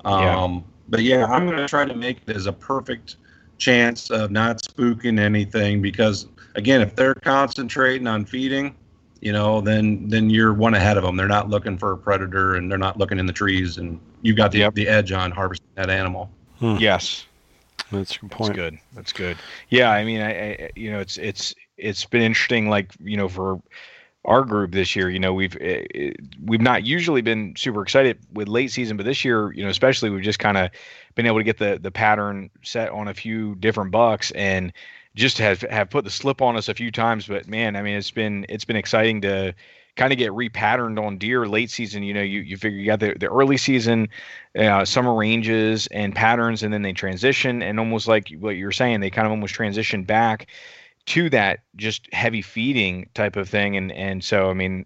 [0.06, 0.44] Yeah.
[0.44, 3.18] Um, But yeah, I'm going to try to make it as a perfect
[3.60, 6.26] chance of not spooking anything because
[6.56, 8.74] again, if they're concentrating on feeding,
[9.22, 11.16] you know, then then you're one ahead of them.
[11.16, 14.38] They're not looking for a predator and they're not looking in the trees, and you've
[14.38, 14.76] got the Yep.
[14.76, 16.30] the edge on harvesting that animal.
[16.62, 17.26] Yes.
[17.92, 18.78] That's a good That's good.
[18.94, 19.38] That's good.
[19.70, 22.70] Yeah, I mean, I, I you know, it's it's it's been interesting.
[22.70, 23.62] Like you know, for
[24.26, 26.12] our group this year, you know, we've eh, eh,
[26.46, 30.10] we've not usually been super excited with late season, but this year, you know, especially
[30.10, 30.70] we've just kind of
[31.16, 34.72] been able to get the the pattern set on a few different bucks and
[35.20, 37.28] just have have put the slip on us a few times.
[37.28, 39.54] But man, I mean, it's been it's been exciting to
[39.96, 42.04] kind of get repatterned on deer late season.
[42.04, 44.08] You know, you you figure you got the the early season
[44.58, 49.02] uh, summer ranges and patterns, and then they transition, and almost like what you're saying,
[49.02, 50.48] they kind of almost transition back
[51.08, 54.86] to that just heavy feeding type of thing, and and so I mean,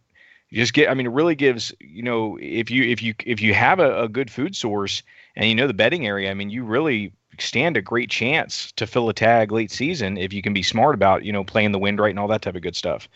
[0.52, 3.54] just get, I mean, it really gives you know if you if you if you
[3.54, 5.04] have a, a good food source
[5.36, 8.86] and you know the bedding area, I mean, you really stand a great chance to
[8.86, 11.80] fill a tag late season if you can be smart about you know playing the
[11.80, 13.08] wind right and all that type of good stuff.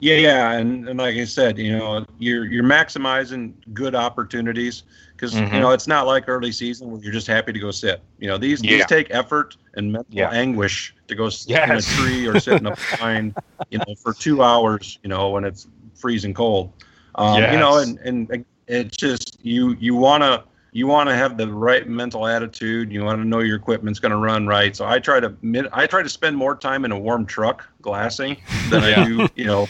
[0.00, 4.84] Yeah, yeah, and, and like I said, you know, you're you're maximizing good opportunities
[5.16, 5.52] because Mhm.
[5.52, 8.00] you know it's not like early season where you're just happy to go sit.
[8.20, 8.76] You know, these Yeah.
[8.76, 10.30] these take effort and mental Yeah.
[10.30, 11.68] anguish to go sit Yes.
[11.68, 13.34] in a tree or sit in a pine,
[13.70, 15.00] you know, for two hours.
[15.02, 15.66] You know, when it's
[15.96, 16.72] freezing cold.
[17.16, 21.48] Um, You know, and and it's just you you wanna you want to have the
[21.52, 22.92] right mental attitude.
[22.92, 24.76] You want to know your equipment's going to run right.
[24.76, 25.34] So I try to
[25.72, 28.36] I try to spend more time in a warm truck glassing
[28.70, 29.02] than Yeah.
[29.02, 29.66] I do, you know,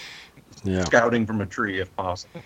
[0.64, 2.42] Yeah, scouting from a tree if possible.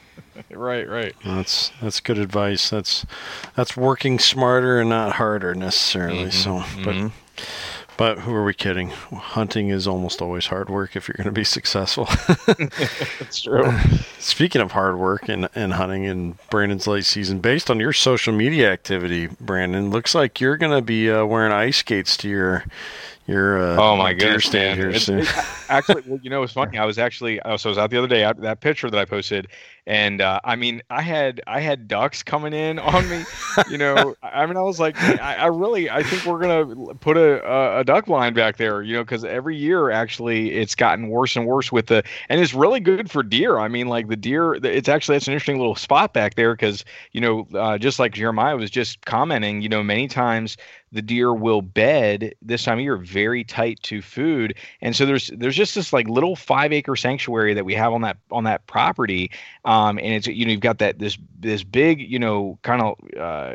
[0.50, 1.14] Right, right.
[1.24, 2.68] that's that's good advice.
[2.70, 3.06] That's
[3.56, 6.26] that's working smarter and not harder necessarily.
[6.26, 7.12] Mhm, So, but mhm.
[7.97, 8.90] But who are we kidding?
[8.90, 12.05] Hunting is almost always hard work if you're going to be successful.
[13.19, 13.70] That's true.
[14.19, 18.32] Speaking of hard work and, and hunting in Brandon's late season, based on your social
[18.32, 22.64] media activity, Brandon, looks like you're going to be uh, wearing ice skates to your
[23.27, 25.24] your uh, oh my goodness stand here soon.
[25.69, 26.77] Actually, well, you know, it's funny.
[26.78, 28.31] I was actually so I was out the other day.
[28.39, 29.48] that picture that I posted,
[29.86, 33.24] and uh, I mean, I had I had ducks coming in on me.
[33.68, 37.16] You know, I mean, I was like, I, I really, I think we're gonna put
[37.16, 38.82] a, a, a duck line back there.
[38.82, 42.54] You know, because every year actually it's gotten worse and worse with the, and it's
[42.54, 43.59] really good for deer.
[43.59, 46.84] I mean, like the deer, it's actually it's an interesting little spot back there because
[47.10, 50.56] you know, uh, just like Jeremiah was just commenting, you know, many times
[50.92, 55.28] the deer will bed this time of year very tight to food and so there's
[55.38, 58.66] there's just this like little five acre sanctuary that we have on that on that
[58.66, 59.30] property
[59.64, 62.98] um, and it's you know you've got that this this big you know kind of
[63.16, 63.54] uh,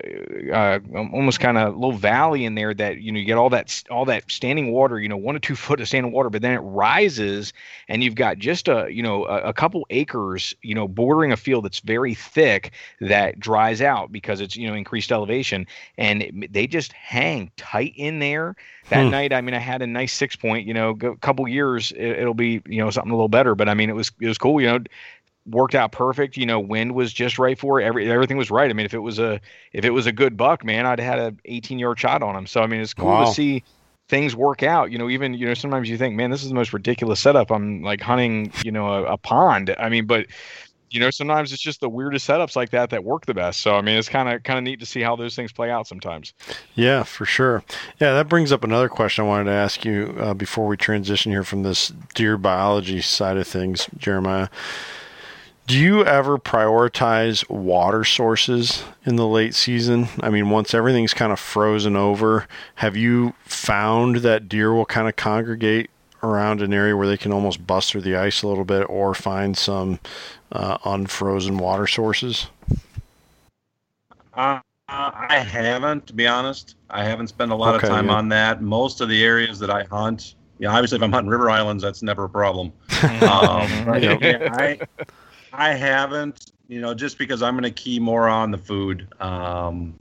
[0.54, 0.80] uh,
[1.14, 4.06] almost kind of little valley in there that you know you get all that all
[4.06, 6.60] that standing water you know one or two foot of standing water but then it
[6.60, 7.54] rises
[7.88, 11.38] and you've got just a you know a, a couple acres you know bordering a
[11.38, 15.66] field that's very thick that dries out because it's you know increased elevation
[15.98, 18.56] and it, they just hang hang tight in there.
[18.90, 19.10] That hmm.
[19.10, 20.66] night, I mean, I had a nice six point.
[20.66, 23.54] You know, a couple years, it, will be you know something a little better.
[23.54, 24.62] But I mean, it was it was cool.
[24.62, 24.80] You know,
[25.48, 26.38] worked out perfect.
[26.38, 27.86] You know, wind was just right for it.
[27.86, 28.70] Every everything was right.
[28.70, 29.40] I mean, if it was a
[29.74, 32.48] if it was a good buck, man, I'd had a 18 yard shot on him.
[32.48, 33.26] So I mean, it's cool wow.
[33.26, 33.64] to see
[34.10, 34.92] things work out.
[34.92, 37.52] You know, even you know sometimes you think, man, this is the most ridiculous setup.
[37.52, 39.76] I'm like hunting, you know, a, a pond.
[39.80, 40.28] I mean, but
[40.90, 43.76] you know sometimes it's just the weirdest setups like that that work the best so
[43.76, 45.88] i mean it's kind of kind of neat to see how those things play out
[45.88, 46.34] sometimes
[46.76, 47.64] yeah for sure
[48.00, 51.32] yeah that brings up another question i wanted to ask you uh, before we transition
[51.32, 54.48] here from this deer biology side of things jeremiah
[55.68, 60.08] do you ever prioritize water sources in the late season?
[60.22, 65.10] I mean, once everything's kind of frozen over, have you found that deer will kind
[65.10, 65.90] of congregate
[66.24, 69.14] around an area where they can almost bust through the ice a little bit or
[69.14, 70.00] find some
[70.54, 72.48] uh, unfrozen water sources?
[74.34, 76.76] Uh, I haven't, to be honest.
[76.90, 78.14] I haven't spent a lot okay, of time yeah.
[78.14, 78.62] on that.
[78.62, 82.02] Most of the areas that I hunt, yeah, obviously, if I'm hunting river islands, that's
[82.02, 82.72] never a problem.
[83.04, 83.68] um,
[84.00, 84.80] yeah, I,
[85.58, 89.08] I haven't, you know, just because I'm going to key more on the food.
[89.20, 89.96] Um,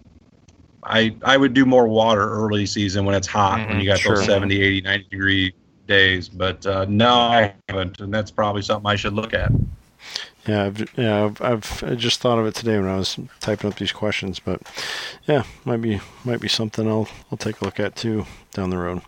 [0.85, 3.99] I I would do more water early season when it's hot, mm-hmm, when you got
[3.99, 4.17] sure.
[4.17, 5.55] those 70, 80, 90 degree
[5.89, 6.29] days.
[6.29, 9.51] But uh, no, I haven't, and that's probably something I should look at.
[10.47, 13.71] Yeah, I've, yeah, I've, I've I just thought of it today when I was typing
[13.71, 14.61] up these questions, but
[15.27, 18.77] yeah, might be might be something I'll I'll take a look at too down the
[18.77, 19.01] road.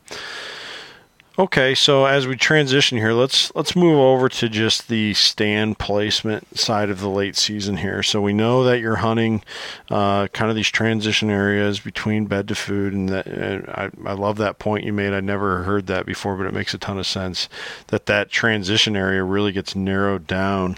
[1.38, 6.58] Okay, so as we transition here, let's let's move over to just the stand placement
[6.58, 8.02] side of the late season here.
[8.02, 9.44] So we know that you're hunting
[9.88, 14.14] uh, kind of these transition areas between bed to food, and that and I, I
[14.14, 15.12] love that point you made.
[15.12, 17.48] I never heard that before, but it makes a ton of sense
[17.86, 20.76] that that transition area really gets narrowed down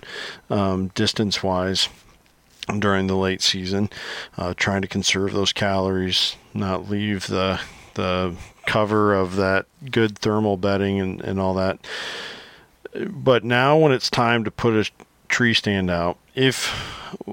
[0.50, 1.88] um, distance wise
[2.78, 3.88] during the late season,
[4.36, 7.62] uh, trying to conserve those calories, not leave the
[7.94, 11.78] the cover of that good thermal bedding and, and all that.
[13.06, 14.90] But now, when it's time to put a
[15.28, 16.66] tree stand out, if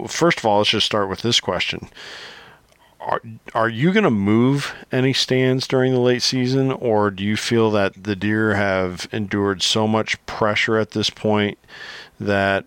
[0.08, 1.90] first of all, let's just start with this question.
[3.00, 3.22] Are,
[3.56, 7.72] are you going to move any stands during the late season, or do you feel
[7.72, 11.58] that the deer have endured so much pressure at this point
[12.20, 12.66] that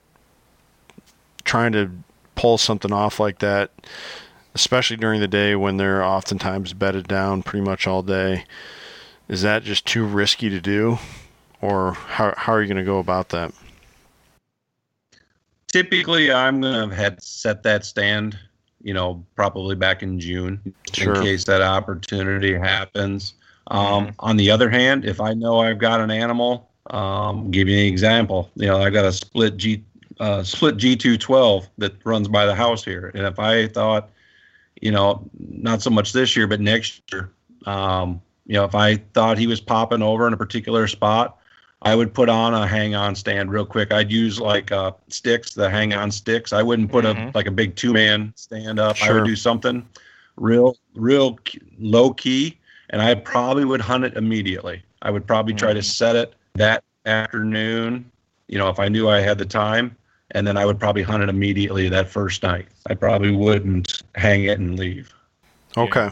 [1.45, 1.91] trying to
[2.37, 3.71] pull something off like that
[4.55, 8.45] especially during the day when they're oftentimes bedded down pretty much all day.
[9.29, 10.99] Is that just too risky to do,
[11.61, 13.53] or how how are you going to go about that?
[15.69, 18.37] Typically, I'm going to have set that stand,
[18.83, 21.15] you know, probably back in June sure.
[21.15, 23.35] in case that opportunity happens.
[23.69, 24.11] Um, mm-hmm.
[24.19, 27.87] on the other hand, if I know I've got an animal, um, give you an
[27.87, 28.51] example.
[28.57, 29.85] You know, I've got a split G
[30.19, 34.11] uh, split G212 that runs by the house here, and if I thought
[34.81, 37.31] you know, not so much this year, but next year.
[37.67, 41.39] Um, you know, if I thought he was popping over in a particular spot,
[41.83, 43.93] I would put on a hang on stand real quick.
[43.93, 46.53] I'd use like uh, sticks, the hang on sticks.
[46.53, 47.29] I wouldn't put mm-hmm.
[47.29, 48.97] a like a big two man stand up.
[48.97, 49.11] Sure.
[49.11, 49.89] I would do something
[50.37, 51.39] real, real
[51.79, 52.59] low key,
[52.91, 54.83] and I probably would hunt it immediately.
[55.03, 55.79] I would probably try mm-hmm.
[55.79, 58.11] to set it that afternoon.
[58.49, 59.97] You know, if I knew I had the time,
[60.33, 62.67] and then I would probably hunt it immediately that first night.
[62.89, 65.13] I probably wouldn't hang it and leave.
[65.77, 66.11] Okay.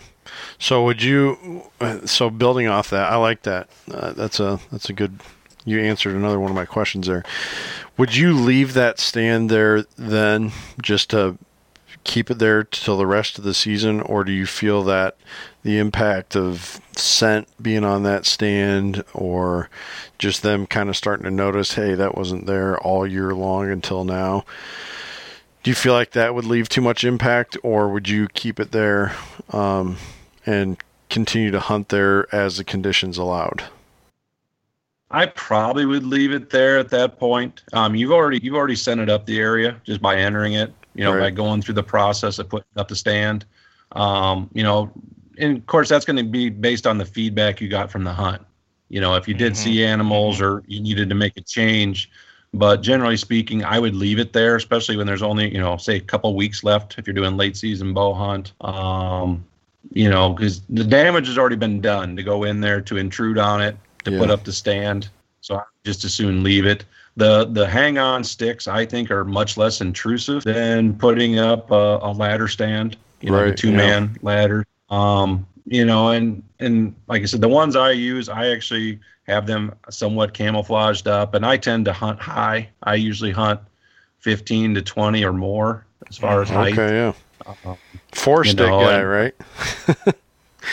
[0.59, 1.63] So would you?
[2.05, 3.69] So building off that, I like that.
[3.91, 5.21] Uh, that's a that's a good.
[5.65, 7.25] You answered another one of my questions there.
[7.97, 11.37] Would you leave that stand there then, just to
[12.05, 15.17] keep it there till the rest of the season, or do you feel that
[15.69, 19.69] the impact of scent being on that stand, or
[20.19, 24.03] just them kind of starting to notice, hey, that wasn't there all year long until
[24.03, 24.47] now?
[25.63, 28.73] Do you feel like that would leave too much impact, or would you keep it
[28.73, 29.15] there
[29.51, 29.99] um,
[30.47, 30.79] and
[31.11, 33.63] continue to hunt there as the conditions allowed?
[35.11, 37.63] I probably would leave it there at that point.
[37.75, 40.73] Um, you've already you've already sent it up the area just by entering it.
[40.95, 41.21] You know, right.
[41.21, 43.45] by going through the process of putting up the stand.
[43.93, 44.91] Um, you know,
[45.39, 48.13] and of course that's going to be based on the feedback you got from the
[48.13, 48.43] hunt.
[48.89, 49.63] You know, if you did mm-hmm.
[49.63, 52.11] see animals or you needed to make a change,
[52.55, 55.97] but generally speaking, I would leave it there, especially when there's only you know say
[55.97, 58.53] a couple weeks left if you're doing late season bow hunt.
[58.63, 59.45] Um,
[59.93, 63.39] you know, because the damage has already been done to go in there to intrude
[63.39, 64.19] on it to yeah.
[64.19, 65.09] put up the stand.
[65.41, 66.85] So I just as soon leave it.
[67.17, 71.99] The the hang on sticks I think are much less intrusive than putting up a,
[72.03, 72.97] a ladder stand.
[73.21, 74.19] You know, right, a two man yeah.
[74.23, 74.67] ladder.
[74.91, 79.47] Um, you know, and and like I said, the ones I use, I actually have
[79.47, 82.71] them somewhat camouflaged up, and I tend to hunt high.
[82.83, 83.61] I usually hunt
[84.21, 86.79] 15 to 20 or more as far as height.
[86.79, 87.13] Okay, yeah.
[87.65, 87.77] Um,
[88.13, 89.35] Four stick know, guy, and, right?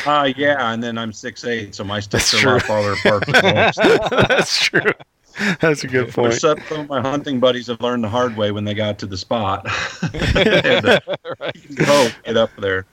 [0.05, 2.93] uh yeah, and then I'm six eight, so my sticks That's are a lot farther
[2.93, 3.25] apart.
[4.09, 4.91] That's true.
[5.59, 6.33] That's a good point.
[6.33, 9.17] Some of my hunting buddies have learned the hard way when they got to the
[9.17, 9.65] spot.
[10.01, 11.01] to,
[11.39, 12.15] right.
[12.23, 12.85] get up there.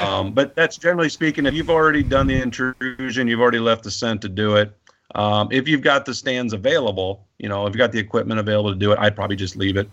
[0.00, 3.90] Um, but that's generally speaking, if you've already done the intrusion, you've already left the
[3.90, 4.76] scent to do it.
[5.14, 8.72] Um, if you've got the stands available, you know, if you've got the equipment available
[8.72, 9.88] to do it, I'd probably just leave it.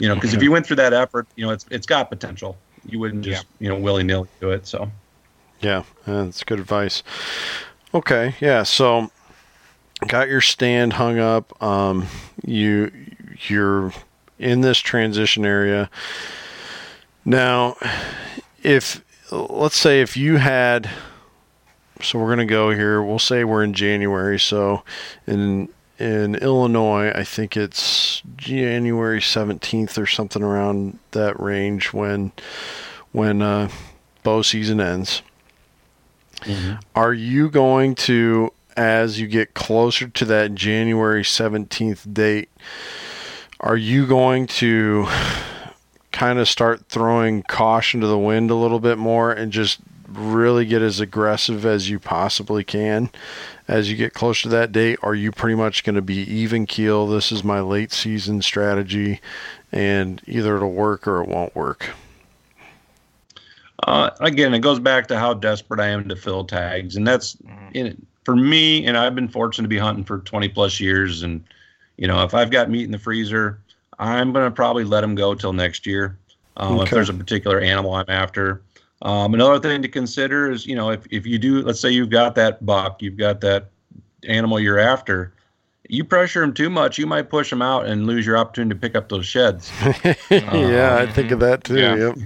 [0.00, 0.38] You know, because okay.
[0.38, 2.56] if you went through that effort, you know, it's it's got potential.
[2.84, 3.66] You wouldn't just yeah.
[3.66, 4.66] you know willy nilly do it.
[4.66, 4.90] So.
[5.60, 7.02] Yeah, that's good advice.
[7.94, 8.64] Okay, yeah.
[8.64, 9.10] So,
[10.08, 11.60] got your stand hung up.
[11.62, 12.06] Um,
[12.44, 12.90] you
[13.48, 13.92] you're
[14.38, 15.90] in this transition area
[17.24, 17.76] now.
[18.62, 20.88] If let's say if you had
[22.02, 23.02] so we're going to go here.
[23.02, 24.38] We'll say we're in January.
[24.38, 24.82] So
[25.26, 25.68] in
[25.98, 32.32] in Illinois, I think it's January 17th or something around that range when
[33.12, 33.68] when uh,
[34.22, 35.22] bow season ends.
[36.40, 36.80] Mm-hmm.
[36.96, 42.50] Are you going to, as you get closer to that January 17th date,
[43.60, 45.06] are you going to
[46.10, 50.66] kind of start throwing caution to the wind a little bit more and just really
[50.66, 53.10] get as aggressive as you possibly can
[53.68, 54.98] as you get closer to that date?
[55.02, 57.06] Are you pretty much going to be even keel?
[57.06, 59.20] This is my late season strategy,
[59.70, 61.90] and either it'll work or it won't work.
[63.84, 67.36] Uh, again, it goes back to how desperate I am to fill tags, and that's
[67.74, 68.86] in, for me.
[68.86, 71.44] And I've been fortunate to be hunting for 20 plus years, and
[71.96, 73.60] you know, if I've got meat in the freezer,
[73.98, 76.18] I'm going to probably let them go till next year.
[76.56, 76.84] Um, okay.
[76.84, 78.62] If there's a particular animal I'm after,
[79.02, 82.10] um, another thing to consider is, you know, if, if you do, let's say you've
[82.10, 83.70] got that buck, you've got that
[84.28, 85.32] animal you're after,
[85.88, 88.80] you pressure them too much, you might push them out and lose your opportunity to
[88.80, 89.70] pick up those sheds.
[90.30, 91.78] yeah, um, I think of that too.
[91.78, 91.96] Yeah.
[91.96, 92.18] Yep.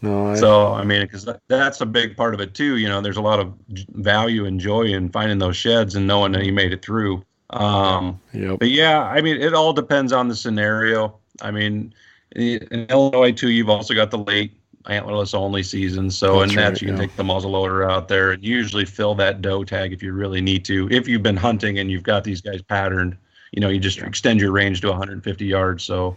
[0.00, 0.34] No, I...
[0.36, 2.76] so I mean, because that's a big part of it too.
[2.76, 3.52] You know, there's a lot of
[3.94, 7.24] value and joy in finding those sheds and knowing that you made it through.
[7.50, 8.58] Um, yep.
[8.58, 11.18] But yeah, I mean, it all depends on the scenario.
[11.40, 11.94] I mean,
[12.36, 14.52] in Illinois too, you've also got the late
[14.88, 16.10] antlerless only season.
[16.10, 17.02] So that's in that right, you can yeah.
[17.02, 20.40] take the muzzle loader out there and usually fill that doe tag if you really
[20.40, 20.88] need to.
[20.90, 23.16] If you've been hunting and you've got these guys patterned,
[23.52, 24.06] you know, you just yeah.
[24.06, 25.84] extend your range to 150 yards.
[25.84, 26.16] So,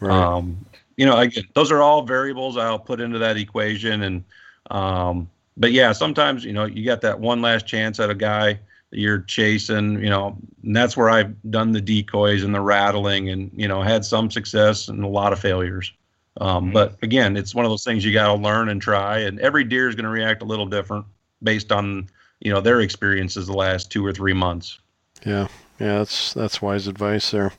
[0.00, 0.14] right.
[0.14, 0.64] um,
[1.02, 4.04] you know, again, those are all variables I'll put into that equation.
[4.04, 4.24] And,
[4.70, 8.52] um, but yeah, sometimes, you know, you got that one last chance at a guy
[8.52, 13.30] that you're chasing, you know, and that's where I've done the decoys and the rattling
[13.30, 15.92] and, you know, had some success and a lot of failures.
[16.40, 16.72] Um, mm-hmm.
[16.72, 19.18] But again, it's one of those things you got to learn and try.
[19.18, 21.04] And every deer is going to react a little different
[21.42, 22.08] based on
[22.38, 24.78] you know their experiences the last two or three months.
[25.26, 25.48] Yeah,
[25.80, 27.52] yeah, that's that's wise advice there.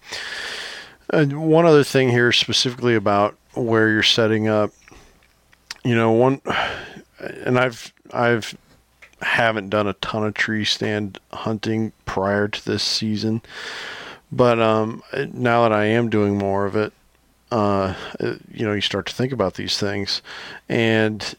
[1.14, 4.72] And one other thing here, specifically about where you're setting up.
[5.84, 6.42] You know, one,
[7.20, 8.58] and I've I've
[9.22, 13.44] haven't done a ton of tree stand hunting prior to this season,
[14.32, 16.94] but um, now that I am doing more of it,
[17.52, 17.94] uh,
[18.52, 20.24] you know, you start to think about these things,
[20.68, 21.36] and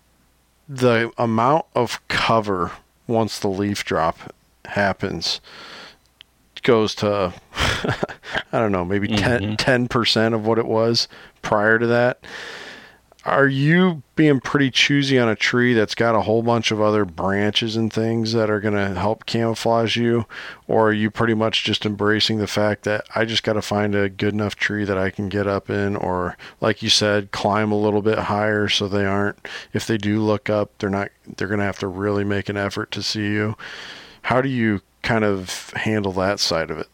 [0.69, 2.71] the amount of cover
[3.09, 4.33] once the leaf drop
[4.67, 5.41] happens
[6.65, 7.33] goes to
[8.53, 9.55] I don't know, maybe mm-hmm.
[9.55, 11.09] 10 percent of what it was
[11.43, 12.25] prior to that.
[13.27, 17.07] Are you being pretty choosy on a tree that's got a whole bunch of other
[17.07, 20.27] branches and things that are going to help camouflage you?
[20.69, 23.95] Or are you pretty much just embracing the fact that I just got to find
[23.95, 25.97] a good enough tree that I can get up in?
[25.97, 29.39] Or like you said climb a little bit higher so they aren't
[29.73, 32.59] if they do look up they're not they're going to have to really make an
[32.59, 33.57] effort to see you.
[34.23, 36.89] How do you kind of handle that side of it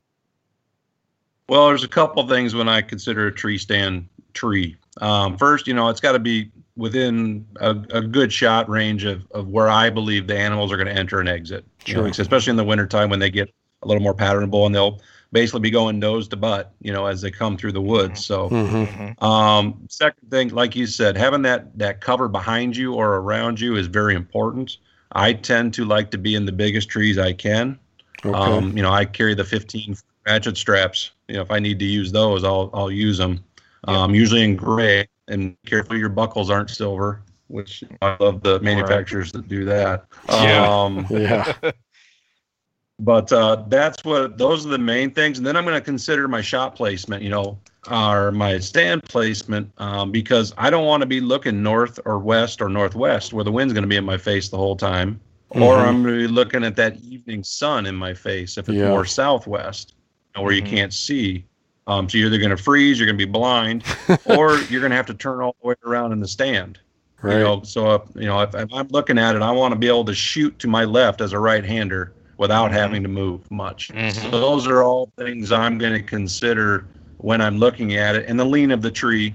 [1.48, 5.74] well there's a couple things when I consider a tree stand tree um, first, you
[5.74, 9.90] know, it's got to be within a, a, good shot range of, of where I
[9.90, 11.64] believe the animals are going to enter and exit.
[11.84, 11.98] Sure.
[11.98, 15.00] You know, especially in the wintertime when they get a little more patternable and they'll
[15.32, 18.24] basically be going nose to butt, you know, as they come through the woods.
[18.24, 18.84] So, mm-hmm.
[18.84, 19.24] mm-hmm.
[19.24, 23.76] um, second thing, like you said, having that that cover behind you or around you
[23.76, 24.76] is very important.
[25.12, 27.78] I tend to like to be in the biggest trees I can.
[28.24, 28.36] Okay.
[28.36, 31.12] Um, you know, I carry the 15 ratchet straps.
[31.28, 33.44] You know, if I need to use those, I'll I'll use them.
[33.84, 39.34] Um, usually in gray, and careful your buckles aren't silver, which I love the manufacturers
[39.34, 39.42] right.
[39.42, 40.04] that do that.
[40.28, 40.68] Yeah.
[40.68, 41.52] Um, yeah.
[42.98, 46.28] but uh, that's what those are the main things, and then I'm going to consider
[46.28, 47.22] my shot placement.
[47.22, 47.58] You know,
[47.90, 52.60] or my stand placement um, because I don't want to be looking north or west
[52.60, 55.20] or northwest where the wind's going to be in my face the whole time,
[55.52, 55.62] mm-hmm.
[55.62, 58.78] or I'm going to be looking at that evening sun in my face if it's
[58.78, 58.88] yeah.
[58.88, 59.94] more southwest
[60.36, 60.64] where mm-hmm.
[60.66, 61.44] you can't see.
[61.86, 63.84] Um, so you're either going to freeze, you're going to be blind,
[64.26, 66.78] or you're going to have to turn all the way around in the stand.
[67.22, 67.38] Right.
[67.38, 69.78] You know, so if, you know if, if, I'm looking at it, I want to
[69.78, 72.74] be able to shoot to my left as a right-hander without mm-hmm.
[72.74, 73.88] having to move much.
[73.88, 74.30] Mm-hmm.
[74.30, 76.86] So those are all things I'm going to consider
[77.18, 78.26] when I'm looking at it.
[78.26, 79.34] And the lean of the tree,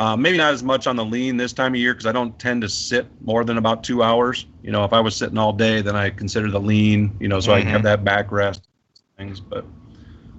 [0.00, 2.36] uh, maybe not as much on the lean this time of year because I don't
[2.38, 4.46] tend to sit more than about two hours.
[4.62, 7.14] You know, if I was sitting all day, then I consider the lean.
[7.20, 8.04] You know, so I can have mm-hmm.
[8.04, 8.62] that backrest
[9.18, 9.66] things, but.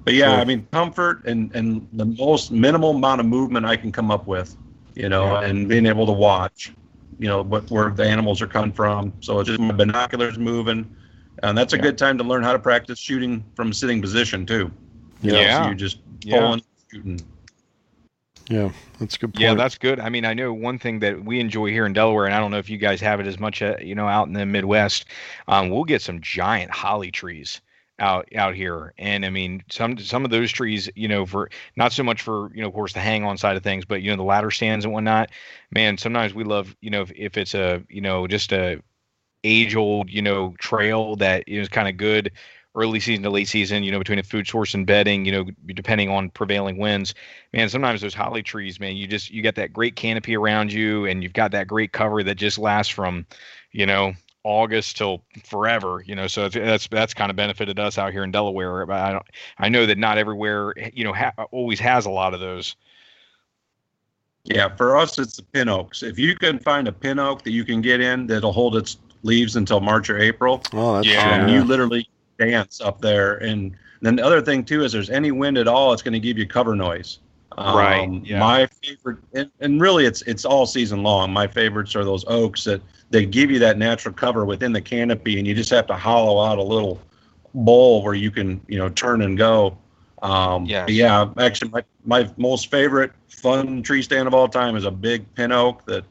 [0.03, 3.91] But yeah, I mean, comfort and and the most minimal amount of movement I can
[3.91, 4.57] come up with,
[4.95, 5.47] you know, yeah.
[5.47, 6.73] and being able to watch,
[7.19, 9.13] you know, what where the animals are coming from.
[9.19, 10.91] So it's just my binoculars moving,
[11.43, 11.83] and that's a yeah.
[11.83, 14.71] good time to learn how to practice shooting from a sitting position too.
[15.21, 16.65] You know, yeah, so you just pulling, yeah.
[16.91, 17.21] shooting.
[18.52, 19.34] Yeah, that's good.
[19.34, 19.41] Point.
[19.41, 20.02] Yeah, that's good.
[20.02, 22.52] I mean, I know one thing that we enjoy here in Delaware, and I don't
[22.52, 25.06] know if you guys have it as much, uh, you know, out in the Midwest.
[25.48, 27.61] Um, we'll get some giant holly trees
[27.99, 31.94] out out here and i mean some some of those trees you know for not
[31.94, 34.10] so much for you know of course the hang on side of things but you
[34.10, 35.30] know the ladder stands and whatnot
[35.69, 38.82] man sometimes we love you know if, if it's a you know just a
[39.44, 42.32] age old you know trail that is kind of good
[42.76, 45.45] early season to late season you know between a food source and bedding you know
[45.73, 47.14] depending on prevailing winds
[47.52, 51.06] man sometimes those holly trees man you just you got that great canopy around you
[51.06, 53.26] and you've got that great cover that just lasts from
[53.72, 56.27] you know August till forever, you know.
[56.27, 58.85] So that's that's kind of benefited us out here in Delaware.
[58.85, 59.26] But I don't,
[59.60, 62.76] I know that not everywhere, you know, ha- always has a lot of those.
[64.45, 66.02] Yeah, for us, it's the pin oaks.
[66.02, 68.98] If you can find a pin oak that you can get in that'll hold its
[69.22, 72.07] leaves until March or April, oh, that's yeah, you literally
[72.45, 73.38] dance up there.
[73.38, 76.19] And then the other thing too is there's any wind at all, it's going to
[76.19, 77.19] give you cover noise.
[77.57, 78.26] Um, right.
[78.26, 78.39] Yeah.
[78.39, 81.34] My favorite, and, and really, it's it's all season long.
[81.34, 85.38] My favorites are those oaks that they give you that natural cover within the canopy,
[85.38, 87.01] and you just have to hollow out a little
[87.53, 89.77] bowl where you can, you know, turn and go.
[90.22, 90.89] Um, yes.
[90.89, 95.31] Yeah, actually, my, my most favorite fun tree stand of all time is a big
[95.35, 96.05] pin oak that,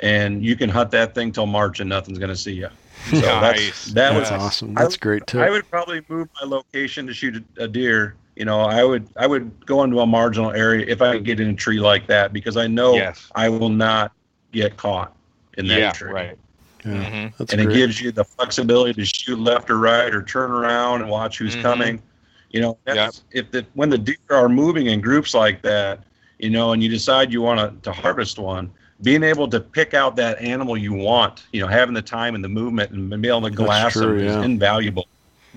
[0.00, 2.68] and you can hunt that thing till March and nothing's going to see you.
[3.10, 3.30] So nice.
[3.30, 4.74] that's that that's was awesome.
[4.74, 5.40] That's great too.
[5.40, 8.16] I would probably move my location to shoot a, a, deer.
[8.36, 11.38] You know, I would I would go into a marginal area if I could get
[11.38, 13.30] in a tree like that because I know yes.
[13.34, 14.12] I will not
[14.52, 15.14] get caught
[15.58, 16.12] in that yeah, tree.
[16.12, 16.38] Right.
[16.84, 17.42] Yeah, mm-hmm.
[17.42, 17.60] and great.
[17.60, 21.38] it gives you the flexibility to shoot left or right or turn around and watch
[21.38, 21.62] who's mm-hmm.
[21.62, 22.02] coming.
[22.50, 23.14] You know, yep.
[23.32, 26.04] if the when the deer are moving in groups like that,
[26.38, 28.70] you know, and you decide you want to, to harvest one,
[29.02, 32.42] being able to pick out that animal you want, you know, having the time and
[32.44, 34.38] the movement and being able to glass true, them yeah.
[34.38, 35.06] is invaluable.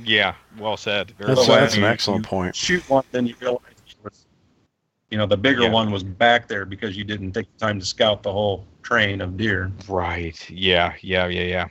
[0.03, 1.11] Yeah, well said.
[1.11, 1.59] Very that's, well.
[1.59, 2.55] that's an excellent point.
[2.55, 3.61] Shoot one, then you realize
[5.09, 5.71] you know, the bigger yeah.
[5.71, 9.21] one was back there because you didn't take the time to scout the whole train
[9.21, 9.71] of deer.
[9.87, 10.49] Right.
[10.49, 10.93] Yeah.
[11.01, 11.27] Yeah.
[11.27, 11.43] Yeah.
[11.43, 11.67] Yeah.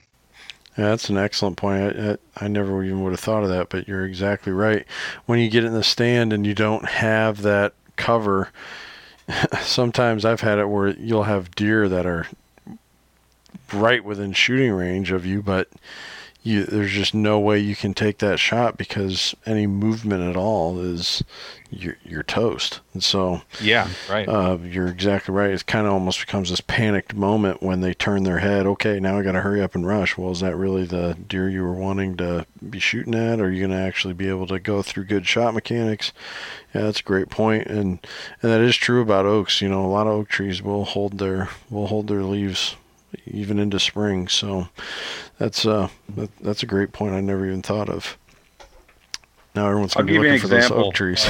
[0.79, 1.99] Yeah, that's an excellent point.
[1.99, 4.85] I, I, never even would have thought of that, but you're exactly right.
[5.25, 8.51] When you get in the stand and you don't have that cover,
[9.61, 12.27] sometimes I've had it where you'll have deer that are
[13.73, 15.69] right within shooting range of you, but
[16.47, 20.79] you, there's just no way you can take that shot because any movement at all
[20.79, 21.23] is
[21.71, 22.81] you're, you're toast.
[22.93, 24.29] And so yeah, right.
[24.29, 25.51] Uh, you're exactly right.
[25.51, 28.67] It kind of almost becomes this panicked moment when they turn their head.
[28.67, 30.17] Okay, now I got to hurry up and rush.
[30.17, 33.41] Well, is that really the deer you were wanting to be shooting at?
[33.41, 36.13] Or are you going to actually be able to go through good shot mechanics?
[36.75, 37.37] Yeah, that's a great point.
[37.37, 38.07] point, and
[38.43, 39.61] and that is true about oaks.
[39.61, 42.77] You know, a lot of oak trees will hold their will hold their leaves
[43.27, 44.29] even into spring.
[44.29, 44.69] So
[45.39, 48.17] that's uh that, that's a great point I never even thought of.
[49.55, 51.27] Now everyone's gonna be looking for those oak trees.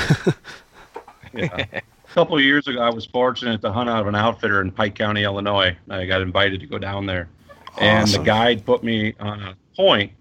[1.33, 1.65] yeah.
[1.73, 1.83] A
[2.15, 4.95] couple of years ago, I was fortunate to hunt out of an outfitter in Pike
[4.95, 5.77] County, Illinois.
[5.91, 7.29] I got invited to go down there,
[7.73, 7.85] awesome.
[7.85, 10.13] and the guide put me on a point,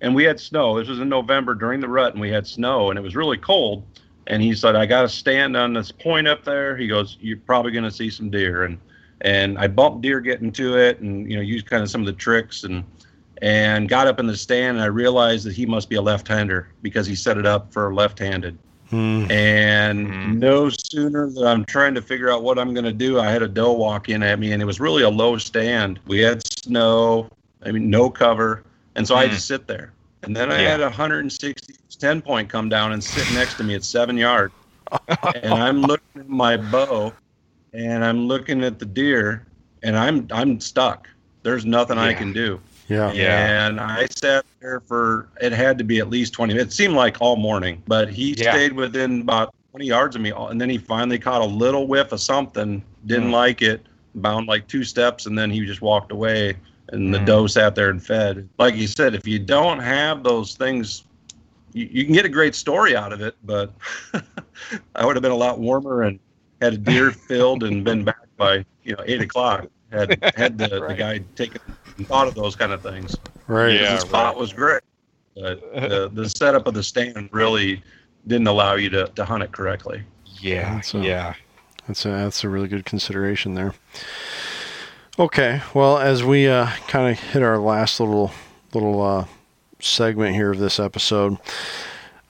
[0.00, 0.78] and we had snow.
[0.78, 3.36] This was in November during the rut, and we had snow, and it was really
[3.36, 3.84] cold.
[4.28, 7.38] And he said, "I got to stand on this point up there." He goes, "You're
[7.38, 8.78] probably going to see some deer." And
[9.22, 12.06] and I bumped deer getting to it, and you know used kind of some of
[12.06, 12.84] the tricks and
[13.40, 16.68] and got up in the stand, and I realized that he must be a left-hander
[16.80, 18.56] because he set it up for left-handed.
[18.92, 19.30] Mm.
[19.30, 20.38] And mm.
[20.38, 23.42] no sooner that I'm trying to figure out what I'm going to do, I had
[23.42, 25.98] a doe walk in at me, and it was really a low stand.
[26.06, 27.28] We had snow,
[27.64, 28.62] I mean, no cover,
[28.94, 29.18] and so mm.
[29.18, 29.92] I had to sit there.
[30.22, 30.68] And then I yeah.
[30.70, 34.52] had a 160 10 point come down and sit next to me at seven yards.
[35.08, 37.12] and I'm looking at my bow,
[37.72, 39.46] and I'm looking at the deer,
[39.82, 41.08] and I'm I'm stuck.
[41.42, 42.04] There's nothing yeah.
[42.04, 42.60] I can do.
[42.88, 43.12] Yeah.
[43.12, 43.66] Yeah.
[43.66, 46.74] And I sat there for it had to be at least 20 minutes.
[46.74, 48.52] It seemed like all morning, but he yeah.
[48.52, 50.32] stayed within about 20 yards of me.
[50.36, 53.32] And then he finally caught a little whiff of something, didn't mm.
[53.32, 53.86] like it,
[54.16, 56.56] bound like two steps, and then he just walked away.
[56.88, 57.12] And mm.
[57.12, 58.48] the doe sat there and fed.
[58.58, 61.04] Like you said, if you don't have those things,
[61.72, 63.72] you, you can get a great story out of it, but
[64.94, 66.18] I would have been a lot warmer and
[66.62, 69.66] had a deer filled and been back by you know eight o'clock.
[69.90, 70.88] Had had the, right.
[70.88, 71.60] the guy taken
[72.04, 73.16] thought of those kind of things.
[73.46, 73.74] Right.
[73.74, 73.96] Yeah.
[73.96, 74.36] The spot right.
[74.36, 74.82] was great,
[75.34, 77.82] but the, the setup of the stand really
[78.26, 80.02] didn't allow you to, to hunt it correctly.
[80.40, 80.76] Yeah.
[80.76, 81.34] That's a, yeah.
[81.86, 83.74] That's a, that's a really good consideration there.
[85.18, 85.60] Okay.
[85.74, 88.30] Well, as we uh, kind of hit our last little
[88.72, 89.26] little uh,
[89.80, 91.36] segment here of this episode,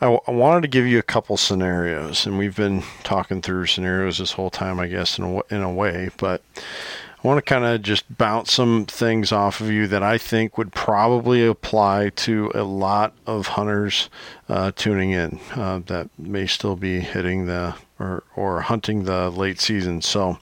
[0.02, 3.66] I, w- I wanted to give you a couple scenarios, and we've been talking through
[3.66, 6.10] scenarios this whole time, I guess, in a, in a way.
[6.16, 10.18] But I want to kind of just bounce some things off of you that I
[10.18, 14.10] think would probably apply to a lot of hunters
[14.48, 19.60] uh, tuning in uh, that may still be hitting the or, or hunting the late
[19.60, 20.02] season.
[20.02, 20.38] So,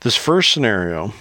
[0.00, 1.12] this first scenario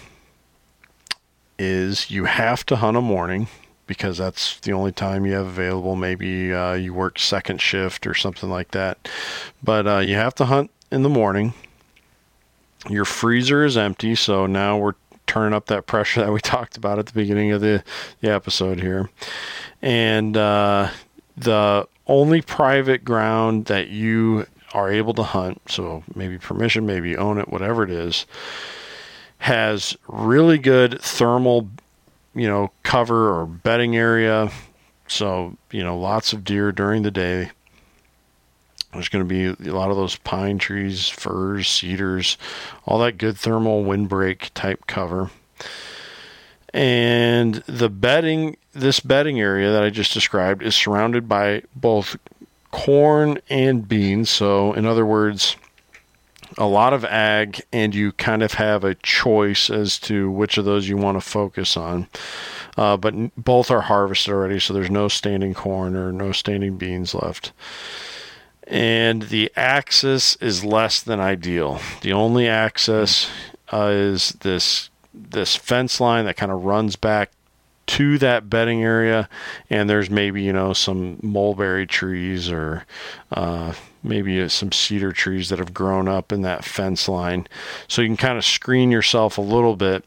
[1.58, 3.48] is you have to hunt a morning
[3.88, 5.96] because that's the only time you have available.
[5.96, 9.10] Maybe uh, you work second shift or something like that.
[9.64, 11.54] But uh, you have to hunt in the morning
[12.90, 14.94] your freezer is empty, so now we're
[15.26, 17.84] turning up that pressure that we talked about at the beginning of the,
[18.22, 19.10] the episode here.
[19.82, 20.90] And uh,
[21.36, 27.38] the only private ground that you are able to hunt, so maybe permission, maybe own
[27.38, 28.26] it, whatever it is,
[29.40, 31.70] has really good thermal,
[32.38, 34.52] you know, cover or bedding area.
[35.08, 37.52] So, you know, lots of deer during the day.
[38.94, 42.38] There's going to be a lot of those pine trees, firs, cedars,
[42.86, 45.30] all that good thermal windbreak type cover.
[46.74, 52.18] And the bedding, this bedding area that I just described is surrounded by both
[52.72, 54.30] corn and beans.
[54.30, 55.58] So, in other words,
[56.58, 60.66] a lot of ag, and you kind of have a choice as to which of
[60.66, 62.08] those you want to focus on.
[62.78, 67.14] Uh, but both are harvested already, so there's no standing corn or no standing beans
[67.16, 67.52] left
[68.68, 71.80] and the access is less than ideal.
[72.02, 73.30] The only access
[73.72, 77.32] uh, is this this fence line that kind of runs back
[77.88, 79.30] to that bedding area,
[79.70, 82.86] and there's maybe you know some mulberry trees or
[83.32, 83.74] uh,
[84.08, 87.48] maybe some cedar trees that have grown up in that fence line,
[87.88, 90.04] so you can kind of screen yourself a little bit.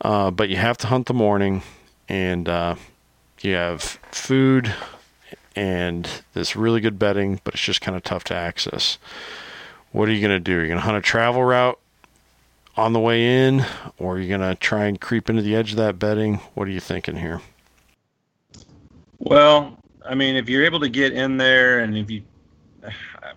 [0.00, 1.62] Uh, but you have to hunt the morning,
[2.08, 2.74] and uh,
[3.40, 4.74] you have food,
[5.54, 8.98] and this really good bedding, but it's just kind of tough to access.
[9.92, 10.58] What are you going to do?
[10.58, 11.78] Are you going to hunt a travel route
[12.76, 13.64] on the way in,
[13.98, 16.36] or you're you going to try and creep into the edge of that bedding?
[16.54, 17.40] What are you thinking here?
[19.18, 22.22] Well, I mean, if you're able to get in there, and if you,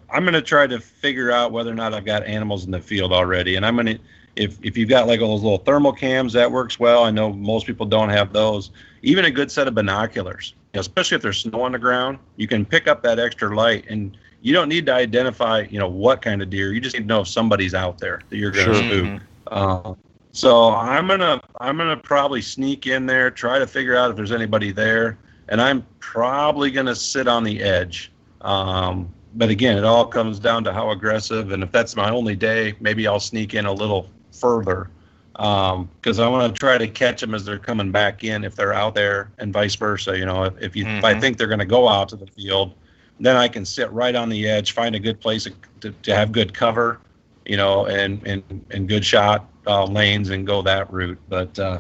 [0.10, 2.82] I'm going to try to figure out whether or not I've got animals in the
[2.82, 4.00] field already, and I'm going to.
[4.36, 7.06] If, if you've got like all those little thermal cams, that works well.
[7.06, 8.72] I know most people don't have those.
[9.02, 12.66] Even a good set of binoculars especially if there's snow on the ground, you can
[12.66, 16.42] pick up that extra light and you don't need to identify, you know, what kind
[16.42, 16.72] of deer.
[16.72, 19.06] You just need to know if somebody's out there that you're going to sure.
[19.08, 19.22] spook.
[19.48, 19.94] Uh,
[20.32, 24.34] so I'm gonna I'm gonna probably sneak in there, try to figure out if there's
[24.34, 25.18] anybody there,
[25.48, 28.12] and I'm probably gonna sit on the edge.
[28.42, 32.36] Um, but again, it all comes down to how aggressive, and if that's my only
[32.36, 34.90] day, maybe I'll sneak in a little further
[35.34, 38.56] because um, I want to try to catch them as they're coming back in if
[38.56, 40.18] they're out there, and vice versa.
[40.18, 40.98] You know, if, if you mm-hmm.
[40.98, 41.22] if I mm-hmm.
[41.22, 42.74] think they're going to go out to the field,
[43.20, 45.48] then I can sit right on the edge, find a good place
[45.82, 47.02] to, to have good cover,
[47.46, 51.20] you know, and and and good shot uh, lanes and go that route.
[51.28, 51.80] But uh,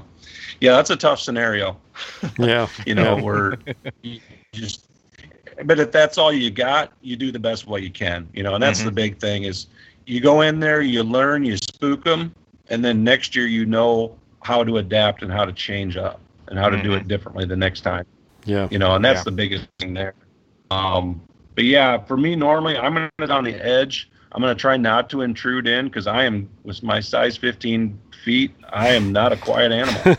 [0.60, 1.78] yeah, that's a tough scenario.
[2.38, 3.58] Yeah, you know, where
[4.02, 4.20] you
[4.52, 4.88] just.
[5.64, 8.56] But if that's all you got, you do the best way you can, you know,
[8.56, 8.88] and that's mm-hmm.
[8.88, 9.68] the big thing is
[10.06, 12.36] you go in there, you learn, you spook them,
[12.70, 16.60] and then next year you know how to adapt and how to change up and
[16.60, 16.86] how to mm-hmm.
[16.86, 17.08] do it mm-hmm.
[17.08, 18.06] differently the next time.
[18.46, 18.68] Yeah.
[18.70, 19.24] You know, and that's yeah.
[19.24, 20.14] the biggest thing there.
[20.72, 21.22] Um,
[21.56, 24.10] but yeah, for me, normally I'm going to on the edge.
[24.32, 27.98] I'm going to try not to intrude in because I am, with my size 15
[28.24, 30.18] feet, I am not a quiet animal.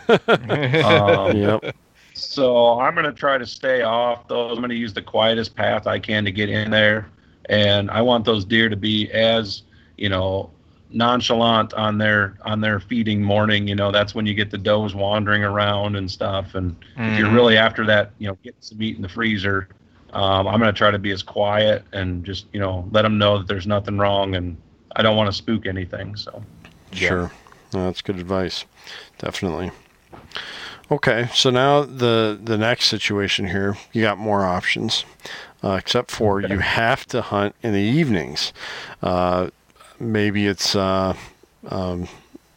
[0.87, 1.77] um, yep.
[2.17, 4.53] So I'm going to try to stay off those.
[4.53, 7.11] I'm going to use the quietest path I can to get in there.
[7.49, 9.63] And I want those deer to be as,
[9.97, 10.51] you know,
[10.91, 14.95] nonchalant on their on their feeding morning you know that's when you get the does
[14.95, 17.03] wandering around and stuff and mm-hmm.
[17.03, 17.35] if you're mm-hmm.
[17.35, 19.69] really after that you know getting some meat in the freezer
[20.17, 23.19] um, I'm going to try to be as quiet and just, you know, let them
[23.19, 24.57] know that there's nothing wrong and
[24.95, 26.17] I don't want to spook anything.
[26.17, 26.43] So,
[26.93, 27.09] yeah.
[27.09, 27.33] sure.
[27.75, 28.65] No, that's good advice.
[29.19, 29.71] Definitely.
[30.89, 35.05] Okay, so now the the next situation here, you got more options,
[35.65, 38.53] uh, except for you have to hunt in the evenings.
[39.03, 39.51] Uh,
[39.99, 41.15] maybe it's uh,
[41.71, 42.07] um,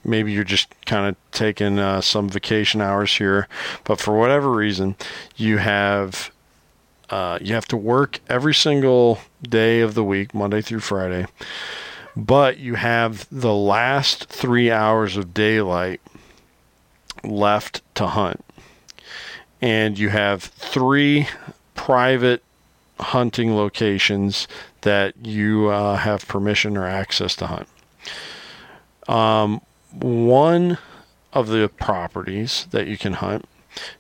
[0.04, 3.48] maybe you're just kind of taking uh, some vacation hours here,
[3.84, 4.96] but for whatever reason,
[5.36, 6.30] you have
[7.10, 11.26] uh, you have to work every single day of the week, Monday through Friday,
[12.16, 16.00] but you have the last three hours of daylight
[17.24, 18.44] left to hunt.
[19.62, 21.28] And you have three
[21.76, 22.44] private
[23.00, 24.48] hunting locations
[24.82, 27.68] that you uh, have permission or access to hunt.
[29.08, 30.78] Um, one
[31.34, 33.46] of the properties that you can hunt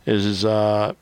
[0.06, 0.94] is uh,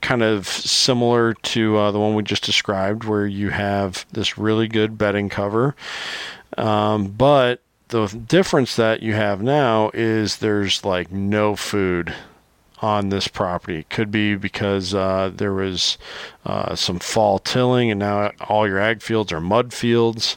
[0.00, 4.68] kind of similar to uh, the one we just described, where you have this really
[4.68, 5.74] good bedding cover.
[6.56, 12.14] Um, but the difference that you have now is there's like no food
[12.80, 13.84] on this property.
[13.88, 15.98] Could be because uh, there was
[16.44, 20.36] uh, some fall tilling and now all your ag fields are mud fields.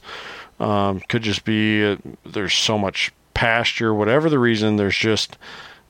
[0.59, 5.37] Um, could just be uh, there's so much pasture, whatever the reason, there's just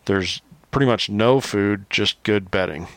[0.05, 2.87] there's pretty much no food, just good bedding.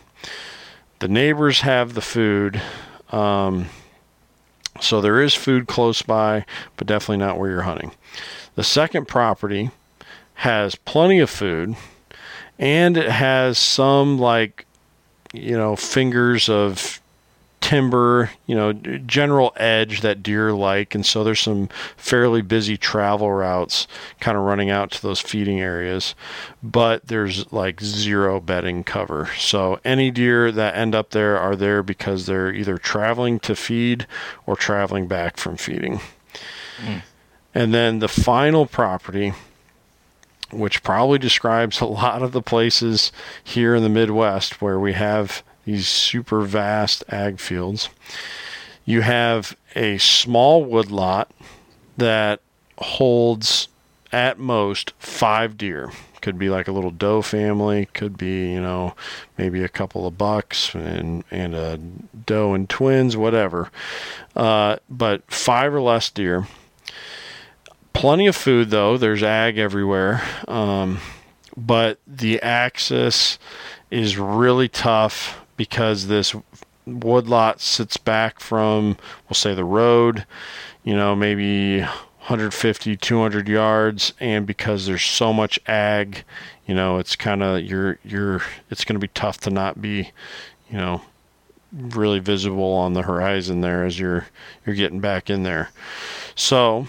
[1.00, 2.62] The neighbors have the food.
[3.10, 3.66] Um,
[4.80, 6.44] so there is food close by,
[6.76, 7.92] but definitely not where you're hunting.
[8.54, 9.70] The second property
[10.34, 11.76] has plenty of food
[12.58, 14.66] and it has some like
[15.32, 17.00] you know fingers of
[17.64, 20.94] timber, you know, general edge that deer like.
[20.94, 23.88] And so there's some fairly busy travel routes
[24.20, 26.14] kind of running out to those feeding areas.
[26.62, 29.30] But there's like zero bedding cover.
[29.38, 34.06] So any deer that end up there are there because they're either traveling to feed
[34.44, 36.00] or traveling back from feeding.
[36.82, 37.00] Mm.
[37.54, 39.32] And then the final property
[40.54, 43.12] which probably describes a lot of the places
[43.42, 47.88] here in the Midwest where we have these super vast ag fields.
[48.84, 51.30] You have a small woodlot
[51.96, 52.40] that
[52.78, 53.68] holds
[54.12, 55.90] at most five deer.
[56.20, 58.94] Could be like a little doe family, could be, you know,
[59.36, 61.78] maybe a couple of bucks and, and a
[62.26, 63.70] doe and twins, whatever.
[64.34, 66.46] Uh, but five or less deer.
[67.94, 68.98] Plenty of food, though.
[68.98, 70.22] There's ag everywhere.
[70.46, 70.98] Um,
[71.56, 73.38] but the access
[73.90, 76.34] is really tough because this
[76.86, 78.96] woodlot sits back from,
[79.28, 80.26] we'll say, the road,
[80.82, 86.24] you know, maybe 150, 200 yards, and because there's so much ag,
[86.66, 90.10] you know, it's kind of you're you're it's going to be tough to not be,
[90.70, 91.02] you know,
[91.72, 94.26] really visible on the horizon there as you're
[94.64, 95.70] you're getting back in there.
[96.34, 96.86] So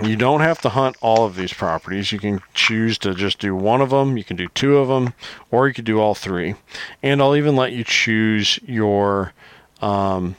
[0.00, 2.12] you don't have to hunt all of these properties.
[2.12, 5.14] You can choose to just do one of them, you can do two of them,
[5.50, 6.54] or you could do all three.
[7.02, 9.32] And I'll even let you choose your
[9.82, 10.36] um,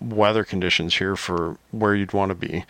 [0.00, 2.64] weather conditions here for where you'd want to be.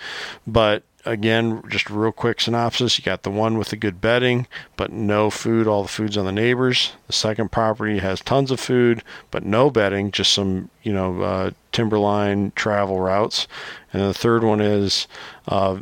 [0.46, 2.98] But again, just real quick synopsis.
[2.98, 4.46] You got the one with the good bedding,
[4.76, 5.66] but no food.
[5.66, 6.92] All the food's on the neighbors.
[7.06, 11.50] The second property has tons of food, but no bedding, just some, you know, uh,
[11.72, 13.48] timberline travel routes.
[13.92, 15.06] And the third one is
[15.46, 15.78] uh,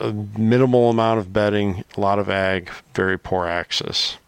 [0.00, 4.18] a minimal amount of bedding, a lot of ag, very poor access.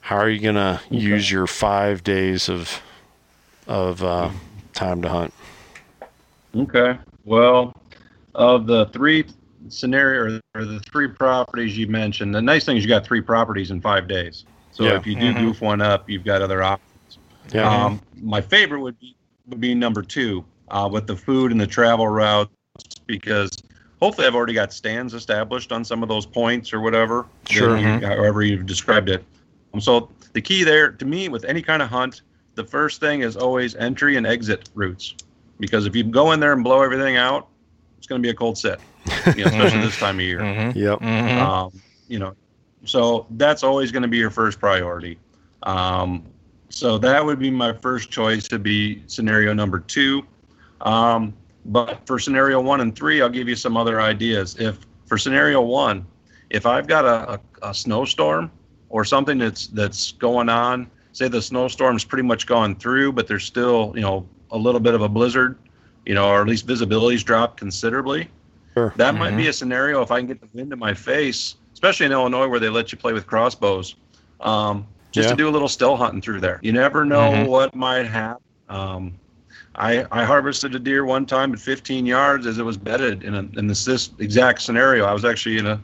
[0.00, 0.96] How are you going to okay.
[0.96, 2.82] use your five days of
[3.66, 4.30] of uh,
[4.72, 5.32] time to hunt?
[6.56, 6.98] Okay.
[7.24, 7.74] Well,
[8.34, 9.26] of the three
[9.68, 13.70] scenario or the three properties you mentioned, the nice thing is you got three properties
[13.70, 14.44] in five days.
[14.72, 14.96] So yeah.
[14.96, 15.46] if you do mm-hmm.
[15.46, 17.18] goof one up, you've got other options.
[17.52, 17.68] Yeah.
[17.68, 19.16] Um, my favorite would be
[19.48, 22.50] would be number two uh, with the food and the travel routes
[23.06, 23.50] because
[24.00, 27.26] hopefully I've already got stands established on some of those points or whatever.
[27.48, 27.76] Sure.
[27.76, 28.04] You, mm-hmm.
[28.04, 29.24] however you've described it.
[29.74, 32.22] Um, so the key there to me with any kind of hunt,
[32.54, 35.14] the first thing is always entry and exit routes.
[35.58, 37.48] Because if you go in there and blow everything out,
[37.98, 38.80] it's going to be a cold sit,
[39.36, 40.40] you know, especially this time of year.
[40.40, 40.78] Mm-hmm.
[40.78, 41.00] Yep.
[41.00, 41.38] Mm-hmm.
[41.38, 42.34] Um, you know,
[42.84, 45.18] so that's always going to be your first priority.
[45.64, 46.24] Um,
[46.70, 50.22] so that would be my first choice to be scenario number two.
[50.80, 51.34] Um,
[51.70, 54.56] but for scenario one and three, I'll give you some other ideas.
[54.58, 56.04] If for scenario one,
[56.50, 58.50] if I've got a, a, a snowstorm
[58.88, 63.44] or something that's that's going on, say the snowstorm's pretty much gone through, but there's
[63.44, 65.56] still you know a little bit of a blizzard,
[66.04, 68.28] you know, or at least visibility's dropped considerably.
[68.74, 68.92] Sure.
[68.96, 69.18] That mm-hmm.
[69.18, 69.50] might be mm-hmm.
[69.50, 72.58] a scenario if I can get the wind in my face, especially in Illinois where
[72.58, 73.94] they let you play with crossbows,
[74.40, 75.30] um, just yeah.
[75.30, 76.58] to do a little still hunting through there.
[76.62, 77.48] You never know mm-hmm.
[77.48, 78.42] what might happen.
[78.68, 79.19] Um,
[79.76, 83.34] I, I harvested a deer one time at 15 yards as it was bedded in,
[83.34, 85.04] a, in this, this exact scenario.
[85.04, 85.82] I was actually in a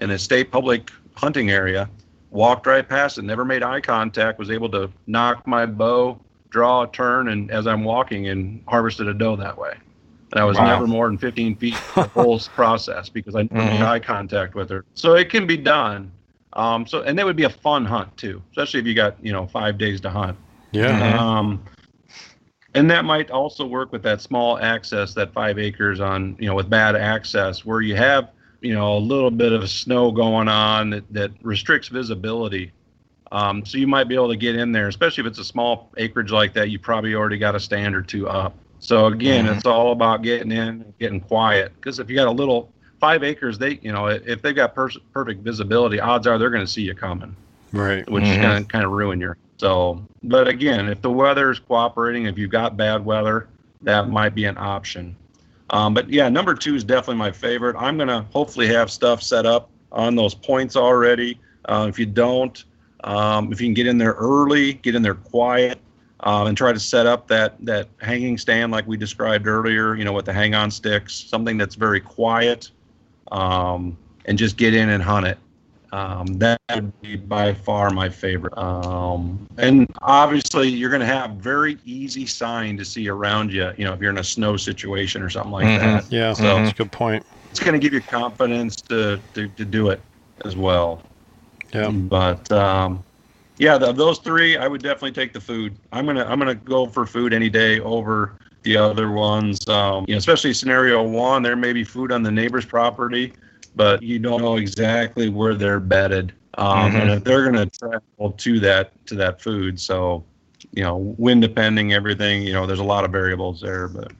[0.00, 1.88] in a state public hunting area,
[2.30, 6.20] walked right past it, never made eye contact, was able to nock my bow,
[6.50, 9.76] draw a turn, and as I'm walking and harvested a doe that way.
[10.32, 10.66] And I was wow.
[10.66, 13.80] never more than 15 feet the whole process because I never mm-hmm.
[13.80, 14.84] made eye contact with her.
[14.94, 16.12] So it can be done.
[16.52, 19.32] Um, so and that would be a fun hunt too, especially if you got you
[19.32, 20.36] know five days to hunt.
[20.72, 21.18] Yeah.
[21.18, 21.62] Um,
[22.78, 26.54] and that might also work with that small access, that five acres on you know
[26.54, 28.30] with bad access, where you have
[28.60, 32.72] you know a little bit of snow going on that, that restricts visibility.
[33.30, 35.90] Um, so you might be able to get in there, especially if it's a small
[35.96, 36.70] acreage like that.
[36.70, 38.54] You probably already got a stand or two up.
[38.78, 39.56] So again, mm-hmm.
[39.56, 41.72] it's all about getting in, getting quiet.
[41.74, 44.90] Because if you got a little five acres, they you know if they've got per-
[45.12, 47.34] perfect visibility, odds are they're going to see you coming.
[47.72, 48.08] Right.
[48.08, 48.32] Which mm-hmm.
[48.32, 49.36] is going to kind of ruin your.
[49.58, 53.48] So, but again, if the weather is cooperating, if you've got bad weather,
[53.82, 55.16] that might be an option.
[55.70, 57.76] Um, but yeah, number two is definitely my favorite.
[57.76, 61.40] I'm going to hopefully have stuff set up on those points already.
[61.66, 62.64] Uh, if you don't,
[63.04, 65.78] um, if you can get in there early, get in there quiet,
[66.20, 69.94] um, and try to set up that that hanging stand like we described earlier.
[69.94, 72.70] You know, with the hang-on sticks, something that's very quiet,
[73.30, 75.38] um, and just get in and hunt it.
[75.92, 78.56] Um, that would be by far my favorite.
[78.58, 83.72] Um, and obviously, you're going to have very easy sign to see around you.
[83.76, 85.86] You know, if you're in a snow situation or something like mm-hmm.
[85.86, 86.12] that.
[86.12, 87.24] Yeah, so that's a good point.
[87.50, 90.00] It's going to give you confidence to, to, to do it
[90.44, 91.02] as well.
[91.72, 91.90] Yeah.
[91.90, 93.02] But um,
[93.58, 95.76] yeah, the, those three, I would definitely take the food.
[95.92, 99.66] I'm gonna I'm gonna go for food any day over the other ones.
[99.68, 103.34] Um, you know, especially scenario one, there may be food on the neighbor's property
[103.78, 106.34] but you don't know exactly where they're bedded.
[106.54, 106.96] Um, mm-hmm.
[106.96, 110.24] And if they're going to travel to that to that food, so
[110.72, 112.42] you know, wind depending, everything.
[112.42, 114.12] You know, there's a lot of variables there, but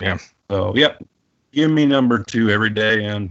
[0.00, 0.18] yeah.
[0.50, 1.04] So yep,
[1.52, 3.30] give me number two every day and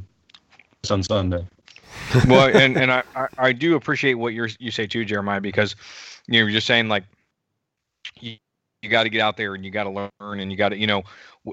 [0.82, 1.46] it's on Sunday.
[2.28, 3.04] well, and and I,
[3.40, 5.76] I do appreciate what you're you say too, Jeremiah, because
[6.28, 7.06] you know you're just saying like
[8.20, 8.36] you,
[8.84, 10.78] you got to get out there and you got to learn and you got to
[10.78, 11.04] you know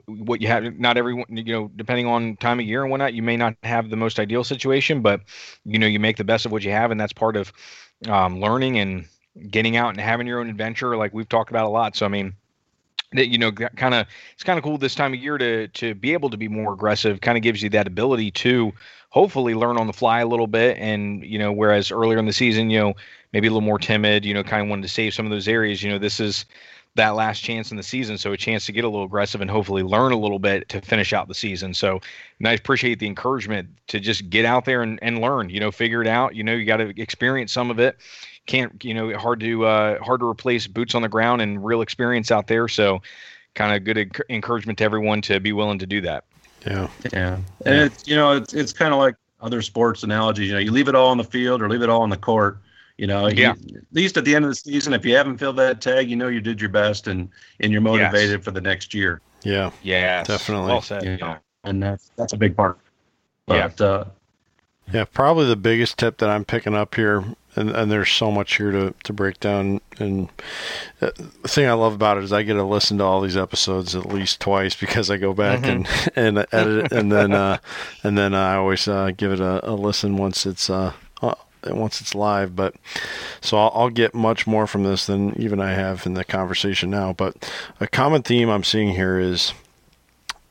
[0.07, 3.23] what you have not everyone you know depending on time of year and whatnot you
[3.23, 5.21] may not have the most ideal situation but
[5.65, 7.53] you know you make the best of what you have and that's part of
[8.09, 9.05] um, learning and
[9.49, 11.97] getting out and having your own adventure like we've talked about a lot.
[11.97, 12.35] So i mean
[13.13, 15.95] that you know kind of it's kind of cool this time of year to to
[15.95, 18.73] be able to be more aggressive kind of gives you that ability to
[19.09, 20.79] hopefully learn on the fly a little bit.
[20.79, 22.95] And you know whereas earlier in the season you know
[23.33, 25.49] maybe a little more timid you know kind of wanted to save some of those
[25.49, 26.45] areas you know this is
[26.97, 28.19] that last chance in the season.
[28.19, 30.81] So a chance to get a little aggressive and hopefully learn a little bit to
[30.81, 31.73] finish out the season.
[31.73, 32.01] So
[32.39, 35.71] and I appreciate the encouragement to just get out there and, and learn, you know,
[35.71, 36.35] figure it out.
[36.35, 37.99] You know, you got to experience some of it.
[38.47, 41.81] Can't, you know, hard to, uh, hard to replace boots on the ground and real
[41.81, 42.67] experience out there.
[42.67, 43.03] So
[43.55, 46.25] kind of good encouragement to everyone to be willing to do that.
[46.67, 46.89] Yeah.
[47.13, 47.39] Yeah.
[47.65, 50.73] And it's, you know, it's, it's kind of like other sports analogies, you know, you
[50.73, 52.59] leave it all on the field or leave it all on the court
[53.01, 53.55] you know, yeah.
[53.65, 56.11] You, at least at the end of the season, if you haven't filled that tag,
[56.11, 58.45] you know you did your best and and you're motivated yes.
[58.45, 59.23] for the next year.
[59.43, 60.69] Yeah, yeah, definitely.
[60.69, 61.05] Well said.
[61.05, 62.79] You know, and that's that's a big part.
[63.47, 63.87] But, yeah.
[63.87, 64.05] Uh,
[64.93, 67.25] yeah, probably the biggest tip that I'm picking up here,
[67.57, 69.81] and, and there's so much here to, to break down.
[69.99, 70.29] And
[71.01, 73.37] uh, the thing I love about it is I get to listen to all these
[73.37, 76.11] episodes at least twice because I go back mm-hmm.
[76.17, 77.59] and, and edit it, and then uh,
[78.03, 80.93] and then I always uh, give it a, a, listen once it's uh,
[81.65, 82.57] once it's live.
[82.57, 82.75] But
[83.41, 86.91] so I'll, I'll, get much more from this than even I have in the conversation
[86.91, 87.13] now.
[87.13, 87.51] But
[87.81, 89.53] a common theme I'm seeing here is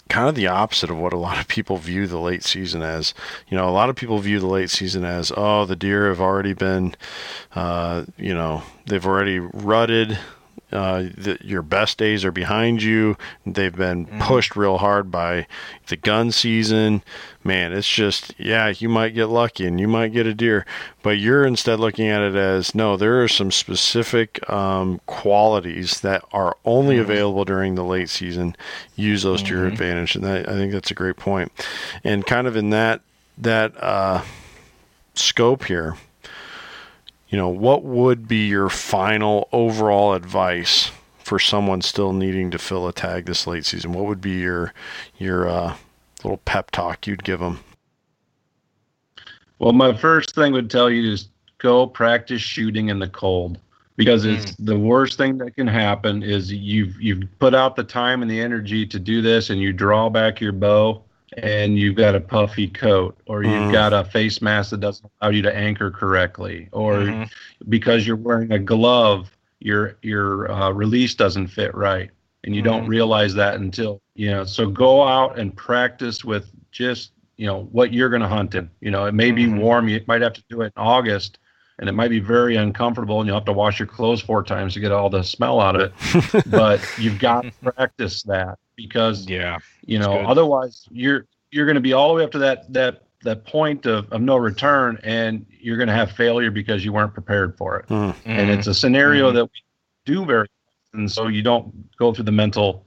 [0.10, 3.14] kind of the opposite of what a lot of people view the late season as.
[3.48, 6.20] You know, a lot of people view the late season as, oh, the deer have
[6.20, 6.96] already been,
[7.56, 10.18] uh, you know, they've already rutted.
[10.72, 13.18] Uh, the, your best days are behind you.
[13.46, 14.22] They've been mm-hmm.
[14.22, 15.48] pushed real hard by
[15.88, 17.02] the gun season.
[17.44, 20.66] Man, it's just, yeah, you might get lucky and you might get a deer,
[21.02, 26.24] but you're instead looking at it as no, there are some specific um, qualities that
[26.32, 27.10] are only mm-hmm.
[27.10, 28.56] available during the late season.
[28.96, 29.48] Use those mm-hmm.
[29.48, 29.74] to your mm-hmm.
[29.74, 30.16] advantage.
[30.16, 31.52] And that, I think that's a great point.
[32.04, 33.02] And kind of in that,
[33.40, 34.22] that uh,
[35.16, 35.96] scope here,
[37.30, 42.88] you know, what would be your final overall advice for someone still needing to fill
[42.88, 43.94] a tag this late season?
[43.94, 44.74] What would be your
[45.18, 45.76] your uh,
[46.24, 47.60] little pep talk you'd give them?
[49.60, 51.30] Well, my first thing would tell you is
[51.60, 53.60] go practice shooting in the cold
[53.96, 54.66] because it's mm.
[54.66, 58.40] the worst thing that can happen is you've you've put out the time and the
[58.40, 61.04] energy to do this and you draw back your bow
[61.38, 63.72] and you've got a puffy coat or you've mm.
[63.72, 67.24] got a face mask that doesn't allow you to anchor correctly or mm-hmm.
[67.70, 69.30] because you're wearing a glove
[69.60, 72.10] your your uh, release doesn't fit right
[72.44, 72.72] and you mm-hmm.
[72.72, 77.64] don't realize that until you know so go out and practice with just you know
[77.72, 79.56] what you're going to hunt in you know it may mm-hmm.
[79.56, 81.40] be warm you might have to do it in august
[81.80, 84.74] and it might be very uncomfortable and you'll have to wash your clothes four times
[84.74, 85.94] to get all the smell out of
[86.34, 91.76] it but you've got to practice that because yeah you know otherwise you're you're going
[91.76, 94.98] to be all the way up to that that that point of, of no return
[95.04, 98.16] and you're going to have failure because you weren't prepared for it mm.
[98.24, 99.36] and it's a scenario mm-hmm.
[99.36, 99.62] that we
[100.06, 100.48] do very
[100.94, 102.86] and so you don't go through the mental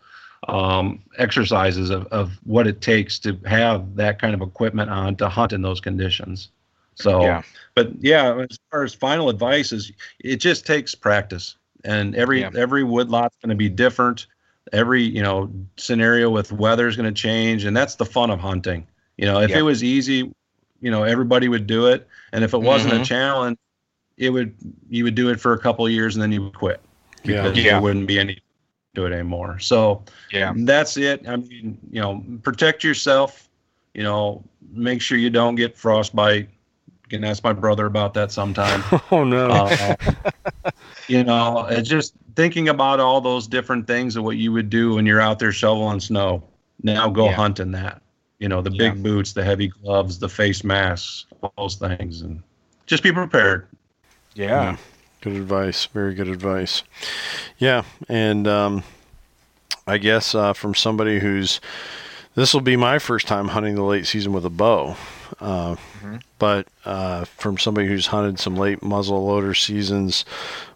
[0.49, 5.29] um, exercises of, of what it takes to have that kind of equipment on to
[5.29, 6.49] hunt in those conditions
[6.95, 7.43] so yeah.
[7.75, 12.51] but yeah as far as final advice is it just takes practice and every yeah.
[12.57, 14.27] every woodlot's going to be different
[14.73, 18.41] every you know scenario with weather is going to change and that's the fun of
[18.41, 18.87] hunting.
[19.17, 20.33] You know if it was easy
[20.81, 23.03] you know everybody would do it and if it wasn't mm-hmm.
[23.03, 23.59] a challenge
[24.17, 24.55] it would
[24.89, 26.81] you would do it for a couple of years and then you would quit
[27.23, 27.73] because yeah.
[27.73, 28.41] there wouldn't be any
[28.95, 29.59] do it anymore.
[29.59, 30.53] So yeah.
[30.55, 31.27] that's it.
[31.29, 33.49] I mean you know protect yourself
[33.95, 34.43] you know
[34.73, 36.49] make sure you don't get frostbite
[37.19, 39.97] can ask my brother about that sometime oh no uh,
[41.09, 44.95] you know it's just thinking about all those different things of what you would do
[44.95, 46.43] when you're out there shoveling snow.
[46.83, 47.33] Now go yeah.
[47.33, 48.03] hunt in that.
[48.39, 48.91] You know, the yeah.
[48.91, 52.43] big boots, the heavy gloves, the face masks, all those things, and
[52.87, 53.69] just be prepared.
[54.35, 54.47] Yeah.
[54.47, 54.77] yeah.
[55.21, 55.87] Good advice.
[55.87, 56.83] Very good advice.
[57.59, 58.83] Yeah, and um,
[59.87, 61.61] I guess uh, from somebody who's
[62.35, 64.97] this will be my first time hunting the late season with a bow.
[65.41, 66.17] Uh, mm-hmm.
[66.39, 70.25] But uh, from somebody who's hunted some late muzzle loader seasons,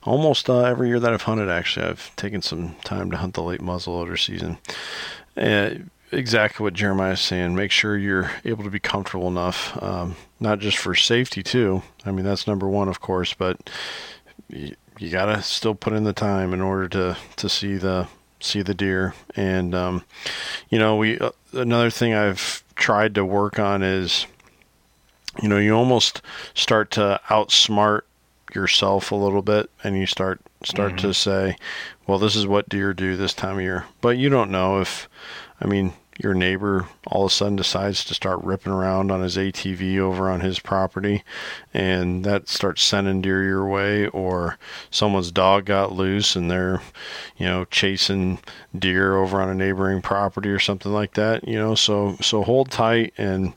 [0.03, 3.43] almost uh, every year that I've hunted, actually, I've taken some time to hunt the
[3.43, 4.59] late muzzle loader season.
[6.13, 7.55] exactly what Jeremiah is saying.
[7.55, 11.83] Make sure you're able to be comfortable enough, um, not just for safety too.
[12.05, 13.71] I mean that's number one, of course, but
[14.49, 18.09] you, you gotta still put in the time in order to to see the
[18.41, 19.15] see the deer.
[19.35, 20.05] And um,
[20.69, 24.27] you know, we uh, another thing I've tried to work on is
[25.43, 26.23] you know, you almost
[26.55, 28.03] start to outsmart
[28.55, 31.09] yourself a little bit and you start start mm-hmm.
[31.09, 31.57] to say,
[32.07, 33.85] well, this is what deer do this time of year.
[34.01, 35.09] But you don't know if
[35.61, 39.37] I mean, your neighbor all of a sudden decides to start ripping around on his
[39.37, 41.23] ATV over on his property
[41.73, 44.59] and that starts sending deer your way or
[44.91, 46.81] someone's dog got loose and they're
[47.37, 48.39] you know chasing
[48.79, 51.75] deer over on a neighboring property or something like that you know?
[51.75, 53.53] So so hold tight and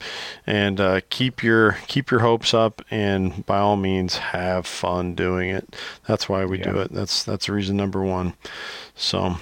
[0.45, 5.49] and uh, keep your keep your hopes up and by all means have fun doing
[5.49, 5.76] it.
[6.07, 6.72] That's why we yeah.
[6.72, 6.91] do it.
[6.91, 8.34] That's that's reason number one.
[8.95, 9.38] So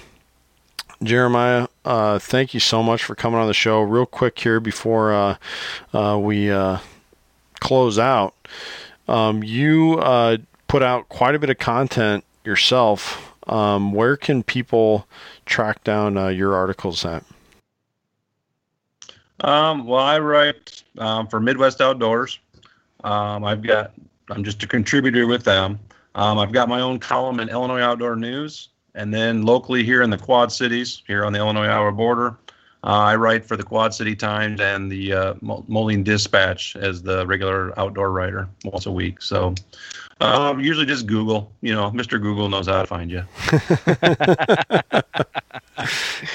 [1.02, 3.80] Jeremiah, uh, thank you so much for coming on the show.
[3.80, 5.36] Real quick here before uh,
[5.94, 6.78] uh, we uh,
[7.60, 8.34] close out,
[9.06, 13.24] um, you uh, put out quite a bit of content yourself.
[13.48, 15.06] Um, where can people
[15.46, 17.24] track down your articles at?
[19.40, 22.40] Um, well, I write um, for Midwest Outdoors.
[23.04, 23.92] Um, I've got
[24.30, 25.78] I'm just a contributor with them.
[26.14, 28.68] Um, I've got my own column in Illinois Outdoor News.
[28.94, 32.36] And then locally here in the Quad Cities, here on the Illinois Iowa border,
[32.84, 37.26] uh, I write for the Quad City Times and the uh, Moline Dispatch as the
[37.26, 39.20] regular outdoor writer once a week.
[39.20, 39.54] So
[40.20, 41.52] uh, usually just Google.
[41.60, 42.20] You know, Mr.
[42.20, 43.24] Google knows how to find you.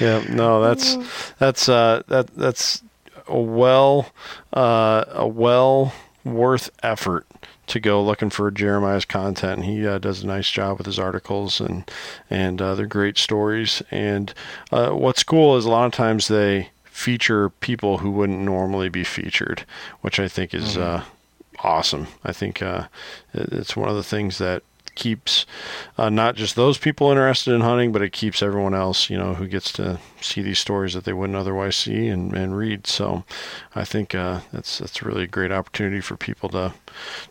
[0.00, 0.96] yeah, no, that's
[1.38, 2.82] that's uh, that that's
[3.26, 4.10] a well
[4.52, 5.94] uh, a well
[6.24, 7.26] worth effort
[7.66, 9.64] to go looking for Jeremiah's content.
[9.64, 11.90] He uh, does a nice job with his articles and
[12.30, 13.82] and uh, they're great stories.
[13.90, 14.32] And
[14.72, 19.04] uh, what's cool is a lot of times they feature people who wouldn't normally be
[19.04, 19.64] featured,
[20.00, 20.82] which I think is mm-hmm.
[20.82, 21.02] Uh,
[21.62, 22.06] awesome.
[22.24, 22.86] I think uh,
[23.32, 24.62] it's one of the things that
[24.94, 25.46] keeps
[25.98, 29.34] uh, not just those people interested in hunting, but it keeps everyone else, you know,
[29.34, 32.86] who gets to see these stories that they wouldn't otherwise see and, and read.
[32.86, 33.24] So
[33.74, 36.72] I think uh, that's that's really a great opportunity for people to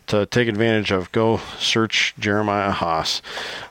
[0.08, 1.12] to take advantage of.
[1.12, 3.22] Go search Jeremiah Haas,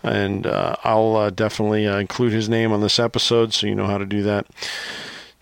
[0.01, 3.87] and uh, I'll uh, definitely uh, include his name on this episode so you know
[3.87, 4.47] how to do that.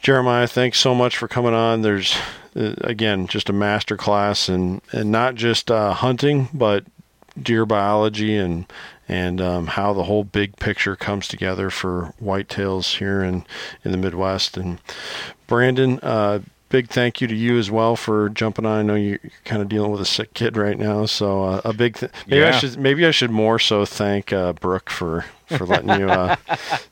[0.01, 1.83] Jeremiah, thanks so much for coming on.
[1.83, 2.15] There's
[2.55, 6.83] uh, again just a master class and and not just uh, hunting but
[7.39, 8.65] deer biology and
[9.07, 13.45] and um, how the whole big picture comes together for whitetails here in,
[13.83, 14.55] in the Midwest.
[14.55, 14.79] And
[15.47, 16.39] Brandon, uh,
[16.69, 18.79] big thank you to you as well for jumping on.
[18.79, 21.73] I know you're kind of dealing with a sick kid right now, so uh, a
[21.73, 22.47] big th- maybe yeah.
[22.47, 25.25] I should maybe I should more so thank uh, Brooke for
[25.57, 26.35] for letting you uh,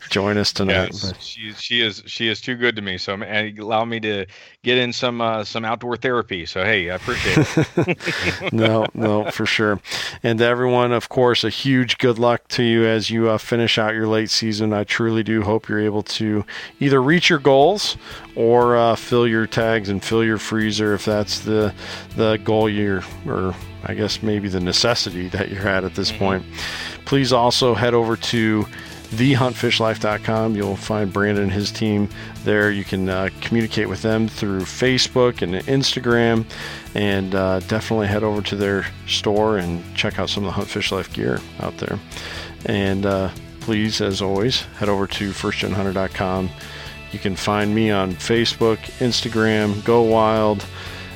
[0.09, 0.91] join us tonight.
[0.93, 2.97] Yes, she she is she is too good to me.
[2.97, 4.25] So and allow me to
[4.63, 6.45] get in some uh, some outdoor therapy.
[6.45, 8.53] So hey, I appreciate it.
[8.53, 9.79] no, no, for sure.
[10.23, 13.93] And everyone, of course, a huge good luck to you as you uh, finish out
[13.93, 14.73] your late season.
[14.73, 16.45] I truly do hope you're able to
[16.79, 17.97] either reach your goals
[18.35, 21.73] or uh, fill your tags and fill your freezer if that's the
[22.15, 26.19] the goal you're or I guess maybe the necessity that you're at at this mm-hmm.
[26.19, 26.45] point.
[27.09, 28.67] Please also head over to
[29.09, 30.55] thehuntfishlife.com.
[30.55, 32.07] You'll find Brandon and his team
[32.43, 32.69] there.
[32.69, 36.45] You can uh, communicate with them through Facebook and Instagram,
[36.93, 40.67] and uh, definitely head over to their store and check out some of the Hunt
[40.67, 41.97] Fish Life gear out there.
[42.67, 46.51] And uh, please, as always, head over to firstgenhunter.com.
[47.11, 50.63] You can find me on Facebook, Instagram, Go Wild.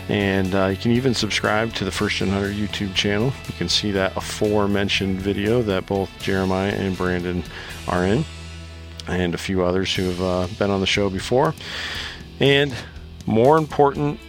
[0.10, 3.34] And uh, you can even subscribe to the First Gen Hunter YouTube channel.
[3.48, 7.44] You can see that aforementioned video that both Jeremiah and Brandon
[7.88, 8.26] are in,
[9.08, 11.54] and a few others who have uh, been on the show before.
[12.40, 12.74] And
[13.26, 14.20] more important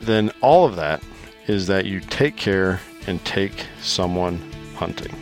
[0.00, 1.02] than all of that
[1.46, 4.38] is that you take care and take someone
[4.76, 5.14] hunting.